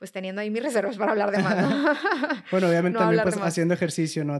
pues 0.01 0.11
teniendo 0.11 0.41
ahí 0.41 0.49
mis 0.49 0.63
reservas 0.63 0.97
para 0.97 1.11
hablar 1.11 1.29
de 1.29 1.37
más. 1.43 1.55
bueno, 2.51 2.69
obviamente 2.69 2.97
también 2.97 3.21
pues 3.21 3.37
haciendo 3.37 3.75
ejercicio, 3.75 4.25
¿no? 4.25 4.33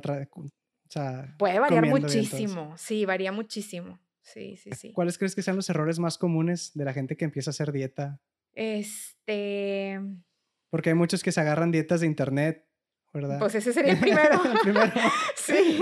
Puede 1.38 1.60
variar 1.60 1.88
muchísimo, 1.88 2.76
sí, 2.78 3.06
varía 3.06 3.32
muchísimo. 3.32 4.00
Sí, 4.22 4.56
sí, 4.58 4.72
sí. 4.74 4.94
¿Cuáles 4.94 5.18
crees 5.18 5.36
que 5.36 5.42
sean 5.42 5.56
los 5.56 5.70
errores 5.70 6.00
más 6.00 6.18
comunes 6.18 6.72
de 6.74 6.86
la 6.86 6.94
gente 6.94 7.18
que 7.18 7.26
empieza 7.26 7.50
a 7.50 7.54
hacer 7.54 7.72
dieta? 7.72 8.20
Este. 8.54 10.00
Porque 10.70 10.90
hay 10.90 10.96
muchos 10.96 11.24
que 11.24 11.32
se 11.32 11.42
agarran 11.42 11.72
dietas 11.72 12.02
de 12.02 12.08
internet, 12.08 12.66
¿verdad? 13.14 13.40
Pues 13.40 13.56
ese 13.56 13.74
sería 13.74 13.94
el 13.94 14.00
primero. 14.02 14.40
primero. 14.62 14.92
sí, 15.36 15.80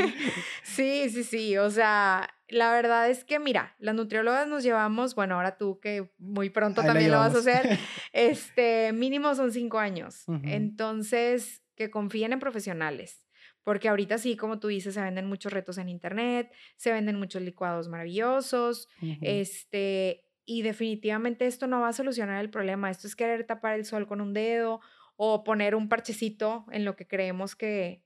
sí, 0.64 1.10
sí, 1.10 1.24
sí. 1.24 1.58
O 1.58 1.70
sea, 1.70 2.30
la 2.48 2.72
verdad 2.72 3.10
es 3.10 3.24
que, 3.24 3.40
mira, 3.40 3.76
las 3.78 3.96
nutriólogas 3.96 4.48
nos 4.48 4.64
llevamos, 4.64 5.16
bueno, 5.16 5.36
ahora 5.36 5.58
tú 5.58 5.80
que 5.80 6.12
muy 6.18 6.50
pronto 6.50 6.82
también 6.82 7.12
lo 7.12 7.20
vas 7.20 7.36
a 7.36 7.40
hacer, 7.40 7.78
este, 8.14 8.94
mínimo 8.94 9.36
son 9.36 9.52
cinco 9.52 9.80
años. 9.80 10.24
Entonces, 10.44 11.62
que 11.76 11.90
confíen 11.90 12.34
en 12.34 12.40
profesionales 12.40 13.29
porque 13.64 13.90
ahorita 13.90 14.18
sí, 14.18 14.36
como 14.36 14.60
tú 14.60 14.68
dices, 14.68 14.94
se 14.94 15.02
venden 15.02 15.28
muchos 15.28 15.54
retos 15.54 15.78
en 15.78 15.90
internet, 15.90 16.52
se 16.76 16.92
venden 16.92 17.18
muchos 17.18 17.42
licuados 17.42 17.88
maravillosos, 17.88 18.88
este, 19.22 20.24
y 20.46 20.62
definitivamente 20.62 21.46
esto 21.46 21.68
no 21.68 21.82
va 21.82 21.90
a 21.90 21.94
solucionar 21.94 22.42
el 22.42 22.50
problema. 22.50 22.90
Esto 22.90 23.08
es 23.08 23.16
querer 23.16 23.46
tapar 23.46 23.76
el 23.76 23.86
sol 23.86 24.08
con 24.08 24.22
un 24.22 24.34
dedo 24.34 24.82
o 25.16 25.44
poner 25.44 25.76
un 25.76 25.90
parchecito 25.90 26.66
en 26.72 26.86
lo 26.86 26.96
que 26.96 27.06
creemos 27.06 27.56
que, 27.56 28.02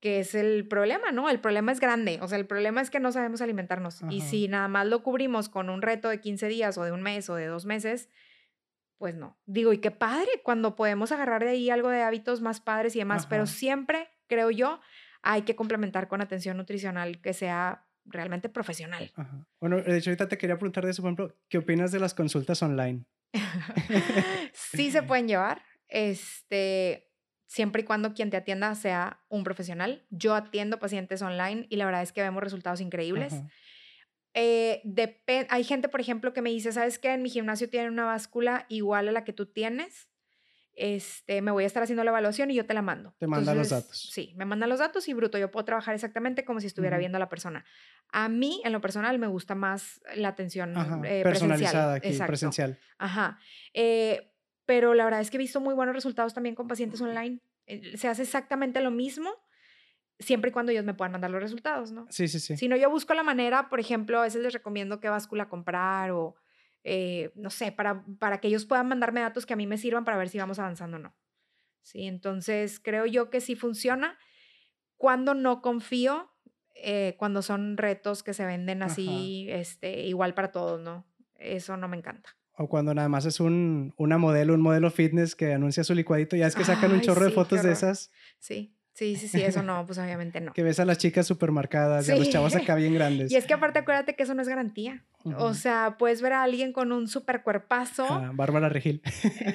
que 0.00 0.20
es 0.20 0.34
el 0.34 0.66
problema, 0.66 1.12
¿no? 1.12 1.30
El 1.30 1.40
problema 1.40 1.72
es 1.72 1.80
grande, 1.80 2.18
o 2.20 2.28
sea, 2.28 2.36
el 2.36 2.46
problema 2.46 2.80
es 2.80 2.90
que 2.90 3.00
no 3.00 3.12
sabemos 3.12 3.40
alimentarnos. 3.40 4.02
Y 4.10 4.20
si 4.20 4.48
nada 4.48 4.68
más 4.68 4.86
lo 4.86 5.02
cubrimos 5.02 5.48
con 5.48 5.70
un 5.70 5.82
reto 5.82 6.08
de 6.08 6.20
15 6.20 6.48
días 6.48 6.76
o 6.76 6.84
de 6.84 6.92
un 6.92 7.02
mes 7.02 7.30
o 7.30 7.36
de 7.36 7.46
dos 7.46 7.64
meses, 7.64 8.10
pues 8.98 9.14
no. 9.14 9.38
Digo, 9.46 9.72
y 9.72 9.78
qué 9.78 9.90
padre 9.90 10.28
cuando 10.42 10.76
podemos 10.76 11.12
agarrar 11.12 11.44
de 11.44 11.50
ahí 11.50 11.70
algo 11.70 11.90
de 11.90 12.02
hábitos 12.02 12.40
más 12.40 12.60
padres 12.60 12.96
y 12.96 12.98
demás, 12.98 13.26
pero 13.26 13.46
siempre, 13.46 14.08
creo 14.34 14.50
yo, 14.50 14.80
hay 15.22 15.42
que 15.42 15.54
complementar 15.56 16.08
con 16.08 16.20
atención 16.20 16.56
nutricional 16.56 17.20
que 17.20 17.32
sea 17.32 17.86
realmente 18.04 18.48
profesional. 18.48 19.12
Bueno, 19.60 19.80
de 19.80 19.96
hecho, 19.96 20.10
ahorita 20.10 20.28
te 20.28 20.36
quería 20.36 20.56
preguntar 20.56 20.84
de 20.84 20.90
eso, 20.90 21.02
por 21.02 21.08
ejemplo, 21.08 21.36
¿qué 21.48 21.58
opinas 21.58 21.92
de 21.92 22.00
las 22.00 22.14
consultas 22.14 22.62
online? 22.62 23.04
sí 24.52 24.90
se 24.90 25.02
pueden 25.02 25.28
llevar. 25.28 25.62
Este, 25.88 27.10
siempre 27.46 27.82
y 27.82 27.84
cuando 27.84 28.14
quien 28.14 28.30
te 28.30 28.36
atienda 28.36 28.74
sea 28.74 29.20
un 29.28 29.44
profesional. 29.44 30.04
Yo 30.10 30.34
atiendo 30.34 30.78
pacientes 30.78 31.22
online 31.22 31.66
y 31.70 31.76
la 31.76 31.86
verdad 31.86 32.02
es 32.02 32.12
que 32.12 32.22
vemos 32.22 32.42
resultados 32.42 32.80
increíbles. 32.80 33.34
Eh, 34.34 34.82
hay 35.48 35.64
gente, 35.64 35.88
por 35.88 36.00
ejemplo, 36.00 36.32
que 36.32 36.42
me 36.42 36.50
dice, 36.50 36.72
¿sabes 36.72 36.98
qué? 36.98 37.14
En 37.14 37.22
mi 37.22 37.30
gimnasio 37.30 37.70
tienen 37.70 37.92
una 37.92 38.04
báscula 38.04 38.66
igual 38.68 39.08
a 39.08 39.12
la 39.12 39.24
que 39.24 39.32
tú 39.32 39.46
tienes. 39.46 40.08
Este, 40.76 41.40
me 41.40 41.50
voy 41.50 41.64
a 41.64 41.66
estar 41.66 41.82
haciendo 41.82 42.02
la 42.04 42.10
evaluación 42.10 42.50
y 42.50 42.54
yo 42.54 42.66
te 42.66 42.74
la 42.74 42.82
mando. 42.82 43.14
Te 43.18 43.26
mandan 43.26 43.56
los 43.56 43.70
datos. 43.70 44.10
Sí, 44.12 44.32
me 44.36 44.44
mandan 44.44 44.68
los 44.68 44.80
datos 44.80 45.08
y 45.08 45.14
bruto, 45.14 45.38
yo 45.38 45.50
puedo 45.50 45.64
trabajar 45.64 45.94
exactamente 45.94 46.44
como 46.44 46.60
si 46.60 46.66
estuviera 46.66 46.98
viendo 46.98 47.16
a 47.16 47.20
la 47.20 47.28
persona. 47.28 47.64
A 48.10 48.28
mí, 48.28 48.60
en 48.64 48.72
lo 48.72 48.80
personal, 48.80 49.18
me 49.18 49.26
gusta 49.26 49.54
más 49.54 50.00
la 50.16 50.28
atención 50.28 50.74
eh, 51.04 51.22
personalizada 51.22 51.94
aquí, 51.94 52.18
presencial. 52.26 52.78
Ajá. 52.98 53.38
Eh, 53.72 54.32
pero 54.66 54.94
la 54.94 55.04
verdad 55.04 55.20
es 55.20 55.30
que 55.30 55.36
he 55.36 55.38
visto 55.38 55.60
muy 55.60 55.74
buenos 55.74 55.94
resultados 55.94 56.34
también 56.34 56.54
con 56.54 56.66
pacientes 56.66 57.00
online. 57.00 57.40
Eh, 57.66 57.96
se 57.96 58.08
hace 58.08 58.22
exactamente 58.22 58.80
lo 58.80 58.90
mismo 58.90 59.30
siempre 60.18 60.50
y 60.50 60.52
cuando 60.52 60.72
ellos 60.72 60.84
me 60.84 60.94
puedan 60.94 61.12
mandar 61.12 61.30
los 61.30 61.42
resultados, 61.42 61.92
¿no? 61.92 62.06
Sí, 62.10 62.28
sí, 62.28 62.40
sí. 62.40 62.56
Si 62.56 62.68
no, 62.68 62.76
yo 62.76 62.90
busco 62.90 63.14
la 63.14 63.22
manera, 63.22 63.68
por 63.68 63.80
ejemplo, 63.80 64.18
a 64.18 64.22
veces 64.22 64.42
les 64.42 64.52
recomiendo 64.52 65.00
qué 65.00 65.08
báscula 65.08 65.48
comprar 65.48 66.12
o, 66.12 66.36
eh, 66.84 67.32
no 67.34 67.50
sé, 67.50 67.72
para, 67.72 68.04
para 68.18 68.38
que 68.38 68.48
ellos 68.48 68.66
puedan 68.66 68.88
mandarme 68.88 69.20
datos 69.20 69.46
que 69.46 69.54
a 69.54 69.56
mí 69.56 69.66
me 69.66 69.78
sirvan 69.78 70.04
para 70.04 70.18
ver 70.18 70.28
si 70.28 70.38
vamos 70.38 70.58
avanzando 70.58 70.98
o 70.98 71.00
no. 71.00 71.16
Sí, 71.82 72.04
entonces 72.04 72.78
creo 72.78 73.06
yo 73.06 73.30
que 73.30 73.40
sí 73.40 73.56
funciona. 73.56 74.18
Cuando 74.96 75.34
no 75.34 75.60
confío, 75.60 76.30
eh, 76.74 77.14
cuando 77.18 77.42
son 77.42 77.76
retos 77.76 78.22
que 78.22 78.34
se 78.34 78.44
venden 78.44 78.82
así, 78.82 79.46
este, 79.50 80.02
igual 80.02 80.34
para 80.34 80.52
todos, 80.52 80.80
¿no? 80.80 81.06
Eso 81.36 81.76
no 81.76 81.88
me 81.88 81.96
encanta. 81.96 82.36
O 82.56 82.68
cuando 82.68 82.94
nada 82.94 83.08
más 83.08 83.26
es 83.26 83.40
un, 83.40 83.92
una 83.96 84.16
modelo, 84.16 84.54
un 84.54 84.60
modelo 84.60 84.90
fitness 84.90 85.34
que 85.34 85.52
anuncia 85.52 85.84
su 85.84 85.94
licuadito, 85.94 86.36
ya 86.36 86.46
es 86.46 86.54
que 86.54 86.64
sacan 86.64 86.92
un 86.92 87.00
chorro 87.00 87.24
de 87.24 87.32
fotos 87.32 87.62
de 87.62 87.72
esas. 87.72 88.12
Sí, 88.38 88.73
sí, 88.94 89.16
sí, 89.16 89.28
sí, 89.28 89.42
eso 89.42 89.62
no, 89.62 89.84
pues 89.86 89.98
obviamente 89.98 90.40
no. 90.40 90.52
que 90.54 90.62
ves 90.62 90.80
a 90.80 90.84
las 90.84 90.98
chicas 90.98 91.26
súper 91.26 91.52
marcadas 91.52 92.08
y 92.08 92.12
a 92.12 92.16
los 92.16 92.30
chavos 92.30 92.54
acá 92.54 92.74
bien 92.74 92.94
grandes. 92.94 93.30
Y 93.30 93.36
es 93.36 93.46
que 93.46 93.54
aparte 93.54 93.80
acuérdate 93.80 94.16
que 94.16 94.22
eso 94.22 94.34
no 94.34 94.42
es 94.42 94.48
garantía. 94.48 95.04
O 95.38 95.54
sea, 95.54 95.96
puedes 95.98 96.20
ver 96.20 96.34
a 96.34 96.42
alguien 96.42 96.72
con 96.72 96.92
un 96.92 97.08
súper 97.08 97.42
cuerpazo. 97.42 98.06
Ah, 98.08 98.30
Bárbara 98.34 98.68
Regil. 98.68 99.02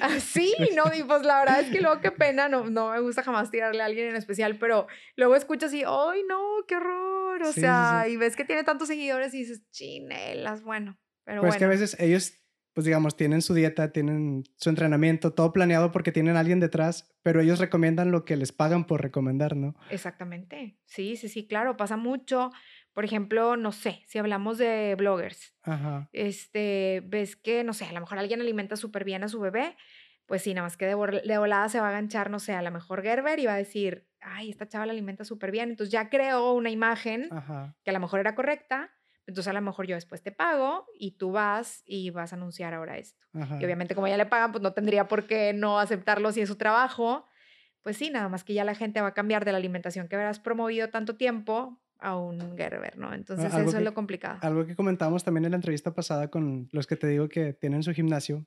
Ah, 0.00 0.18
sí, 0.18 0.52
no, 0.74 0.84
y 0.96 1.02
pues 1.04 1.22
la 1.22 1.38
verdad 1.40 1.60
es 1.60 1.70
que 1.70 1.80
luego 1.80 2.00
qué 2.00 2.10
pena, 2.10 2.48
no, 2.48 2.68
no 2.68 2.90
me 2.90 3.00
gusta 3.00 3.22
jamás 3.22 3.50
tirarle 3.50 3.82
a 3.82 3.86
alguien 3.86 4.08
en 4.08 4.16
especial, 4.16 4.56
pero 4.58 4.88
luego 5.16 5.36
escuchas 5.36 5.72
y, 5.72 5.84
¡ay 5.86 6.22
no, 6.28 6.40
qué 6.66 6.76
horror! 6.76 7.42
O 7.44 7.52
sea, 7.52 8.06
y 8.08 8.16
ves 8.16 8.36
que 8.36 8.44
tiene 8.44 8.64
tantos 8.64 8.88
seguidores 8.88 9.32
y 9.34 9.38
dices, 9.38 9.62
chinelas, 9.70 10.62
bueno. 10.62 10.98
Pero 11.24 11.42
pues 11.42 11.50
bueno. 11.50 11.58
que 11.58 11.64
a 11.64 11.68
veces 11.68 11.96
ellos 12.00 12.39
pues 12.72 12.84
digamos, 12.84 13.16
tienen 13.16 13.42
su 13.42 13.54
dieta, 13.54 13.92
tienen 13.92 14.44
su 14.56 14.70
entrenamiento, 14.70 15.32
todo 15.32 15.52
planeado 15.52 15.90
porque 15.90 16.12
tienen 16.12 16.36
a 16.36 16.40
alguien 16.40 16.60
detrás, 16.60 17.12
pero 17.22 17.40
ellos 17.40 17.58
recomiendan 17.58 18.10
lo 18.10 18.24
que 18.24 18.36
les 18.36 18.52
pagan 18.52 18.86
por 18.86 19.02
recomendar, 19.02 19.56
¿no? 19.56 19.74
Exactamente. 19.90 20.78
Sí, 20.86 21.16
sí, 21.16 21.28
sí, 21.28 21.46
claro, 21.46 21.76
pasa 21.76 21.96
mucho. 21.96 22.50
Por 22.92 23.04
ejemplo, 23.04 23.56
no 23.56 23.72
sé, 23.72 24.02
si 24.06 24.18
hablamos 24.18 24.58
de 24.58 24.94
bloggers, 24.96 25.54
este, 26.12 27.02
ves 27.06 27.36
que, 27.36 27.64
no 27.64 27.72
sé, 27.72 27.84
a 27.84 27.92
lo 27.92 28.00
mejor 28.00 28.18
alguien 28.18 28.40
alimenta 28.40 28.76
súper 28.76 29.04
bien 29.04 29.22
a 29.24 29.28
su 29.28 29.40
bebé, 29.40 29.76
pues 30.26 30.42
sí, 30.42 30.54
nada 30.54 30.66
más 30.66 30.76
que 30.76 30.86
de, 30.86 31.22
de, 31.24 31.38
volada 31.38 31.68
se 31.68 31.80
va 31.80 31.86
a 31.86 31.90
aganchar, 31.90 32.30
no 32.30 32.38
sé, 32.38 32.52
a 32.52 32.62
lo 32.62 32.70
mejor 32.70 33.02
Gerber 33.02 33.40
y 33.40 33.46
va 33.46 33.54
a 33.54 33.56
decir, 33.56 34.06
ay, 34.20 34.50
esta 34.50 34.68
chava 34.68 34.86
la 34.86 34.92
alimenta 34.92 35.24
súper 35.24 35.50
bien. 35.50 35.70
Entonces 35.70 35.92
ya 35.92 36.08
creó 36.08 36.52
una 36.52 36.70
imagen 36.70 37.28
que 37.82 37.90
a 37.90 37.92
lo 37.92 38.00
mejor 38.00 38.20
era 38.20 38.36
correcta, 38.36 38.90
entonces 39.30 39.48
a 39.50 39.54
lo 39.54 39.62
mejor 39.62 39.86
yo 39.86 39.94
después 39.94 40.22
te 40.22 40.32
pago 40.32 40.86
y 40.98 41.12
tú 41.12 41.32
vas 41.32 41.82
y 41.86 42.10
vas 42.10 42.32
a 42.32 42.36
anunciar 42.36 42.74
ahora 42.74 42.98
esto. 42.98 43.26
Y 43.34 43.64
obviamente 43.64 43.94
como 43.94 44.08
ya 44.08 44.16
le 44.16 44.26
pagan, 44.26 44.52
pues 44.52 44.62
no 44.62 44.72
tendría 44.72 45.08
por 45.08 45.26
qué 45.26 45.52
no 45.52 45.78
aceptarlo 45.78 46.32
si 46.32 46.40
es 46.40 46.48
su 46.48 46.56
trabajo. 46.56 47.24
Pues 47.82 47.96
sí, 47.96 48.10
nada 48.10 48.28
más 48.28 48.44
que 48.44 48.52
ya 48.52 48.64
la 48.64 48.74
gente 48.74 49.00
va 49.00 49.08
a 49.08 49.14
cambiar 49.14 49.44
de 49.44 49.52
la 49.52 49.58
alimentación 49.58 50.08
que 50.08 50.16
habrás 50.16 50.40
promovido 50.40 50.90
tanto 50.90 51.16
tiempo 51.16 51.80
a 51.98 52.16
un 52.16 52.56
Gerber, 52.56 52.98
¿no? 52.98 53.14
Entonces 53.14 53.54
eso 53.54 53.78
es 53.78 53.84
lo 53.84 53.94
complicado. 53.94 54.38
Algo 54.42 54.66
que 54.66 54.74
comentábamos 54.74 55.22
también 55.24 55.44
en 55.44 55.52
la 55.52 55.56
entrevista 55.56 55.94
pasada 55.94 56.28
con 56.28 56.68
los 56.72 56.86
que 56.86 56.96
te 56.96 57.06
digo 57.06 57.28
que 57.28 57.52
tienen 57.52 57.82
su 57.82 57.92
gimnasio, 57.92 58.46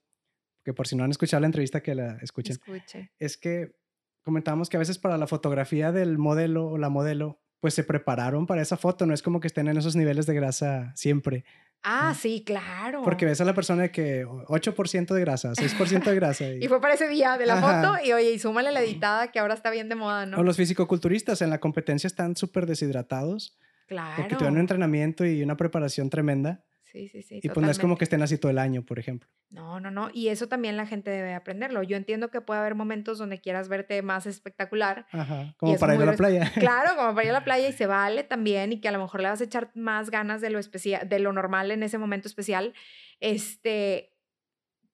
que 0.63 0.73
por 0.73 0.87
si 0.87 0.95
no 0.95 1.03
han 1.03 1.11
escuchado 1.11 1.41
la 1.41 1.47
entrevista 1.47 1.81
que 1.81 1.95
la 1.95 2.17
escuchen, 2.21 2.53
Escuche. 2.53 3.11
es 3.19 3.37
que 3.37 3.75
comentábamos 4.23 4.69
que 4.69 4.77
a 4.77 4.79
veces 4.79 4.97
para 4.97 5.17
la 5.17 5.27
fotografía 5.27 5.91
del 5.91 6.17
modelo 6.17 6.67
o 6.67 6.77
la 6.77 6.89
modelo 6.89 7.42
pues 7.63 7.75
se 7.75 7.85
prepararon 7.85 8.45
para 8.45 8.61
esa 8.61 8.75
foto, 8.75 9.05
no 9.05 9.13
es 9.13 9.21
como 9.21 9.39
que 9.39 9.47
estén 9.47 9.69
en 9.69 9.77
esos 9.77 9.95
niveles 9.95 10.25
de 10.25 10.33
grasa 10.33 10.91
siempre. 10.95 11.45
Ah, 11.81 12.13
sí, 12.13 12.43
claro. 12.45 13.03
Porque 13.03 13.25
ves 13.25 13.39
a 13.39 13.45
la 13.45 13.53
persona 13.53 13.83
de 13.83 13.89
que 13.89 14.25
8% 14.25 15.13
de 15.13 15.21
grasa, 15.21 15.53
6% 15.53 16.03
de 16.03 16.15
grasa. 16.15 16.43
Y... 16.61 16.67
fue 16.67 16.81
para 16.81 16.95
ese 16.95 17.07
día 17.07 17.37
de 17.37 17.45
la 17.45 17.61
foto 17.61 18.03
y 18.03 18.11
oye, 18.11 18.33
y 18.33 18.39
súmale 18.39 18.73
la 18.73 18.81
editada 18.81 19.31
que 19.31 19.39
ahora 19.39 19.53
está 19.53 19.69
bien 19.69 19.87
de 19.87 19.95
moda, 19.95 20.25
¿no? 20.25 20.39
O 20.39 20.43
los 20.43 20.57
fisicoculturistas 20.57 21.41
en 21.41 21.51
la 21.51 21.61
competencia 21.61 22.05
están 22.05 22.35
súper 22.35 22.65
deshidratados. 22.65 23.57
Claro. 23.87 24.15
Porque 24.17 24.35
tienen 24.35 24.55
un 24.55 24.59
entrenamiento 24.59 25.25
y 25.25 25.41
una 25.41 25.55
preparación 25.55 26.09
tremenda. 26.09 26.65
Sí, 26.93 27.07
sí, 27.07 27.23
sí. 27.23 27.39
Y 27.41 27.49
pues 27.49 27.65
no 27.65 27.71
es 27.71 27.79
como 27.79 27.97
que 27.97 28.03
estén 28.03 28.21
así 28.21 28.37
todo 28.37 28.51
el 28.51 28.59
año, 28.59 28.85
por 28.85 28.99
ejemplo. 28.99 29.27
No, 29.49 29.79
no, 29.79 29.89
no. 29.89 30.11
Y 30.13 30.27
eso 30.27 30.47
también 30.47 30.77
la 30.77 30.85
gente 30.85 31.09
debe 31.09 31.33
aprenderlo. 31.33 31.81
Yo 31.81 31.97
entiendo 31.97 32.29
que 32.29 32.39
puede 32.39 32.59
haber 32.59 32.75
momentos 32.75 33.17
donde 33.17 33.41
quieras 33.41 33.67
verte 33.67 33.99
más 34.03 34.27
espectacular. 34.27 35.07
Ajá, 35.11 35.55
como 35.57 35.75
para 35.79 35.95
ir 35.95 36.03
a 36.03 36.05
la 36.05 36.13
playa. 36.15 36.51
Claro, 36.53 36.95
como 36.95 37.15
para 37.15 37.23
ir 37.23 37.31
a 37.31 37.33
la 37.33 37.43
playa 37.43 37.67
y 37.67 37.73
se 37.73 37.87
vale 37.87 38.23
también 38.23 38.73
y 38.73 38.79
que 38.79 38.89
a 38.89 38.91
lo 38.91 38.99
mejor 38.99 39.21
le 39.21 39.29
vas 39.29 39.41
a 39.41 39.43
echar 39.43 39.71
más 39.73 40.11
ganas 40.11 40.39
de 40.39 40.51
lo 40.51 40.59
especial, 40.59 41.09
de 41.09 41.17
lo 41.17 41.33
normal 41.33 41.71
en 41.71 41.81
ese 41.81 41.97
momento 41.97 42.27
especial. 42.27 42.75
Este, 43.19 44.13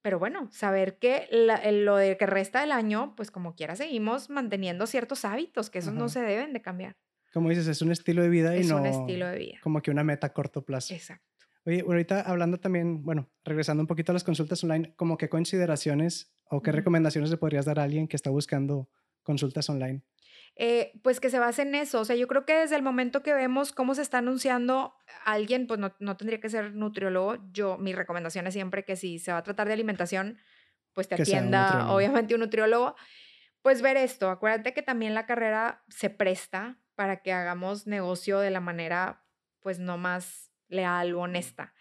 pero 0.02 0.20
bueno, 0.20 0.48
saber 0.54 1.00
que 1.00 1.28
lo 1.30 1.98
de 1.98 2.16
que 2.16 2.26
resta 2.26 2.62
del 2.62 2.72
año, 2.72 3.14
pues 3.18 3.30
como 3.30 3.56
quiera 3.56 3.76
seguimos 3.76 4.30
manteniendo 4.30 4.88
ciertos 4.88 5.26
hábitos, 5.26 5.70
que 5.70 5.80
esos 5.80 5.94
no 5.94 6.08
se 6.08 6.22
deben 6.22 6.54
de 6.54 6.62
cambiar. 6.62 6.96
Como 7.34 7.50
dices, 7.50 7.68
es 7.68 7.82
un 7.82 7.92
estilo 7.92 8.24
de 8.24 8.30
vida 8.30 8.56
y 8.56 8.62
no... 8.62 8.80
Es 8.80 8.96
un 8.96 9.02
estilo 9.02 9.28
de 9.28 9.38
vida. 9.38 9.58
Como 9.62 9.82
que 9.82 9.92
una 9.92 10.06
meta 10.06 10.28
a 10.28 10.34
corto 10.34 10.64
plazo. 10.64 10.94
Exacto. 10.94 11.29
Oye, 11.66 11.82
ahorita 11.82 12.22
hablando 12.22 12.60
también, 12.60 13.04
bueno, 13.04 13.30
regresando 13.44 13.82
un 13.82 13.88
poquito 13.88 14.12
a 14.12 14.14
las 14.14 14.24
consultas 14.24 14.64
online, 14.64 14.94
como 14.96 15.18
qué 15.18 15.30
consideraciones 15.30 16.34
o 16.46 16.62
qué 16.62 16.72
recomendaciones 16.72 17.30
le 17.30 17.38
podrías 17.38 17.66
dar 17.66 17.80
a 17.80 17.84
alguien 17.84 18.08
que 18.08 18.16
está 18.16 18.30
buscando 18.30 18.90
consultas 19.24 19.70
online? 19.70 20.02
Eh, 20.56 20.92
pues 21.04 21.20
que 21.20 21.30
se 21.30 21.40
base 21.40 21.62
en 21.62 21.76
eso. 21.76 22.02
O 22.02 22.06
sea, 22.06 22.16
yo 22.16 22.28
creo 22.28 22.46
que 22.46 22.54
desde 22.54 22.76
el 22.76 22.82
momento 22.82 23.24
que 23.24 23.34
vemos 23.34 23.72
cómo 23.72 23.96
se 23.96 24.02
está 24.02 24.18
anunciando 24.18 24.94
alguien, 25.24 25.68
pues 25.68 25.80
no, 25.80 25.96
no 26.00 26.18
tendría 26.18 26.40
que 26.40 26.50
ser 26.50 26.74
nutriólogo. 26.74 27.38
Yo, 27.52 27.78
mi 27.78 27.94
recomendación 27.94 28.48
es 28.48 28.54
siempre 28.54 28.84
que 28.84 28.96
si 28.96 29.20
se 29.20 29.32
va 29.32 29.38
a 29.38 29.44
tratar 29.44 29.68
de 29.68 29.74
alimentación, 29.74 30.38
pues 30.94 31.08
te 31.08 31.16
atienda, 31.16 31.92
obviamente, 31.94 32.34
un 32.34 32.42
nutriólogo. 32.42 32.96
Pues 33.62 33.82
ver 33.82 33.98
esto. 33.98 34.30
Acuérdate 34.30 34.74
que 34.74 34.82
también 34.82 35.14
la 35.14 35.26
carrera 35.26 35.84
se 35.90 36.10
presta 36.10 36.80
para 36.96 37.22
que 37.22 37.32
hagamos 37.32 37.88
negocio 37.88 38.40
de 38.40 38.50
la 38.50 38.60
manera, 38.60 39.24
pues 39.62 39.80
no 39.80 39.98
más 39.98 40.49
leal 40.70 41.14
o 41.14 41.22
honesta. 41.22 41.74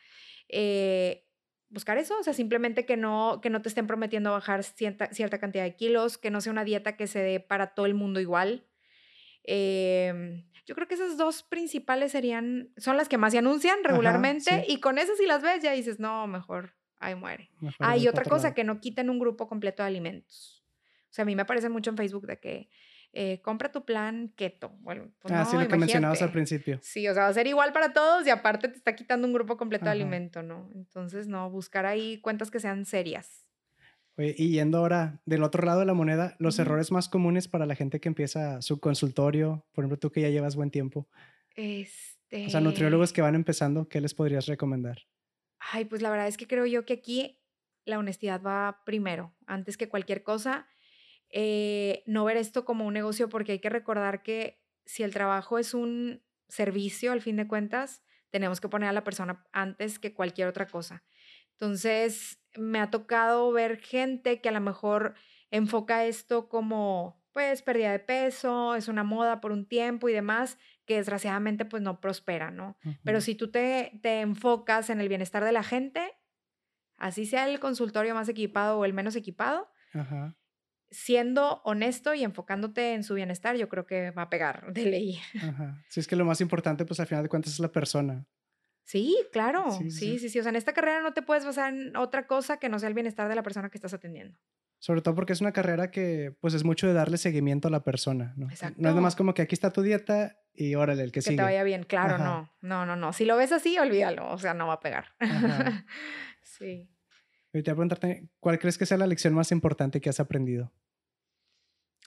Eh, 0.49 1.27
buscar 1.71 1.99
eso, 1.99 2.19
o 2.19 2.23
sea, 2.23 2.33
simplemente 2.33 2.87
que 2.87 2.97
no, 2.97 3.41
que 3.43 3.51
no 3.51 3.63
te 3.63 3.69
estén 3.69 3.87
prometiendo 3.87 4.33
bajar 4.33 4.65
cierta, 4.65 5.13
cierta 5.13 5.39
cantidad 5.39 5.65
de 5.65 5.77
kilos, 5.77 6.19
que 6.19 6.31
no 6.31 6.41
sea 6.41 6.53
una 6.53 6.65
dieta 6.65 6.97
que 6.97 7.07
se 7.07 7.21
dé 7.21 7.41
para 7.41 7.75
todo 7.75 7.87
el 7.87 7.95
mundo 7.95 8.21
igual. 8.21 8.67
Em, 9.45 10.45
yo 10.67 10.75
creo 10.75 10.87
que 10.87 10.95
esas 10.95 11.17
dos 11.17 11.43
principales 11.43 12.13
serían, 12.13 12.71
son 12.77 12.97
las 12.97 13.09
que 13.09 13.19
más 13.19 13.33
se 13.33 13.39
anuncian 13.39 13.79
regularmente 13.83 14.65
y 14.69 14.81
con 14.81 14.99
esas 14.99 15.17
si 15.17 15.27
las 15.27 15.43
ves 15.43 15.63
ya 15.63 15.73
dices, 15.73 15.99
no, 15.99 16.27
mejor, 16.27 16.75
ahí 16.99 17.15
muere. 17.15 17.51
Hay 17.79 18.07
ah, 18.07 18.11
otra 18.11 18.25
cosa, 18.25 18.55
que 18.55 18.65
no 18.65 18.81
quiten 18.81 19.09
un 19.09 19.19
grupo 19.19 19.49
completo 19.49 19.83
de 19.83 19.89
alimentos. 19.89 20.65
O 21.05 21.13
sea, 21.13 21.23
a 21.23 21.27
mí 21.27 21.35
me 21.35 21.47
parece 21.47 21.71
mucho 21.71 21.91
en 21.91 21.97
Facebook 21.97 22.27
de 22.27 22.39
que 22.39 22.69
eh, 23.21 23.41
compra 23.43 23.73
tu 23.73 23.85
plan 23.85 24.33
keto. 24.37 24.71
Bueno, 24.79 25.11
pues 25.19 25.35
ah, 25.35 25.45
sí, 25.45 25.57
lo 25.57 25.67
que 25.67 25.77
mencionabas 25.77 26.23
al 26.23 26.31
principio. 26.31 26.79
Sí, 26.83 27.09
o 27.09 27.15
sea, 27.15 27.25
va 27.25 27.29
a 27.29 27.33
ser 27.33 27.49
igual 27.49 27.73
para 27.73 27.93
todos 27.93 28.25
y 28.25 28.31
aparte 28.31 28.69
te 28.69 28.77
está 28.77 28.95
quitando 28.95 29.27
un 29.27 29.33
grupo 29.33 29.57
completo 29.57 29.87
de 29.87 29.91
alimento, 29.91 30.45
¿no? 30.45 30.71
Entonces, 30.73 31.27
no, 31.27 31.51
buscar 31.51 31.85
ahí 31.85 32.21
cuentas 32.21 32.49
que 32.53 32.61
sean 32.61 32.85
serias. 32.85 33.45
Oye, 34.17 34.37
y 34.39 34.51
yendo 34.51 34.79
ahora 34.79 35.21
del 35.27 35.43
otro 35.43 35.67
lado 35.67 35.81
de 35.81 35.87
la 35.87 35.95
moneda, 35.95 36.37
los 36.39 36.61
errores 36.61 36.93
más 36.93 37.09
comunes 37.09 37.49
para 37.49 37.67
la 37.67 37.75
gente 37.75 37.99
que 37.99 38.09
empieza 38.09 38.63
su 38.63 38.79
consultorio, 38.79 39.67
por 39.73 39.83
ejemplo, 39.83 39.99
tú 39.99 40.13
que 40.13 40.21
ya 40.21 40.29
llevas 40.29 40.55
buen 40.55 40.71
tiempo. 40.71 41.09
Este... 41.57 42.47
O 42.47 42.51
sea, 42.51 42.61
nutriólogos 42.61 43.13
que 43.13 43.21
van 43.21 43.35
empezando, 43.35 43.89
¿qué 43.89 44.01
les 44.01 44.15
podrías 44.15 44.47
recomendar? 44.47 45.09
Ay, 45.59 45.87
pues 45.87 46.03
la 46.03 46.11
verdad 46.11 46.29
es 46.29 46.37
que 46.37 46.47
creo 46.47 46.67
yo 46.67 46.85
que 46.85 46.93
aquí 46.93 47.41
la 47.85 47.99
honestidad 47.99 48.41
va 48.41 48.83
primero, 48.87 49.35
antes 49.49 49.77
que 49.77 49.89
cualquier 49.89 50.23
cosa. 50.23 50.69
Eh, 51.31 52.03
no 52.07 52.25
ver 52.25 52.37
esto 52.37 52.65
como 52.65 52.87
un 52.87 52.95
negocio 52.95 53.29
porque 53.29 53.53
hay 53.53 53.59
que 53.59 53.69
recordar 53.69 54.23
que 54.23 54.63
si 54.85 55.03
el 55.03 55.13
trabajo 55.13 55.59
es 55.59 55.75
un 55.75 56.23
servicio, 56.49 57.13
al 57.13 57.21
fin 57.21 57.37
de 57.37 57.47
cuentas, 57.47 58.03
tenemos 58.31 58.61
que 58.61 58.69
poner 58.69 58.89
a 58.89 58.93
la 58.93 59.05
persona 59.05 59.47
antes 59.53 59.99
que 59.99 60.15
cualquier 60.15 60.49
otra 60.49 60.67
cosa. 60.67 61.05
Entonces, 61.53 62.41
me 62.57 62.79
ha 62.81 62.91
tocado 62.91 63.51
ver 63.53 63.79
gente 63.79 64.41
que 64.41 64.49
a 64.49 64.53
lo 64.53 64.61
mejor 64.61 65.15
enfoca 65.51 66.05
esto 66.05 66.49
como, 66.49 67.23
pues, 67.33 67.63
pérdida 67.63 67.93
de 67.93 67.99
peso, 67.99 68.75
es 68.75 68.89
una 68.89 69.05
moda 69.05 69.41
por 69.41 69.53
un 69.53 69.67
tiempo 69.67 70.09
y 70.09 70.13
demás, 70.13 70.59
que 70.87 70.97
desgraciadamente, 70.97 71.65
pues, 71.65 71.83
no 71.83 72.01
prospera, 72.01 72.51
¿no? 72.51 72.79
Pero 73.03 73.21
si 73.21 73.35
tú 73.35 73.51
te, 73.51 73.99
te 74.03 74.21
enfocas 74.21 74.89
en 74.91 75.01
el 75.01 75.09
bienestar 75.09 75.45
de 75.45 75.53
la 75.53 75.63
gente, 75.63 76.17
así 76.97 77.27
sea 77.27 77.49
el 77.49 77.61
consultorio 77.61 78.15
más 78.15 78.29
equipado 78.29 78.79
o 78.79 78.85
el 78.85 78.93
menos 78.95 79.17
equipado, 79.17 79.71
siendo 80.91 81.61
honesto 81.65 82.15
y 82.15 82.25
enfocándote 82.25 82.95
en 82.95 83.05
su 83.05 83.15
bienestar, 83.15 83.57
yo 83.57 83.69
creo 83.69 83.87
que 83.87 84.11
va 84.11 84.23
a 84.23 84.31
pegar 84.31 84.73
de 84.73 84.87
ley. 84.87 85.21
Ajá. 85.43 85.83
Sí, 85.89 86.01
es 86.01 86.07
que 86.07 86.17
lo 86.17 86.25
más 86.25 86.41
importante, 86.41 86.85
pues 86.85 87.01
al 87.01 87.07
final 87.07 87.23
de 87.23 87.29
cuentas, 87.29 87.53
es 87.53 87.61
la 87.61 87.73
persona. 87.73 88.27
Sí, 88.85 89.19
claro. 89.33 89.71
Sí 89.71 89.91
sí, 89.91 90.19
sí, 90.19 90.31
sí, 90.31 90.39
O 90.39 90.43
sea, 90.43 90.49
en 90.51 90.57
esta 90.57 90.73
carrera 90.73 91.03
no 91.03 91.13
te 91.13 91.21
puedes 91.21 91.45
basar 91.45 91.75
en 91.75 91.95
otra 91.97 92.27
cosa 92.27 92.59
que 92.59 92.71
no 92.71 92.79
sea 92.79 92.89
el 92.89 92.95
bienestar 92.95 93.29
de 93.29 93.35
la 93.35 93.43
persona 93.43 93.69
que 93.69 93.77
estás 93.77 93.93
atendiendo. 93.93 94.39
Sobre 94.79 95.03
todo 95.03 95.15
porque 95.15 95.33
es 95.33 95.41
una 95.41 95.53
carrera 95.53 95.91
que, 95.91 96.35
pues, 96.41 96.55
es 96.55 96.65
mucho 96.65 96.87
de 96.87 96.95
darle 96.95 97.19
seguimiento 97.19 97.69
a 97.69 97.71
la 97.71 97.83
persona, 97.83 98.33
¿no? 98.37 98.49
Exacto. 98.49 98.81
No 98.81 98.89
es 98.89 98.95
nomás 98.95 99.17
como 99.17 99.35
que 99.35 99.43
aquí 99.43 99.55
está 99.55 99.73
tu 99.73 99.83
dieta 99.83 100.39
y 100.55 100.75
órale, 100.77 101.03
el 101.03 101.13
que, 101.13 101.21
sigue. 101.21 101.37
Que 101.37 101.41
te 101.41 101.43
vaya 101.43 101.65
bien, 101.65 101.83
claro, 101.83 102.17
no. 102.17 102.51
No, 102.61 102.87
no, 102.87 102.97
no. 102.97 103.13
Si 103.13 103.25
lo 103.25 103.37
ves 103.37 103.53
así, 103.53 103.77
olvídalo. 103.79 104.31
O 104.31 104.39
sea, 104.39 104.55
no 104.55 104.69
va 104.69 104.75
a 104.75 104.81
pegar. 104.81 105.07
sí. 106.43 106.89
Y 107.53 107.63
te 107.63 107.71
voy 107.71 107.73
a 107.73 107.77
preguntarte, 107.77 108.29
¿cuál 108.41 108.59
crees 108.59 108.77
que 108.77 108.87
sea 108.87 108.99
la 108.99 109.07
lección 109.07 109.35
más 109.35 109.53
importante 109.53 110.01
que 110.01 110.11
has 110.11 110.21
aprendido? 110.21 110.73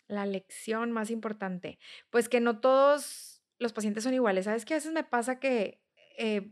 La 0.08 0.26
lección 0.26 0.92
más 0.92 1.10
importante. 1.10 1.80
Pues 2.10 2.30
que 2.30 2.42
no 2.42 2.60
todos 2.60 3.42
los 3.58 3.74
pacientes 3.74 4.04
son 4.04 4.14
iguales. 4.14 4.46
¿Sabes 4.46 4.66
qué? 4.66 4.76
A 4.76 4.78
veces 4.78 4.92
me 4.92 5.04
pasa 5.04 5.40
que, 5.40 5.82
eh, 6.18 6.52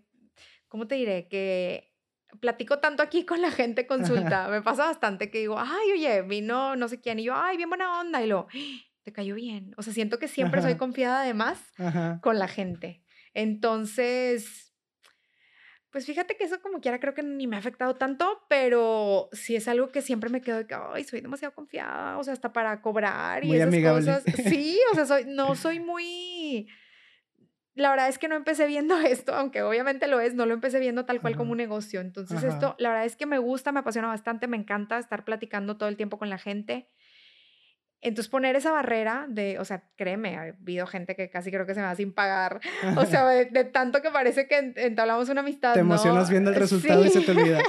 ¿cómo 0.68 0.88
te 0.88 0.96
diré? 0.96 1.28
Que 1.28 1.94
platico 2.40 2.80
tanto 2.80 3.04
aquí 3.04 3.26
con 3.26 3.42
la 3.42 3.52
gente 3.52 3.86
consulta. 3.86 4.48
me 4.50 4.62
pasa 4.62 4.86
bastante 4.86 5.30
que 5.30 5.40
digo, 5.40 5.60
ay, 5.60 5.92
oye, 5.94 6.22
vino 6.24 6.76
no 6.76 6.88
sé 6.88 7.00
quién. 7.00 7.20
Y 7.20 7.26
yo, 7.26 7.36
ay, 7.36 7.58
bien 7.58 7.70
buena 7.70 8.00
onda. 8.00 8.24
Y 8.24 8.28
lo, 8.28 8.48
te 9.04 9.14
cayó 9.14 9.36
bien. 9.36 9.74
O 9.78 9.84
sea, 9.84 9.94
siento 9.94 10.20
que 10.20 10.28
siempre 10.28 10.62
soy 10.62 10.76
confiada 10.76 11.22
además 11.22 11.62
con 12.22 12.40
la 12.40 12.48
gente. 12.48 13.04
Entonces, 13.34 14.69
pues 15.92 16.06
fíjate 16.06 16.38
que 16.38 16.44
eso 16.44 16.62
como 16.62 16.82
quiera 16.82 17.00
creo 17.00 17.14
que 17.14 17.24
ni 17.24 17.48
me 17.48 17.56
ha 17.56 17.60
afectado 17.60 17.96
tanto, 17.96 18.44
pero 18.48 19.30
sí 19.32 19.56
es 19.56 19.68
algo 19.68 19.90
que 19.90 20.02
siempre 20.02 20.30
me 20.30 20.42
quedo 20.42 20.58
de 20.58 20.68
que, 20.68 20.76
ay, 20.76 21.04
soy 21.04 21.22
demasiado 21.22 21.54
confiada, 21.56 22.18
o 22.18 22.24
sea, 22.24 22.34
hasta 22.34 22.54
para 22.54 22.82
cobrar 22.82 23.44
y 23.44 23.56
esas 23.56 23.76
cosas. 23.76 24.24
Sí, 24.50 24.80
o 24.92 24.96
sea, 24.96 25.06
soy, 25.06 25.26
no 25.26 25.56
soy 25.56 25.80
muy... 25.80 26.68
La 27.74 27.92
verdad 27.92 28.10
es 28.10 28.20
que 28.20 28.28
no 28.28 28.36
empecé 28.36 28.68
viendo 28.68 28.98
esto, 29.00 29.34
aunque 29.34 29.64
obviamente 29.64 30.08
lo 30.08 30.20
es, 30.20 30.36
no 30.36 30.46
lo 30.46 30.54
empecé 30.54 30.80
viendo 30.80 31.06
tal 31.06 31.22
cual 31.22 31.36
como 31.36 31.54
un 31.54 31.58
negocio. 31.58 32.02
Entonces 32.02 32.44
esto, 32.44 32.76
la 32.78 32.90
verdad 32.90 33.06
es 33.06 33.16
que 33.16 33.26
me 33.26 33.40
gusta, 33.40 33.72
me 33.72 33.80
apasiona 33.80 34.10
bastante, 34.10 34.48
me 34.48 34.58
encanta 34.58 35.00
estar 35.00 35.26
platicando 35.26 35.78
todo 35.78 35.90
el 35.90 35.98
tiempo 35.98 36.20
con 36.20 36.30
la 36.30 36.38
gente. 36.38 36.90
Entonces 38.02 38.30
poner 38.30 38.56
esa 38.56 38.72
barrera 38.72 39.26
de, 39.28 39.60
o 39.60 39.66
sea, 39.66 39.84
créeme, 39.98 40.38
ha 40.38 40.42
habido 40.58 40.88
gente 40.88 41.16
que 41.16 41.30
casi 41.30 41.52
creo 41.52 41.66
que 41.66 41.74
se 41.74 41.82
me 41.82 41.86
va 41.86 41.96
sin 41.96 42.14
pagar, 42.14 42.62
o 42.98 43.06
sea, 43.06 43.26
de, 43.28 43.46
tanto 43.66 44.02
que 44.02 44.10
parece 44.10 44.48
que 44.48 44.74
entablamos 44.76 45.28
una 45.30 45.42
amistad. 45.42 45.74
Te 45.74 45.82
emocionas 45.82 46.30
viendo 46.30 46.50
el 46.50 46.56
resultado 46.56 47.04
y 47.04 47.10
se 47.10 47.22
te 47.22 47.32
olvida. 47.32 47.62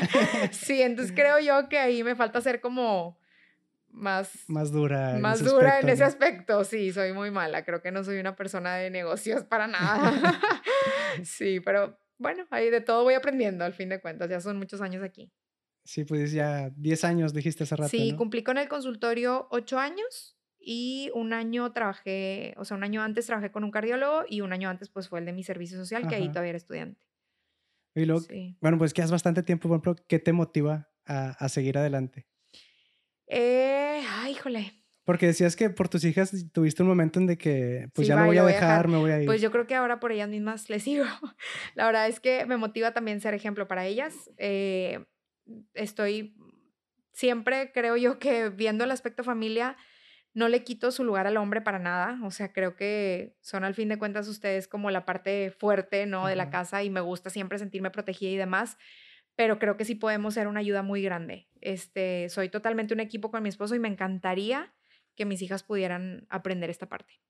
sí, 0.52 0.82
entonces 0.82 1.12
creo 1.14 1.40
yo 1.40 1.68
que 1.68 1.78
ahí 1.78 2.04
me 2.04 2.14
falta 2.14 2.40
ser 2.40 2.60
como 2.60 3.18
más... 3.88 4.30
Más 4.46 4.70
dura. 4.70 5.18
Más 5.18 5.42
dura 5.42 5.80
en 5.80 5.88
ese 5.88 6.04
aspecto, 6.04 6.62
sí, 6.62 6.92
soy 6.92 7.12
muy 7.12 7.32
mala, 7.32 7.64
creo 7.64 7.82
que 7.82 7.90
no 7.90 8.04
soy 8.04 8.20
una 8.20 8.36
persona 8.36 8.76
de 8.76 8.88
negocios 8.90 9.42
para 9.42 9.66
nada. 9.66 10.12
sí, 11.24 11.58
pero 11.58 11.98
bueno, 12.18 12.46
ahí 12.50 12.70
de 12.70 12.80
todo 12.80 13.02
voy 13.02 13.14
aprendiendo 13.14 13.64
al 13.64 13.72
fin 13.72 13.88
de 13.88 14.00
cuentas, 14.00 14.30
ya 14.30 14.40
son 14.40 14.58
muchos 14.58 14.80
años 14.80 15.02
aquí. 15.02 15.32
Sí, 15.90 16.04
pues 16.04 16.30
ya 16.30 16.70
10 16.76 17.02
años 17.02 17.34
dijiste 17.34 17.64
hace 17.64 17.74
rato. 17.74 17.88
Sí, 17.88 18.14
cumplí 18.16 18.44
con 18.44 18.58
el 18.58 18.68
consultorio 18.68 19.48
8 19.50 19.80
años 19.80 20.38
y 20.56 21.10
un 21.14 21.32
año 21.32 21.72
trabajé, 21.72 22.54
o 22.58 22.64
sea, 22.64 22.76
un 22.76 22.84
año 22.84 23.02
antes 23.02 23.26
trabajé 23.26 23.50
con 23.50 23.64
un 23.64 23.72
cardiólogo 23.72 24.22
y 24.28 24.40
un 24.42 24.52
año 24.52 24.70
antes 24.70 24.88
pues 24.88 25.08
fue 25.08 25.18
el 25.18 25.24
de 25.24 25.32
mi 25.32 25.42
servicio 25.42 25.76
social, 25.76 26.06
que 26.06 26.14
ahí 26.14 26.28
todavía 26.28 26.50
era 26.50 26.58
estudiante. 26.58 27.08
Y 27.96 28.04
luego, 28.04 28.24
bueno, 28.60 28.78
pues 28.78 28.94
que 28.94 29.02
has 29.02 29.10
bastante 29.10 29.42
tiempo, 29.42 29.68
por 29.68 29.78
ejemplo, 29.78 29.96
¿qué 30.06 30.20
te 30.20 30.32
motiva 30.32 30.88
a, 31.06 31.30
a 31.30 31.48
seguir 31.48 31.76
adelante? 31.76 32.28
Eh, 33.26 34.00
ay, 34.08 34.30
híjole. 34.30 34.72
Porque 35.02 35.26
decías 35.26 35.56
que 35.56 35.70
por 35.70 35.88
tus 35.88 36.04
hijas 36.04 36.32
tuviste 36.52 36.84
un 36.84 36.88
momento 36.88 37.18
en 37.18 37.26
de 37.26 37.36
que 37.36 37.88
pues 37.94 38.06
ya 38.06 38.14
no 38.14 38.26
voy 38.26 38.38
a 38.38 38.44
dejar, 38.44 38.86
me 38.86 38.98
voy 38.98 39.10
a 39.10 39.18
ir. 39.18 39.26
Pues 39.26 39.40
yo 39.40 39.50
creo 39.50 39.66
que 39.66 39.74
ahora 39.74 39.98
por 39.98 40.12
ellas 40.12 40.28
mismas 40.28 40.70
les 40.70 40.82
sigo. 40.84 41.06
La 41.74 41.86
verdad 41.86 42.06
es 42.06 42.20
que 42.20 42.46
me 42.46 42.56
motiva 42.56 42.92
también 42.92 43.20
ser 43.20 43.34
ejemplo 43.34 43.66
para 43.66 43.86
ellas. 43.86 44.30
Eh, 44.36 45.04
estoy 45.74 46.34
siempre 47.12 47.70
creo 47.72 47.96
yo 47.96 48.18
que 48.18 48.48
viendo 48.48 48.84
el 48.84 48.90
aspecto 48.90 49.24
familia, 49.24 49.76
no 50.32 50.48
le 50.48 50.62
quito 50.62 50.90
su 50.92 51.04
lugar 51.04 51.26
al 51.26 51.36
hombre 51.36 51.60
para 51.60 51.78
nada. 51.78 52.18
O 52.24 52.30
sea, 52.30 52.52
creo 52.52 52.76
que 52.76 53.36
son 53.40 53.64
al 53.64 53.74
fin 53.74 53.88
de 53.88 53.98
cuentas 53.98 54.28
ustedes 54.28 54.68
como 54.68 54.90
la 54.90 55.04
parte 55.04 55.50
fuerte, 55.50 56.06
¿no? 56.06 56.26
De 56.26 56.36
la 56.36 56.50
casa 56.50 56.82
y 56.82 56.90
me 56.90 57.00
gusta 57.00 57.30
siempre 57.30 57.58
sentirme 57.58 57.90
protegida 57.90 58.30
y 58.30 58.36
demás. 58.36 58.78
Pero 59.36 59.58
creo 59.58 59.76
que 59.76 59.84
sí 59.84 59.94
podemos 59.94 60.34
ser 60.34 60.46
una 60.46 60.60
ayuda 60.60 60.82
muy 60.82 61.02
grande. 61.02 61.48
Este, 61.60 62.28
soy 62.28 62.48
totalmente 62.48 62.94
un 62.94 63.00
equipo 63.00 63.30
con 63.30 63.42
mi 63.42 63.48
esposo 63.48 63.74
y 63.74 63.78
me 63.78 63.88
encantaría 63.88 64.72
que 65.16 65.24
mis 65.24 65.42
hijas 65.42 65.62
pudieran 65.62 66.26
aprender 66.30 66.70
esta 66.70 66.88
parte. 66.88 67.20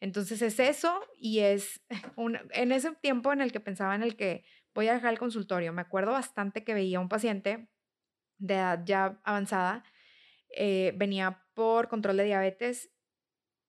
Entonces 0.00 0.42
es 0.42 0.60
eso 0.60 1.00
y 1.18 1.40
es 1.40 1.82
un, 2.16 2.38
en 2.52 2.72
ese 2.72 2.92
tiempo 2.92 3.32
en 3.32 3.40
el 3.40 3.52
que 3.52 3.60
pensaba 3.60 3.94
en 3.94 4.02
el 4.02 4.16
que 4.16 4.44
voy 4.76 4.88
a 4.88 4.94
dejar 4.94 5.12
el 5.12 5.18
consultorio. 5.18 5.72
Me 5.72 5.82
acuerdo 5.82 6.12
bastante 6.12 6.62
que 6.62 6.74
veía 6.74 6.98
a 6.98 7.00
un 7.00 7.08
paciente 7.08 7.68
de 8.38 8.54
edad 8.54 8.82
ya 8.84 9.18
avanzada, 9.24 9.82
eh, 10.54 10.92
venía 10.96 11.42
por 11.54 11.88
control 11.88 12.18
de 12.18 12.24
diabetes 12.24 12.90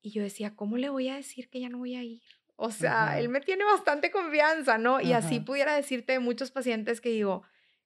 y 0.02 0.12
yo 0.12 0.22
decía, 0.22 0.56
¿cómo 0.56 0.78
le 0.78 0.90
voy 0.90 1.08
a 1.08 1.16
decir 1.16 1.50
que 1.50 1.62
ya 1.62 1.70
no 1.70 1.80
voy 1.80 1.96
a 1.96 2.04
ir? 2.04 2.22
O 2.56 2.72
sea, 2.72 3.20
él 3.20 3.30
me 3.30 3.40
tiene 3.40 3.64
bastante 3.64 4.12
confianza, 4.12 4.78
¿no? 4.78 5.00
Y 5.00 5.14
así 5.14 5.40
pudiera 5.40 5.76
decirte 5.76 6.14
de 6.14 6.20
muchos 6.20 6.52
pacientes 6.52 7.02
que 7.02 7.10
digo, 7.10 7.44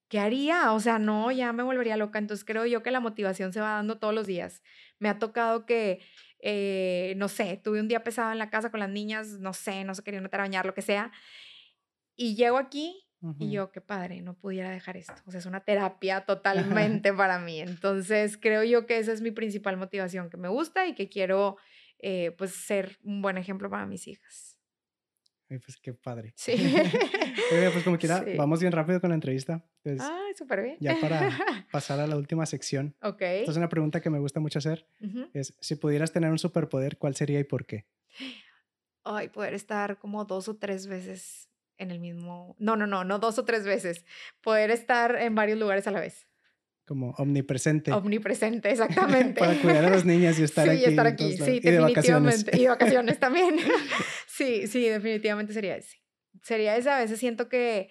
¿qué 0.08 0.18
haría? 0.18 0.72
O 0.72 0.80
sea, 0.80 0.98
no, 0.98 1.30
ya 1.32 1.52
me 1.52 1.62
volvería 1.62 1.98
loca. 1.98 2.20
Entonces 2.20 2.46
creo 2.46 2.66
yo 2.66 2.82
que 2.82 2.90
la 2.90 3.02
motivación 3.02 3.52
se 3.52 3.60
va 3.60 3.74
dando 3.74 4.00
todos 4.00 4.14
los 4.14 4.28
días. 4.28 4.64
Me 4.98 5.10
ha 5.10 5.20
tocado 5.20 5.66
que, 5.66 6.00
eh, 6.40 7.16
no 7.18 7.28
sé, 7.28 7.60
tuve 7.62 7.82
un 7.82 7.90
día 7.90 8.04
pesado 8.04 8.32
en 8.32 8.38
la 8.38 8.50
casa 8.50 8.72
con 8.72 8.80
las 8.80 8.90
niñas, 8.90 9.40
no 9.40 9.54
sé, 9.54 9.84
no 9.84 9.94
se 9.94 10.04
querían 10.04 10.24
meter 10.24 10.40
a 10.40 10.44
bañar, 10.44 10.66
lo 10.66 10.74
que 10.74 10.82
sea. 10.82 11.12
Y 12.16 12.36
llego 12.36 12.58
aquí 12.58 13.11
y 13.38 13.52
yo, 13.52 13.72
qué 13.72 13.82
padre, 13.82 14.22
no 14.22 14.34
pudiera 14.34 14.72
dejar 14.72 14.98
esto. 14.98 15.14
O 15.26 15.32
sea, 15.32 15.40
es 15.40 15.46
una 15.46 15.60
terapia 15.60 16.22
totalmente 16.22 17.14
para 17.14 17.40
mí. 17.40 17.60
Entonces, 17.60 18.38
creo 18.38 18.64
yo 18.64 18.88
que 18.88 18.98
esa 18.98 19.12
es 19.12 19.22
mi 19.22 19.32
principal 19.32 19.78
motivación, 19.78 20.30
que 20.30 20.38
me 20.38 20.48
gusta 20.48 20.88
y 20.88 20.96
que 20.96 21.08
quiero, 21.08 21.58
eh, 22.00 22.32
pues, 22.38 22.52
ser 22.52 22.98
un 23.04 23.22
buen 23.22 23.38
ejemplo 23.38 23.70
para 23.70 23.86
mis 23.86 24.08
hijas. 24.08 24.58
Ay, 25.52 25.60
pues 25.60 25.78
qué 25.78 25.94
padre. 25.94 26.34
Sí. 26.36 26.54
pues 27.74 27.84
como 27.84 27.98
quiera, 27.98 28.26
vamos 28.38 28.62
bien 28.62 28.72
rápido 28.72 29.00
con 29.02 29.10
la 29.10 29.16
entrevista. 29.16 29.64
Pues, 29.84 30.02
Ay, 30.02 30.34
súper 30.36 30.64
bien. 30.64 30.78
Ya 30.80 30.98
para 31.00 31.30
pasar 31.72 32.00
a 32.00 32.08
la 32.08 32.16
última 32.16 32.46
sección. 32.46 32.96
Ok. 33.04 33.22
Entonces, 33.22 33.58
una 33.58 33.70
pregunta 33.70 34.02
que 34.02 34.10
me 34.10 34.18
gusta 34.18 34.40
mucho 34.40 34.58
hacer 34.60 34.88
es, 35.34 35.56
si 35.60 35.76
pudieras 35.76 36.12
tener 36.12 36.32
un 36.32 36.40
superpoder, 36.40 36.98
¿cuál 36.98 37.16
sería 37.16 37.40
y 37.40 37.44
por 37.44 37.66
qué? 37.66 37.86
Ay, 39.04 39.30
poder 39.30 39.54
estar 39.54 40.00
como 40.00 40.26
dos 40.26 40.48
o 40.48 40.56
tres 40.56 40.88
veces 40.88 41.51
en 41.82 41.92
el 41.92 42.00
mismo, 42.00 42.56
no, 42.60 42.76
no, 42.76 42.86
no, 42.86 43.04
no 43.04 43.20
dos 43.20 43.40
o 43.40 43.44
tres 43.44 43.66
veces, 43.66 44.06
poder 44.42 44.70
estar 44.70 45.16
en 45.16 45.34
varios 45.36 45.60
lugares 45.60 45.88
a 45.88 45.92
la 45.92 46.00
vez. 46.00 46.28
Como 46.86 47.12
omnipresente. 47.18 47.92
Omnipresente, 47.92 48.70
exactamente. 48.72 49.40
Para 49.40 49.56
cuidar 49.60 49.86
a 49.86 49.90
las 49.90 50.06
niñas 50.06 50.40
y 50.40 50.44
estar 50.44 50.70
aquí. 50.70 50.80
Sí, 50.80 50.86
estar 50.86 51.08
aquí, 51.08 51.32
sí, 51.34 51.60
definitivamente. 51.60 51.72
Y 51.72 51.72
de 51.72 51.80
vacaciones. 51.80 52.46
Y 52.54 52.62
de 52.62 52.68
vacaciones 52.70 53.20
también. 53.20 53.56
sí, 54.28 54.68
sí, 54.68 54.88
definitivamente 54.88 55.54
sería 55.54 55.76
ese. 55.76 55.98
Sería 56.44 56.76
ese, 56.78 56.90
a 56.90 57.00
veces 57.00 57.20
siento 57.20 57.50
que, 57.50 57.90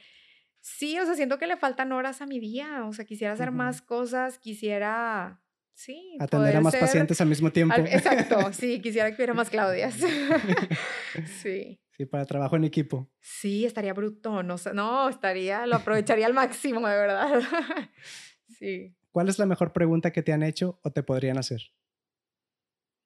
sí, 0.61 0.99
o 0.99 1.05
sea, 1.05 1.15
siento 1.15 1.39
que 1.39 1.47
le 1.47 1.57
faltan 1.57 1.93
horas 1.93 2.21
a 2.21 2.27
mi 2.27 2.41
día, 2.41 2.85
o 2.85 2.93
sea, 2.93 3.05
quisiera 3.05 3.33
hacer 3.33 3.53
más 3.53 3.81
cosas, 3.83 4.39
quisiera, 4.39 5.41
sí. 5.75 6.17
Atender 6.19 6.57
a 6.57 6.61
más 6.61 6.75
pacientes 6.75 7.21
al 7.21 7.29
mismo 7.29 7.51
tiempo. 7.53 7.75
exacto, 7.77 8.53
sí, 8.53 8.81
quisiera 8.81 9.11
que 9.11 9.17
hubiera 9.17 9.35
más 9.35 9.51
Claudias. 9.51 9.95
sí. 11.43 11.80
Sí, 12.01 12.07
para 12.07 12.25
trabajo 12.25 12.57
en 12.57 12.65
equipo. 12.65 13.11
Sí, 13.21 13.67
estaría 13.67 13.93
bruto. 13.93 14.43
No, 14.43 14.57
no, 14.73 15.11
estaría, 15.11 15.67
lo 15.67 15.77
aprovecharía 15.77 16.25
al 16.25 16.33
máximo, 16.33 16.89
de 16.89 16.97
verdad. 16.97 17.43
sí. 18.59 18.97
¿Cuál 19.13 19.29
es 19.29 19.39
la 19.39 19.45
mejor 19.45 19.75
pregunta 19.75 20.11
que 20.11 20.23
te 20.23 20.33
han 20.33 20.43
hecho 20.43 20.81
o 20.83 20.93
te 20.93 21.03
podrían 21.03 21.37
hacer? 21.37 21.61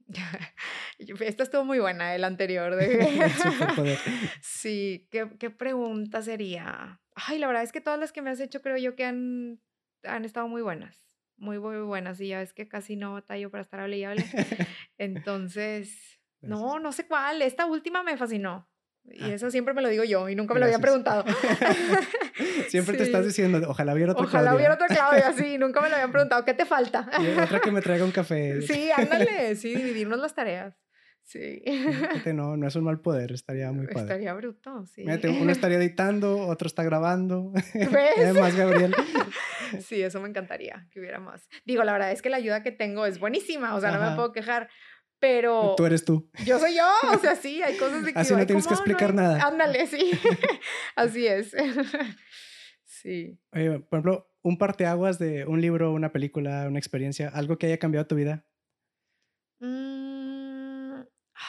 Esta 0.99 1.42
estuvo 1.42 1.64
muy 1.64 1.80
buena, 1.80 2.14
el 2.14 2.22
anterior. 2.22 2.76
De... 2.76 3.99
sí, 4.40 5.09
¿qué, 5.11 5.28
¿qué, 5.40 5.51
pregunta 5.51 6.22
sería? 6.22 7.01
Ay, 7.16 7.40
la 7.40 7.49
verdad 7.49 7.64
es 7.64 7.72
que 7.72 7.80
todas 7.80 7.99
las 7.99 8.12
que 8.12 8.22
me 8.22 8.30
has 8.30 8.38
hecho 8.38 8.62
creo 8.62 8.76
yo 8.76 8.95
que 8.95 9.07
han, 9.07 9.61
han 10.05 10.24
estado 10.24 10.47
muy 10.47 10.62
buenas. 10.62 11.05
Muy, 11.36 11.59
muy 11.59 11.78
buenas. 11.78 12.20
Y 12.20 12.28
ya 12.28 12.42
es 12.42 12.53
que 12.53 12.68
casi 12.68 12.95
no 12.95 13.14
batallo 13.14 13.51
para 13.51 13.62
estar 13.62 13.80
hable 13.80 13.99
y 13.99 14.05
hable. 14.05 14.24
Entonces, 14.99 16.20
no, 16.42 16.78
no 16.78 16.92
sé 16.92 17.09
cuál. 17.09 17.42
Esta 17.42 17.66
última 17.66 18.05
me 18.05 18.16
fascinó. 18.16 18.68
Y 19.12 19.24
ah. 19.24 19.34
eso 19.34 19.50
siempre 19.50 19.74
me 19.74 19.82
lo 19.82 19.88
digo 19.88 20.05
yo 20.05 20.28
y 20.28 20.34
nunca 20.34 20.55
me 20.55 20.61
lo 20.61 20.66
habían 20.66 20.80
preguntado. 20.80 21.24
siempre 22.68 22.96
te 22.96 23.05
estás 23.05 23.24
diciendo, 23.24 23.61
ojalá 23.68 23.94
hubiera 23.94 24.12
otra 24.12 24.24
Ojalá 24.24 24.55
hubiera 24.55 24.74
otra 24.74 24.86
Claudia, 24.88 25.32
sí, 25.36 25.59
nunca 25.59 25.80
me 25.80 25.88
lo 25.88 25.94
habían 25.96 26.11
preguntado. 26.11 26.44
¿Qué 26.44 26.55
te 26.55 26.64
falta? 26.64 27.09
y 27.20 27.38
otra 27.38 27.61
que 27.61 27.70
me 27.70 27.80
traiga 27.80 28.05
un 28.05 28.12
café. 28.12 28.62
Sí, 28.64 28.90
ándale, 28.90 29.57
sí, 29.57 29.74
dividirnos 29.74 30.18
las 30.18 30.34
tareas. 30.34 30.74
Sí. 31.22 31.62
no, 32.34 32.57
no 32.57 32.66
es 32.66 32.76
un 32.76 32.84
mal 32.84 33.00
poder, 33.00 33.32
estaría 33.32 33.72
muy 33.72 33.86
padre. 33.86 34.00
Estaría 34.00 34.34
bruto, 34.34 34.84
sí. 34.86 35.05
uno 35.40 35.52
estaría 35.52 35.78
editando, 35.78 36.46
otro 36.46 36.66
está 36.66 36.82
grabando. 36.82 37.52
¿Ves? 37.74 38.34
más 38.34 38.55
Gabriel. 38.55 38.94
Sí, 39.80 40.02
eso 40.02 40.20
me 40.20 40.28
encantaría 40.28 40.86
que 40.90 41.00
hubiera 41.00 41.20
más. 41.20 41.48
Digo, 41.64 41.82
la 41.84 41.92
verdad 41.92 42.12
es 42.12 42.20
que 42.20 42.30
la 42.30 42.36
ayuda 42.36 42.62
que 42.62 42.72
tengo 42.72 43.07
es 43.07 43.18
buenísima, 43.18 43.74
o 43.74 43.80
sea, 43.80 43.92
no 43.92 44.00
me 44.00 44.14
puedo 44.14 44.32
quejar. 44.32 44.68
Pero. 45.25 45.75
Tú 45.75 45.87
eres 45.87 46.05
tú. 46.05 46.31
Yo 46.45 46.59
soy 46.59 46.75
yo. 46.77 46.87
O 47.14 47.18
sea, 47.18 47.35
sí, 47.35 47.62
hay 47.62 47.79
cosas 47.79 48.05
de 48.05 48.12
que. 48.12 48.18
Así 48.18 48.35
no 48.35 48.45
tienes 48.45 48.66
que 48.66 48.75
explicar 48.75 49.14
nada. 49.14 49.43
Ándale, 49.43 49.87
sí. 49.87 50.11
Así 50.97 51.27
es. 51.27 51.57
sí. 52.85 53.41
Oye, 53.53 53.81
por 53.81 54.01
ejemplo, 54.01 54.31
un 54.43 54.59
parteaguas 54.59 55.18
de 55.18 55.47
un 55.47 55.62
libro, 55.62 55.95
una 55.95 56.12
película, 56.12 56.66
una 56.68 56.79
experiencia, 56.79 57.31
algo 57.31 57.57
que 57.57 57.64
haya 57.64 57.79
cambiado 57.79 58.07
tu 58.07 58.16
vida. 58.16 58.45
Mm, 59.61 61.05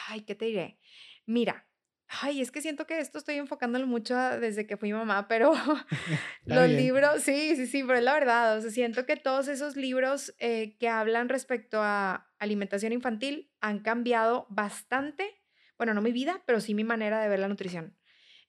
ay, 0.08 0.22
¿qué 0.22 0.34
te 0.34 0.46
diré? 0.46 0.78
Mira, 1.26 1.66
Ay, 2.08 2.40
es 2.40 2.52
que 2.52 2.62
siento 2.62 2.86
que 2.86 3.00
esto 3.00 3.18
estoy 3.18 3.34
enfocándolo 3.34 3.86
mucho 3.86 4.16
desde 4.16 4.66
que 4.66 4.76
fui 4.76 4.92
mamá, 4.92 5.26
pero 5.26 5.52
los 6.44 6.68
libros, 6.68 7.22
sí, 7.22 7.56
sí, 7.56 7.66
sí, 7.66 7.82
pero 7.82 7.98
es 7.98 8.04
la 8.04 8.14
verdad, 8.14 8.56
o 8.56 8.60
sea, 8.60 8.70
siento 8.70 9.06
que 9.06 9.16
todos 9.16 9.48
esos 9.48 9.76
libros 9.76 10.32
eh, 10.38 10.76
que 10.78 10.88
hablan 10.88 11.28
respecto 11.28 11.80
a 11.82 12.25
alimentación 12.38 12.92
infantil 12.92 13.52
han 13.60 13.80
cambiado 13.80 14.46
bastante, 14.50 15.42
bueno, 15.78 15.94
no 15.94 16.02
mi 16.02 16.12
vida, 16.12 16.42
pero 16.46 16.60
sí 16.60 16.74
mi 16.74 16.84
manera 16.84 17.20
de 17.20 17.28
ver 17.28 17.38
la 17.38 17.48
nutrición. 17.48 17.96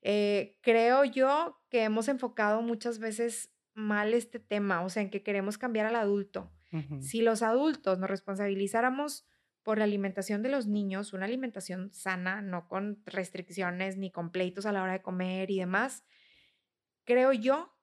Eh, 0.02 0.58
creo 0.62 1.04
yo 1.04 1.62
que 1.70 1.84
hemos 1.84 2.08
enfocado 2.08 2.62
muchas 2.62 3.00
veces 3.00 3.54
mal 3.74 4.14
este 4.14 4.40
tema, 4.40 4.82
o 4.84 4.90
sea, 4.90 5.04
en 5.04 5.10
que 5.10 5.24
queremos 5.24 5.58
cambiar 5.58 5.86
al 5.86 5.96
adulto. 5.96 6.52
Si 7.00 7.22
los 7.22 7.44
adultos 7.44 7.98
nos 7.98 8.10
responsabilizáramos 8.10 9.26
por 9.64 9.78
la 9.78 9.86
alimentación 9.86 10.44
de 10.44 10.50
los 10.50 10.68
niños, 10.68 11.14
una 11.14 11.26
alimentación 11.26 11.92
sana, 11.94 12.42
no 12.42 12.68
con 12.68 13.02
restricciones 13.06 13.98
ni 13.98 14.12
con 14.12 14.32
pleitos 14.32 14.66
a 14.66 14.72
la 14.72 14.84
hora 14.84 14.94
de 14.94 15.02
comer 15.02 15.50
y 15.50 15.60
demás, 15.60 16.04
creo 17.06 17.32
yo 17.34 17.74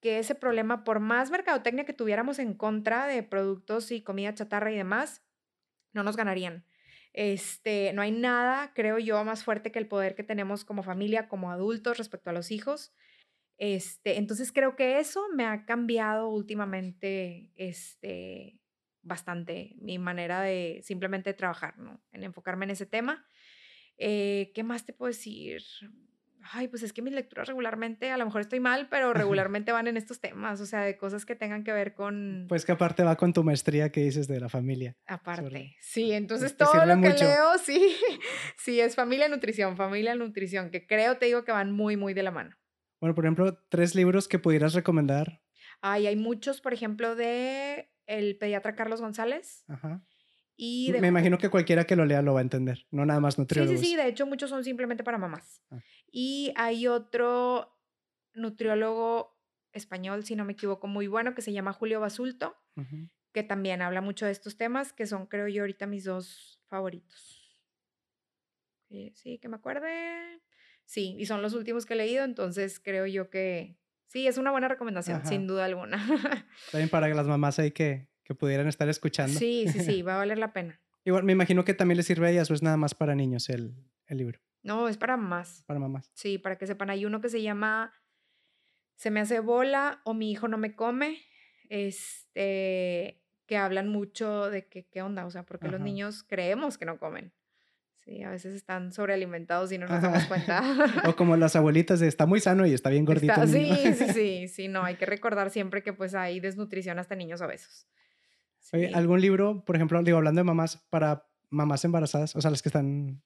que 0.00 0.18
ese 0.18 0.34
problema, 0.34 0.84
por 0.84 1.00
más 1.00 1.30
mercadotecnia 1.30 1.86
que 1.86 1.94
tuviéramos 1.94 2.38
en 2.38 2.52
contra 2.52 3.06
de 3.06 3.22
productos 3.22 3.90
y 3.90 4.02
comida 4.02 4.34
chatarra 4.34 4.70
y 4.70 4.76
demás, 4.76 5.22
no 5.94 6.02
nos 6.02 6.16
ganarían. 6.16 6.64
Este, 7.12 7.92
no 7.92 8.02
hay 8.02 8.10
nada, 8.10 8.72
creo 8.74 8.98
yo, 8.98 9.22
más 9.24 9.44
fuerte 9.44 9.70
que 9.70 9.78
el 9.78 9.86
poder 9.86 10.14
que 10.16 10.24
tenemos 10.24 10.64
como 10.64 10.82
familia, 10.82 11.28
como 11.28 11.50
adultos 11.50 11.96
respecto 11.96 12.30
a 12.30 12.32
los 12.32 12.50
hijos. 12.50 12.92
Este, 13.56 14.18
entonces 14.18 14.50
creo 14.50 14.74
que 14.74 14.98
eso 14.98 15.28
me 15.32 15.46
ha 15.46 15.64
cambiado 15.64 16.28
últimamente 16.28 17.52
este, 17.54 18.58
bastante 19.02 19.76
mi 19.78 19.98
manera 19.98 20.40
de 20.40 20.80
simplemente 20.82 21.34
trabajar, 21.34 21.78
¿no? 21.78 22.02
En 22.12 22.24
enfocarme 22.24 22.64
en 22.64 22.72
ese 22.72 22.86
tema. 22.86 23.24
Eh, 23.96 24.50
¿Qué 24.54 24.64
más 24.64 24.84
te 24.84 24.92
puedo 24.92 25.08
decir? 25.12 25.62
Ay, 26.52 26.68
pues 26.68 26.82
es 26.82 26.92
que 26.92 27.02
mis 27.02 27.14
lecturas 27.14 27.48
regularmente, 27.48 28.10
a 28.10 28.16
lo 28.16 28.24
mejor 28.24 28.40
estoy 28.40 28.60
mal, 28.60 28.88
pero 28.90 29.12
regularmente 29.14 29.72
van 29.72 29.86
en 29.86 29.96
estos 29.96 30.20
temas, 30.20 30.60
o 30.60 30.66
sea, 30.66 30.82
de 30.82 30.96
cosas 30.96 31.24
que 31.24 31.34
tengan 31.34 31.64
que 31.64 31.72
ver 31.72 31.94
con... 31.94 32.46
Pues 32.48 32.64
que 32.64 32.72
aparte 32.72 33.02
va 33.02 33.16
con 33.16 33.32
tu 33.32 33.44
maestría 33.44 33.90
que 33.90 34.02
dices 34.02 34.28
de 34.28 34.40
la 34.40 34.48
familia. 34.48 34.96
Aparte, 35.06 35.76
sí, 35.80 36.12
entonces 36.12 36.56
todo 36.56 36.84
lo 36.86 37.00
que 37.00 37.10
leo, 37.10 37.58
sí, 37.62 37.96
sí, 38.56 38.80
es 38.80 38.94
familia 38.94 39.28
nutrición, 39.28 39.76
familia 39.76 40.14
nutrición, 40.14 40.70
que 40.70 40.86
creo, 40.86 41.18
te 41.18 41.26
digo 41.26 41.44
que 41.44 41.52
van 41.52 41.72
muy, 41.72 41.96
muy 41.96 42.14
de 42.14 42.22
la 42.22 42.30
mano. 42.30 42.56
Bueno, 43.00 43.14
por 43.14 43.24
ejemplo, 43.24 43.58
tres 43.68 43.94
libros 43.94 44.28
que 44.28 44.38
pudieras 44.38 44.74
recomendar. 44.74 45.42
Ay, 45.80 46.06
hay 46.06 46.16
muchos, 46.16 46.60
por 46.60 46.72
ejemplo, 46.72 47.14
de 47.14 47.90
el 48.06 48.36
pediatra 48.38 48.74
Carlos 48.74 49.00
González. 49.00 49.64
Ajá. 49.68 50.02
Y 50.56 50.92
Me 51.00 51.08
imagino 51.08 51.36
que 51.38 51.48
cualquiera 51.48 51.84
que 51.84 51.96
lo 51.96 52.04
lea 52.04 52.22
lo 52.22 52.34
va 52.34 52.40
a 52.40 52.42
entender, 52.42 52.86
no 52.90 53.04
nada 53.04 53.20
más 53.20 53.38
nutriólogos. 53.38 53.80
Sí, 53.80 53.86
sí, 53.86 53.92
sí, 53.92 53.96
de 53.96 54.08
hecho 54.08 54.26
muchos 54.26 54.50
son 54.50 54.62
simplemente 54.62 55.02
para 55.02 55.18
mamás. 55.18 55.62
Ah. 55.70 55.80
Y 56.10 56.52
hay 56.56 56.86
otro 56.86 57.76
nutriólogo 58.34 59.36
español, 59.72 60.24
si 60.24 60.36
no 60.36 60.44
me 60.44 60.52
equivoco, 60.52 60.86
muy 60.86 61.08
bueno, 61.08 61.34
que 61.34 61.42
se 61.42 61.52
llama 61.52 61.72
Julio 61.72 62.00
Basulto, 62.00 62.56
que 63.32 63.42
también 63.42 63.82
habla 63.82 64.00
mucho 64.00 64.26
de 64.26 64.32
estos 64.32 64.56
temas, 64.56 64.92
que 64.92 65.06
son, 65.06 65.26
creo 65.26 65.48
yo, 65.48 65.62
ahorita 65.62 65.86
mis 65.86 66.04
dos 66.04 66.60
favoritos. 66.68 67.58
Sí, 69.14 69.38
que 69.40 69.48
me 69.48 69.56
acuerde. 69.56 70.40
Sí, 70.84 71.16
y 71.18 71.26
son 71.26 71.42
los 71.42 71.54
últimos 71.54 71.84
que 71.84 71.94
he 71.94 71.96
leído, 71.96 72.22
entonces 72.22 72.78
creo 72.78 73.06
yo 73.06 73.30
que 73.30 73.76
Sí, 74.14 74.28
es 74.28 74.38
una 74.38 74.52
buena 74.52 74.68
recomendación, 74.68 75.26
sin 75.26 75.48
duda 75.48 75.64
alguna. 75.64 75.96
También 76.70 76.88
para 76.88 77.08
las 77.08 77.26
mamás 77.26 77.58
ahí 77.58 77.72
que, 77.72 78.06
que 78.24 78.34
pudieran 78.34 78.66
estar 78.66 78.88
escuchando. 78.88 79.38
Sí, 79.38 79.66
sí, 79.68 79.80
sí, 79.80 80.02
va 80.02 80.14
a 80.14 80.18
valer 80.18 80.38
la 80.38 80.52
pena. 80.52 80.80
Igual, 81.04 81.24
me 81.24 81.32
imagino 81.32 81.64
que 81.64 81.74
también 81.74 81.98
les 81.98 82.06
sirve 82.06 82.26
a 82.26 82.30
ellas 82.30 82.50
o 82.50 82.54
es 82.54 82.62
nada 82.62 82.76
más 82.76 82.94
para 82.94 83.14
niños 83.14 83.50
el, 83.50 83.74
el 84.06 84.18
libro. 84.18 84.40
No, 84.62 84.88
es 84.88 84.96
para 84.96 85.16
mamás. 85.16 85.62
Para 85.66 85.78
mamás. 85.78 86.10
Sí, 86.14 86.38
para 86.38 86.56
que 86.56 86.66
sepan. 86.66 86.90
Hay 86.90 87.04
uno 87.04 87.20
que 87.20 87.28
se 87.28 87.42
llama 87.42 87.92
Se 88.96 89.10
me 89.10 89.20
hace 89.20 89.40
bola 89.40 90.00
o 90.04 90.14
mi 90.14 90.32
hijo 90.32 90.48
no 90.48 90.56
me 90.56 90.74
come. 90.74 91.18
Este, 91.68 93.22
que 93.46 93.56
hablan 93.56 93.88
mucho 93.88 94.50
de 94.50 94.66
que, 94.66 94.86
qué 94.86 95.02
onda, 95.02 95.26
o 95.26 95.30
sea, 95.30 95.44
porque 95.44 95.68
los 95.68 95.80
niños 95.80 96.22
creemos 96.22 96.78
que 96.78 96.86
no 96.86 96.98
comen. 96.98 97.32
Sí, 98.04 98.22
a 98.22 98.30
veces 98.30 98.54
están 98.54 98.92
sobrealimentados 98.92 99.72
y 99.72 99.78
no 99.78 99.86
nos 99.86 100.02
damos 100.02 100.24
cuenta. 100.24 100.62
o 101.08 101.16
como 101.16 101.36
las 101.36 101.56
abuelitas 101.56 102.00
de 102.00 102.08
está 102.08 102.26
muy 102.26 102.40
sano 102.40 102.66
y 102.66 102.74
está 102.74 102.90
bien 102.90 103.06
gordito. 103.06 103.46
sí, 103.46 103.70
sí, 103.94 104.12
sí, 104.12 104.48
sí, 104.48 104.68
no, 104.68 104.82
hay 104.82 104.96
que 104.96 105.06
recordar 105.06 105.50
siempre 105.50 105.82
que 105.82 105.94
pues 105.94 106.14
hay 106.14 106.38
desnutrición 106.40 106.98
hasta 106.98 107.16
niños 107.16 107.40
obesos. 107.40 107.86
Sí. 108.74 108.86
¿Algún 108.92 109.20
libro, 109.20 109.64
por 109.64 109.76
ejemplo, 109.76 110.02
digo, 110.02 110.18
hablando 110.18 110.40
de 110.40 110.44
mamás, 110.44 110.84
para 110.90 111.28
mamás 111.50 111.84
embarazadas, 111.84 112.34
o 112.34 112.40
sea, 112.40 112.50
las 112.50 112.62
que 112.62 112.68
están... 112.68 113.22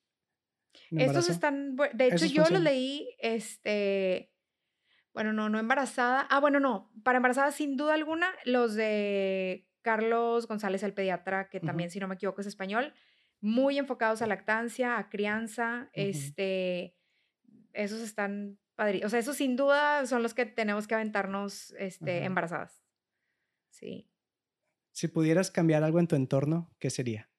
Estos 0.90 1.28
están, 1.28 1.76
de 1.94 2.06
hecho 2.06 2.26
yo 2.26 2.44
los 2.50 2.60
leí, 2.60 3.08
este, 3.18 4.32
bueno, 5.12 5.32
no, 5.32 5.48
no 5.48 5.58
embarazada, 5.58 6.26
ah, 6.30 6.38
bueno, 6.40 6.60
no, 6.60 6.92
para 7.02 7.16
embarazada 7.16 7.50
sin 7.50 7.76
duda 7.76 7.94
alguna, 7.94 8.28
los 8.44 8.74
de 8.74 9.66
Carlos 9.82 10.46
González, 10.46 10.82
el 10.82 10.94
pediatra, 10.94 11.48
que 11.48 11.60
también, 11.60 11.90
si 11.90 11.98
no 11.98 12.08
me 12.08 12.14
equivoco, 12.14 12.40
es 12.40 12.46
español 12.46 12.92
muy 13.40 13.78
enfocados 13.78 14.22
a 14.22 14.26
lactancia, 14.26 14.98
a 14.98 15.08
crianza, 15.08 15.90
este, 15.92 16.96
esos 17.72 18.00
están 18.00 18.58
padrísimos. 18.74 19.06
O 19.06 19.10
sea, 19.10 19.20
esos 19.20 19.36
sin 19.36 19.56
duda 19.56 20.06
son 20.06 20.22
los 20.22 20.34
que 20.34 20.46
tenemos 20.46 20.86
que 20.86 20.94
aventarnos 20.94 21.72
este, 21.78 22.24
embarazadas. 22.24 22.82
Sí. 23.70 24.10
Si 24.98 25.06
pudieras 25.06 25.52
cambiar 25.52 25.84
algo 25.84 26.00
en 26.00 26.08
tu 26.08 26.16
entorno, 26.16 26.74
¿qué 26.80 26.90
sería? 26.90 27.30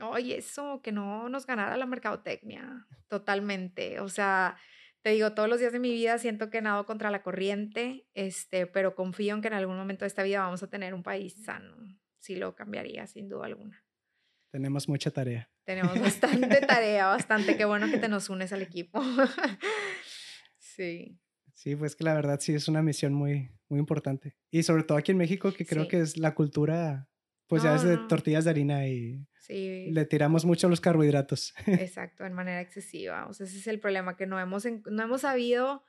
Oye, 0.00 0.38
eso, 0.38 0.80
que 0.82 0.90
no 0.90 1.28
nos 1.28 1.44
ganara 1.44 1.76
la 1.76 1.84
mercadotecnia, 1.84 2.86
totalmente. 3.08 4.00
O 4.00 4.08
sea, 4.08 4.56
te 5.02 5.10
digo, 5.10 5.34
todos 5.34 5.50
los 5.50 5.60
días 5.60 5.74
de 5.74 5.80
mi 5.80 5.90
vida 5.90 6.16
siento 6.16 6.48
que 6.48 6.62
nado 6.62 6.86
contra 6.86 7.10
la 7.10 7.22
corriente, 7.22 8.08
este, 8.14 8.66
pero 8.66 8.94
confío 8.94 9.34
en 9.34 9.42
que 9.42 9.48
en 9.48 9.52
algún 9.52 9.76
momento 9.76 10.06
de 10.06 10.06
esta 10.06 10.22
vida 10.22 10.38
vamos 10.38 10.62
a 10.62 10.70
tener 10.70 10.94
un 10.94 11.02
país 11.02 11.44
sano. 11.44 11.76
Sí 12.20 12.36
lo 12.36 12.54
cambiaría, 12.54 13.06
sin 13.06 13.28
duda 13.28 13.44
alguna. 13.44 13.84
Tenemos 14.50 14.88
mucha 14.88 15.10
tarea. 15.10 15.50
Tenemos 15.64 15.92
bastante 16.00 16.62
tarea, 16.62 17.08
bastante. 17.08 17.58
Qué 17.58 17.66
bueno 17.66 17.90
que 17.90 17.98
te 17.98 18.08
nos 18.08 18.30
unes 18.30 18.50
al 18.54 18.62
equipo. 18.62 19.02
sí. 20.58 21.20
Sí, 21.52 21.76
pues 21.76 21.94
que 21.96 22.04
la 22.04 22.14
verdad 22.14 22.40
sí 22.40 22.54
es 22.54 22.66
una 22.66 22.80
misión 22.80 23.12
muy, 23.12 23.50
muy 23.68 23.80
importante. 23.80 24.36
Y 24.50 24.62
sobre 24.62 24.84
todo 24.84 24.98
aquí 24.98 25.12
en 25.12 25.18
México, 25.18 25.52
que 25.52 25.66
creo 25.66 25.88
que 25.88 26.00
es 26.00 26.16
la 26.16 26.34
cultura, 26.34 27.08
pues 27.46 27.62
ya 27.62 27.74
es 27.74 27.82
de 27.82 27.96
tortillas 28.08 28.44
de 28.44 28.50
harina 28.50 28.86
y 28.86 29.26
le 29.48 30.04
tiramos 30.04 30.44
mucho 30.44 30.68
los 30.68 30.80
carbohidratos. 30.80 31.54
Exacto, 31.66 32.24
en 32.24 32.32
manera 32.32 32.60
excesiva. 32.60 33.26
O 33.26 33.32
sea, 33.32 33.46
ese 33.46 33.58
es 33.58 33.66
el 33.66 33.80
problema, 33.80 34.16
que 34.16 34.26
no 34.26 34.40
hemos, 34.40 34.64
no 34.64 35.02
hemos 35.02 35.20
sabido 35.20 35.84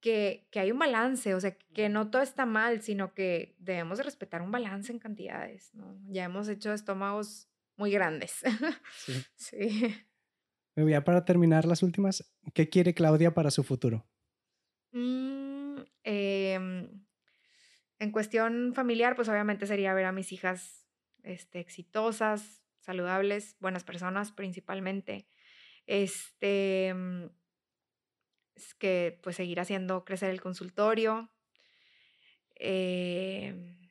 que, 0.00 0.46
que, 0.50 0.60
hay 0.60 0.70
un 0.70 0.78
balance, 0.78 1.34
o 1.34 1.40
sea, 1.40 1.56
que 1.74 1.88
no 1.88 2.10
todo 2.10 2.22
está 2.22 2.46
mal, 2.46 2.82
sino 2.82 3.14
que 3.14 3.56
debemos 3.58 3.98
de 3.98 4.04
respetar 4.04 4.42
un 4.42 4.50
balance 4.50 4.92
en 4.92 4.98
cantidades, 4.98 5.74
¿no? 5.74 5.98
Ya 6.08 6.24
hemos 6.24 6.48
hecho 6.48 6.72
estómagos 6.72 7.48
muy 7.76 7.90
grandes. 7.90 8.42
Sí. 9.04 9.12
sí. 9.36 9.94
Ya 10.76 11.04
para 11.04 11.24
terminar 11.24 11.64
las 11.64 11.82
últimas, 11.82 12.30
¿qué 12.52 12.68
quiere 12.68 12.92
Claudia 12.92 13.32
para 13.32 13.50
su 13.50 13.62
futuro? 13.62 14.06
Mm, 14.92 15.45
em, 16.06 17.04
en 17.98 18.12
cuestión 18.12 18.72
familiar, 18.74 19.16
pues 19.16 19.28
obviamente 19.28 19.66
sería 19.66 19.92
ver 19.92 20.04
a 20.04 20.12
mis 20.12 20.32
hijas 20.32 20.86
este, 21.24 21.58
exitosas, 21.58 22.62
saludables, 22.78 23.56
buenas 23.58 23.82
personas 23.82 24.30
principalmente. 24.30 25.26
Este, 25.86 26.94
mm, 26.94 27.26
es 28.54 28.74
que 28.74 29.18
pues 29.22 29.36
seguir 29.36 29.58
haciendo 29.58 30.04
crecer 30.04 30.30
el 30.30 30.40
consultorio 30.40 31.30
eh, 32.54 33.90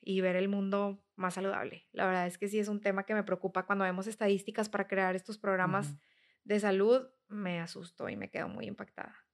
y 0.00 0.20
ver 0.20 0.36
el 0.36 0.48
mundo 0.48 1.04
más 1.16 1.34
saludable. 1.34 1.88
La 1.92 2.06
verdad 2.06 2.28
es 2.28 2.38
que 2.38 2.48
sí 2.48 2.60
es 2.60 2.68
un 2.68 2.80
tema 2.80 3.04
que 3.04 3.14
me 3.14 3.24
preocupa 3.24 3.66
cuando 3.66 3.84
vemos 3.84 4.06
estadísticas 4.06 4.68
para 4.68 4.86
crear 4.86 5.16
estos 5.16 5.38
programas 5.38 5.96
de 6.44 6.60
salud, 6.60 7.08
me 7.28 7.58
asustó 7.58 8.08
y 8.08 8.16
me 8.16 8.30
quedo 8.30 8.48
muy 8.48 8.66
impactada. 8.66 9.25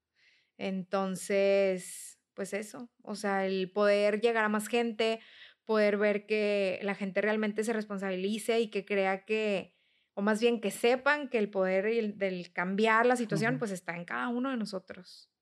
Entonces, 0.62 2.20
pues 2.34 2.52
eso, 2.52 2.88
o 3.02 3.16
sea, 3.16 3.44
el 3.46 3.72
poder 3.72 4.20
llegar 4.20 4.44
a 4.44 4.48
más 4.48 4.68
gente, 4.68 5.18
poder 5.64 5.96
ver 5.96 6.24
que 6.24 6.78
la 6.84 6.94
gente 6.94 7.20
realmente 7.20 7.64
se 7.64 7.72
responsabilice 7.72 8.60
y 8.60 8.70
que 8.70 8.84
crea 8.84 9.24
que, 9.24 9.74
o 10.14 10.22
más 10.22 10.40
bien 10.40 10.60
que 10.60 10.70
sepan 10.70 11.28
que 11.28 11.38
el 11.38 11.50
poder 11.50 12.14
del 12.16 12.52
cambiar 12.52 13.06
la 13.06 13.16
situación, 13.16 13.58
pues 13.58 13.72
está 13.72 13.96
en 13.96 14.04
cada 14.04 14.28
uno 14.28 14.50
de 14.50 14.56
nosotros, 14.56 15.32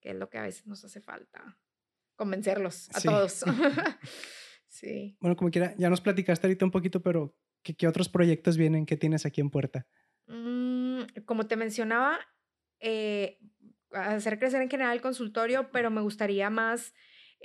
que 0.00 0.10
es 0.10 0.16
lo 0.16 0.28
que 0.28 0.38
a 0.38 0.42
veces 0.42 0.66
nos 0.66 0.84
hace 0.84 1.00
falta, 1.00 1.56
convencerlos 2.16 2.90
a 2.96 3.00
todos. 3.00 3.44
sí. 4.66 5.16
Bueno, 5.20 5.36
como 5.36 5.52
quiera, 5.52 5.72
ya 5.78 5.88
nos 5.88 6.00
platicaste 6.00 6.48
ahorita 6.48 6.64
un 6.64 6.72
poquito, 6.72 7.00
pero 7.00 7.38
¿qué, 7.62 7.76
qué 7.76 7.86
otros 7.86 8.08
proyectos 8.08 8.56
vienen 8.56 8.86
que 8.86 8.96
tienes 8.96 9.24
aquí 9.24 9.40
en 9.40 9.50
puerta? 9.50 9.86
Mm, 10.26 11.02
como 11.26 11.46
te 11.46 11.54
mencionaba, 11.54 12.18
eh, 12.80 13.38
hacer 13.94 14.38
crecer 14.38 14.62
en 14.62 14.70
general 14.70 14.94
el 14.94 15.02
consultorio, 15.02 15.70
pero 15.70 15.90
me 15.90 16.00
gustaría 16.00 16.50
más 16.50 16.94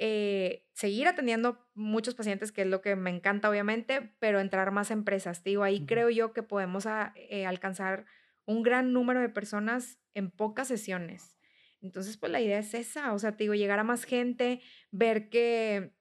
eh, 0.01 0.65
seguir 0.71 1.07
atendiendo 1.07 1.67
muchos 1.73 2.15
pacientes, 2.15 2.53
que 2.53 2.61
es 2.61 2.67
lo 2.67 2.81
que 2.81 2.95
me 2.95 3.09
encanta 3.09 3.49
obviamente, 3.49 4.15
pero 4.19 4.39
entrar 4.39 4.71
más 4.71 4.91
empresas. 4.91 5.43
digo, 5.43 5.63
ahí 5.63 5.85
creo 5.85 6.09
yo 6.09 6.31
que 6.31 6.41
podemos 6.41 6.87
eh, 7.15 7.45
alcanzar 7.45 8.05
un 8.45 8.63
gran 8.63 8.93
número 8.93 9.19
de 9.19 9.27
personas 9.27 9.99
en 10.13 10.31
pocas 10.31 10.69
sesiones. 10.69 11.35
Entonces, 11.81 12.15
pues 12.15 12.31
la 12.31 12.39
idea 12.39 12.59
es 12.59 12.73
esa, 12.73 13.13
o 13.13 13.19
sea, 13.19 13.35
te 13.35 13.43
digo, 13.43 13.55
llegar 13.55 13.79
a 13.79 13.83
más 13.83 14.05
gente, 14.05 14.61
ver 14.91 15.29
que, 15.29 15.91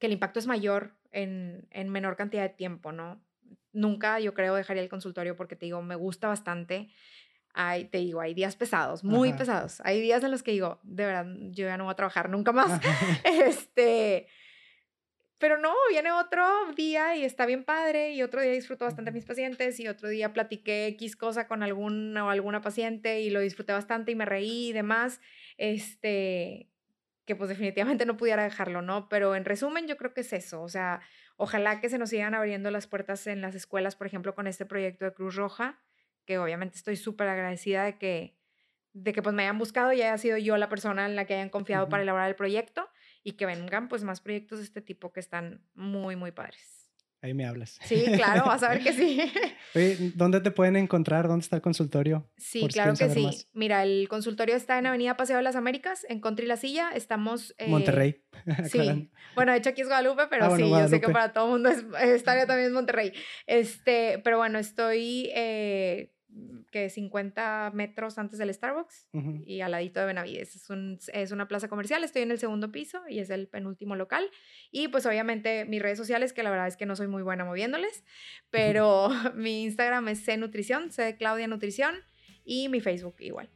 que 0.00 0.06
el 0.06 0.12
impacto 0.12 0.40
es 0.40 0.48
mayor 0.48 0.96
en, 1.12 1.68
en 1.70 1.90
menor 1.90 2.16
cantidad 2.16 2.42
de 2.42 2.48
tiempo, 2.48 2.90
¿no? 2.90 3.24
Nunca 3.72 4.18
yo 4.18 4.34
creo 4.34 4.56
dejaría 4.56 4.82
el 4.82 4.88
consultorio 4.88 5.36
porque 5.36 5.56
te 5.56 5.66
digo, 5.66 5.80
me 5.80 5.94
gusta 5.94 6.26
bastante 6.26 6.90
hay, 7.54 7.84
te 7.84 7.98
digo, 7.98 8.20
hay 8.20 8.34
días 8.34 8.56
pesados, 8.56 9.04
muy 9.04 9.32
pesados. 9.34 9.80
Hay 9.84 10.00
días 10.00 10.24
en 10.24 10.30
los 10.30 10.42
que 10.42 10.52
digo, 10.52 10.80
de 10.82 11.06
verdad, 11.06 11.26
yo 11.50 11.66
ya 11.66 11.76
no 11.76 11.84
voy 11.84 11.92
a 11.92 11.96
trabajar 11.96 12.30
nunca 12.30 12.52
más. 12.52 12.80
este, 13.24 14.26
pero 15.38 15.58
no, 15.58 15.74
viene 15.90 16.12
otro 16.12 16.46
día 16.74 17.14
y 17.16 17.24
está 17.24 17.44
bien 17.44 17.64
padre 17.64 18.12
y 18.12 18.22
otro 18.22 18.40
día 18.40 18.52
disfruto 18.52 18.84
bastante 18.84 19.10
a 19.10 19.12
mis 19.12 19.24
pacientes 19.24 19.78
y 19.80 19.88
otro 19.88 20.08
día 20.08 20.32
platiqué 20.32 20.86
X 20.86 21.16
cosa 21.16 21.46
con 21.46 21.62
algún 21.62 22.16
o 22.16 22.30
alguna 22.30 22.62
paciente 22.62 23.20
y 23.20 23.28
lo 23.28 23.40
disfruté 23.40 23.72
bastante 23.72 24.12
y 24.12 24.14
me 24.14 24.24
reí 24.24 24.68
y 24.68 24.72
demás. 24.72 25.20
Este, 25.58 26.70
que 27.26 27.36
pues 27.36 27.50
definitivamente 27.50 28.06
no 28.06 28.16
pudiera 28.16 28.44
dejarlo, 28.44 28.80
¿no? 28.80 29.08
Pero 29.08 29.36
en 29.36 29.44
resumen 29.44 29.86
yo 29.86 29.96
creo 29.96 30.14
que 30.14 30.22
es 30.22 30.32
eso, 30.32 30.62
o 30.62 30.68
sea, 30.68 31.00
ojalá 31.36 31.80
que 31.80 31.88
se 31.88 31.98
nos 31.98 32.10
sigan 32.10 32.34
abriendo 32.34 32.70
las 32.70 32.86
puertas 32.86 33.26
en 33.26 33.42
las 33.42 33.54
escuelas, 33.54 33.94
por 33.94 34.06
ejemplo, 34.06 34.34
con 34.34 34.46
este 34.46 34.66
proyecto 34.66 35.04
de 35.04 35.12
Cruz 35.12 35.36
Roja 35.36 35.80
que 36.24 36.38
obviamente 36.38 36.76
estoy 36.76 36.96
súper 36.96 37.28
agradecida 37.28 37.84
de 37.84 37.98
que, 37.98 38.36
de 38.92 39.12
que 39.12 39.22
pues 39.22 39.34
me 39.34 39.42
hayan 39.42 39.58
buscado 39.58 39.92
y 39.92 40.02
haya 40.02 40.18
sido 40.18 40.38
yo 40.38 40.56
la 40.56 40.68
persona 40.68 41.06
en 41.06 41.16
la 41.16 41.24
que 41.24 41.34
hayan 41.34 41.50
confiado 41.50 41.88
para 41.88 42.02
elaborar 42.02 42.28
el 42.28 42.36
proyecto 42.36 42.88
y 43.22 43.32
que 43.32 43.46
vengan 43.46 43.88
pues 43.88 44.04
más 44.04 44.20
proyectos 44.20 44.58
de 44.58 44.64
este 44.64 44.82
tipo 44.82 45.12
que 45.12 45.20
están 45.20 45.64
muy, 45.74 46.16
muy 46.16 46.32
padres. 46.32 46.81
Ahí 47.22 47.34
me 47.34 47.46
hablas. 47.46 47.78
Sí, 47.84 48.04
claro, 48.16 48.44
vas 48.46 48.64
a 48.64 48.70
ver 48.70 48.82
que 48.82 48.92
sí. 48.92 49.20
Oye, 49.76 49.96
¿dónde 50.16 50.40
te 50.40 50.50
pueden 50.50 50.74
encontrar? 50.74 51.28
¿Dónde 51.28 51.44
está 51.44 51.54
el 51.54 51.62
consultorio? 51.62 52.28
Sí, 52.36 52.66
claro 52.66 52.94
que 52.94 53.08
sí. 53.10 53.46
Mira, 53.52 53.84
el 53.84 54.08
consultorio 54.08 54.56
está 54.56 54.76
en 54.76 54.86
Avenida 54.86 55.16
Paseo 55.16 55.36
de 55.36 55.44
las 55.44 55.54
Américas, 55.54 56.04
en 56.08 56.20
Country 56.20 56.46
La 56.46 56.56
Silla. 56.56 56.90
Estamos... 56.92 57.54
Eh, 57.58 57.68
Monterrey. 57.68 58.24
sí. 58.68 59.08
bueno, 59.36 59.52
de 59.52 59.58
hecho 59.58 59.70
aquí 59.70 59.82
es 59.82 59.86
Guadalupe, 59.86 60.24
pero 60.28 60.46
ah, 60.46 60.56
sí, 60.56 60.68
yo 60.68 60.88
sé 60.88 61.00
que 61.00 61.10
para 61.10 61.32
todo 61.32 61.44
el 61.44 61.50
mundo 61.52 61.68
es, 61.68 61.84
estaría 62.02 62.44
también 62.46 62.68
en 62.68 62.74
Monterrey. 62.74 63.12
Este, 63.46 64.18
pero 64.24 64.38
bueno, 64.38 64.58
estoy... 64.58 65.30
Eh, 65.32 66.12
que 66.70 66.88
50 66.88 67.70
metros 67.74 68.18
antes 68.18 68.38
del 68.38 68.52
Starbucks 68.52 69.08
y 69.44 69.60
al 69.60 69.72
ladito 69.72 70.00
de 70.00 70.06
Benavides. 70.06 70.56
Es, 70.56 70.70
un, 70.70 70.98
es 71.12 71.30
una 71.30 71.46
plaza 71.48 71.68
comercial, 71.68 72.02
estoy 72.02 72.22
en 72.22 72.30
el 72.30 72.38
segundo 72.38 72.72
piso 72.72 73.00
y 73.08 73.18
es 73.18 73.30
el 73.30 73.46
penúltimo 73.48 73.94
local. 73.94 74.24
Y 74.70 74.88
pues 74.88 75.04
obviamente 75.06 75.64
mis 75.66 75.82
redes 75.82 75.98
sociales, 75.98 76.32
que 76.32 76.42
la 76.42 76.50
verdad 76.50 76.66
es 76.66 76.76
que 76.76 76.86
no 76.86 76.96
soy 76.96 77.08
muy 77.08 77.22
buena 77.22 77.44
moviéndoles, 77.44 78.04
pero 78.50 79.10
mi 79.36 79.64
Instagram 79.64 80.08
es 80.08 80.24
C 80.24 80.36
Nutrición, 80.36 80.90
C 80.90 81.16
Claudia 81.16 81.46
Nutrición 81.46 81.94
y 82.44 82.68
mi 82.68 82.80
Facebook 82.80 83.16
igual. 83.20 83.50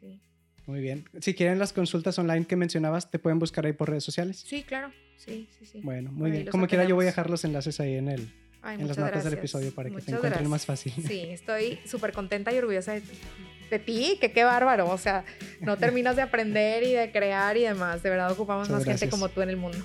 Sí. 0.00 0.20
Muy 0.66 0.80
bien. 0.80 1.04
Si 1.20 1.34
quieren 1.34 1.58
las 1.58 1.72
consultas 1.72 2.18
online 2.18 2.46
que 2.46 2.56
mencionabas, 2.56 3.10
¿te 3.10 3.18
pueden 3.18 3.38
buscar 3.38 3.66
ahí 3.66 3.72
por 3.72 3.90
redes 3.90 4.04
sociales? 4.04 4.44
Sí, 4.46 4.62
claro. 4.62 4.92
Sí, 5.16 5.48
sí, 5.58 5.66
sí. 5.66 5.80
Bueno, 5.82 6.12
muy 6.12 6.30
bien. 6.30 6.46
Como 6.46 6.66
quiera, 6.68 6.84
yo 6.84 6.94
voy 6.94 7.04
a 7.04 7.06
dejar 7.06 7.28
los 7.28 7.44
enlaces 7.44 7.80
ahí 7.80 7.96
en 7.96 8.08
el, 8.08 8.32
en 8.64 8.88
las 8.88 8.98
notas 8.98 9.24
del 9.24 9.34
episodio 9.34 9.72
para 9.74 9.90
que 9.90 10.00
te 10.00 10.12
encuentren 10.12 10.48
más 10.48 10.66
fácil. 10.66 10.92
Sí, 11.06 11.22
estoy 11.30 11.78
súper 11.84 12.12
contenta 12.12 12.52
y 12.52 12.58
orgullosa 12.58 12.94
de, 12.94 13.78
ti, 13.78 14.18
que 14.20 14.32
qué 14.32 14.44
bárbaro. 14.44 14.90
O 14.90 14.98
sea, 14.98 15.24
no 15.60 15.76
terminas 15.76 16.16
de 16.16 16.22
aprender 16.22 16.82
y 16.82 16.92
de 16.92 17.10
crear 17.12 17.56
y 17.56 17.62
demás. 17.62 18.02
De 18.02 18.10
verdad 18.10 18.30
ocupamos 18.32 18.68
más 18.70 18.84
gente 18.84 19.08
como 19.08 19.28
tú 19.28 19.42
en 19.42 19.50
el 19.50 19.56
mundo. 19.56 19.78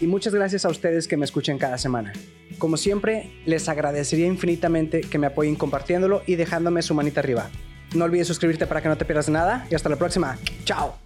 y 0.00 0.06
muchas 0.06 0.34
gracias 0.34 0.64
a 0.64 0.68
ustedes 0.68 1.08
que 1.08 1.16
me 1.16 1.24
escuchen 1.24 1.58
cada 1.58 1.78
semana. 1.78 2.12
Como 2.58 2.76
siempre, 2.76 3.30
les 3.46 3.68
agradecería 3.68 4.26
infinitamente 4.26 5.02
que 5.02 5.18
me 5.18 5.26
apoyen 5.26 5.56
compartiéndolo 5.56 6.22
y 6.26 6.36
dejándome 6.36 6.82
su 6.82 6.94
manita 6.94 7.20
arriba. 7.20 7.50
No 7.94 8.04
olvides 8.04 8.26
suscribirte 8.26 8.66
para 8.66 8.80
que 8.80 8.88
no 8.88 8.96
te 8.96 9.04
pierdas 9.04 9.28
nada 9.28 9.66
y 9.70 9.74
hasta 9.74 9.88
la 9.88 9.96
próxima. 9.96 10.38
Chao. 10.64 11.03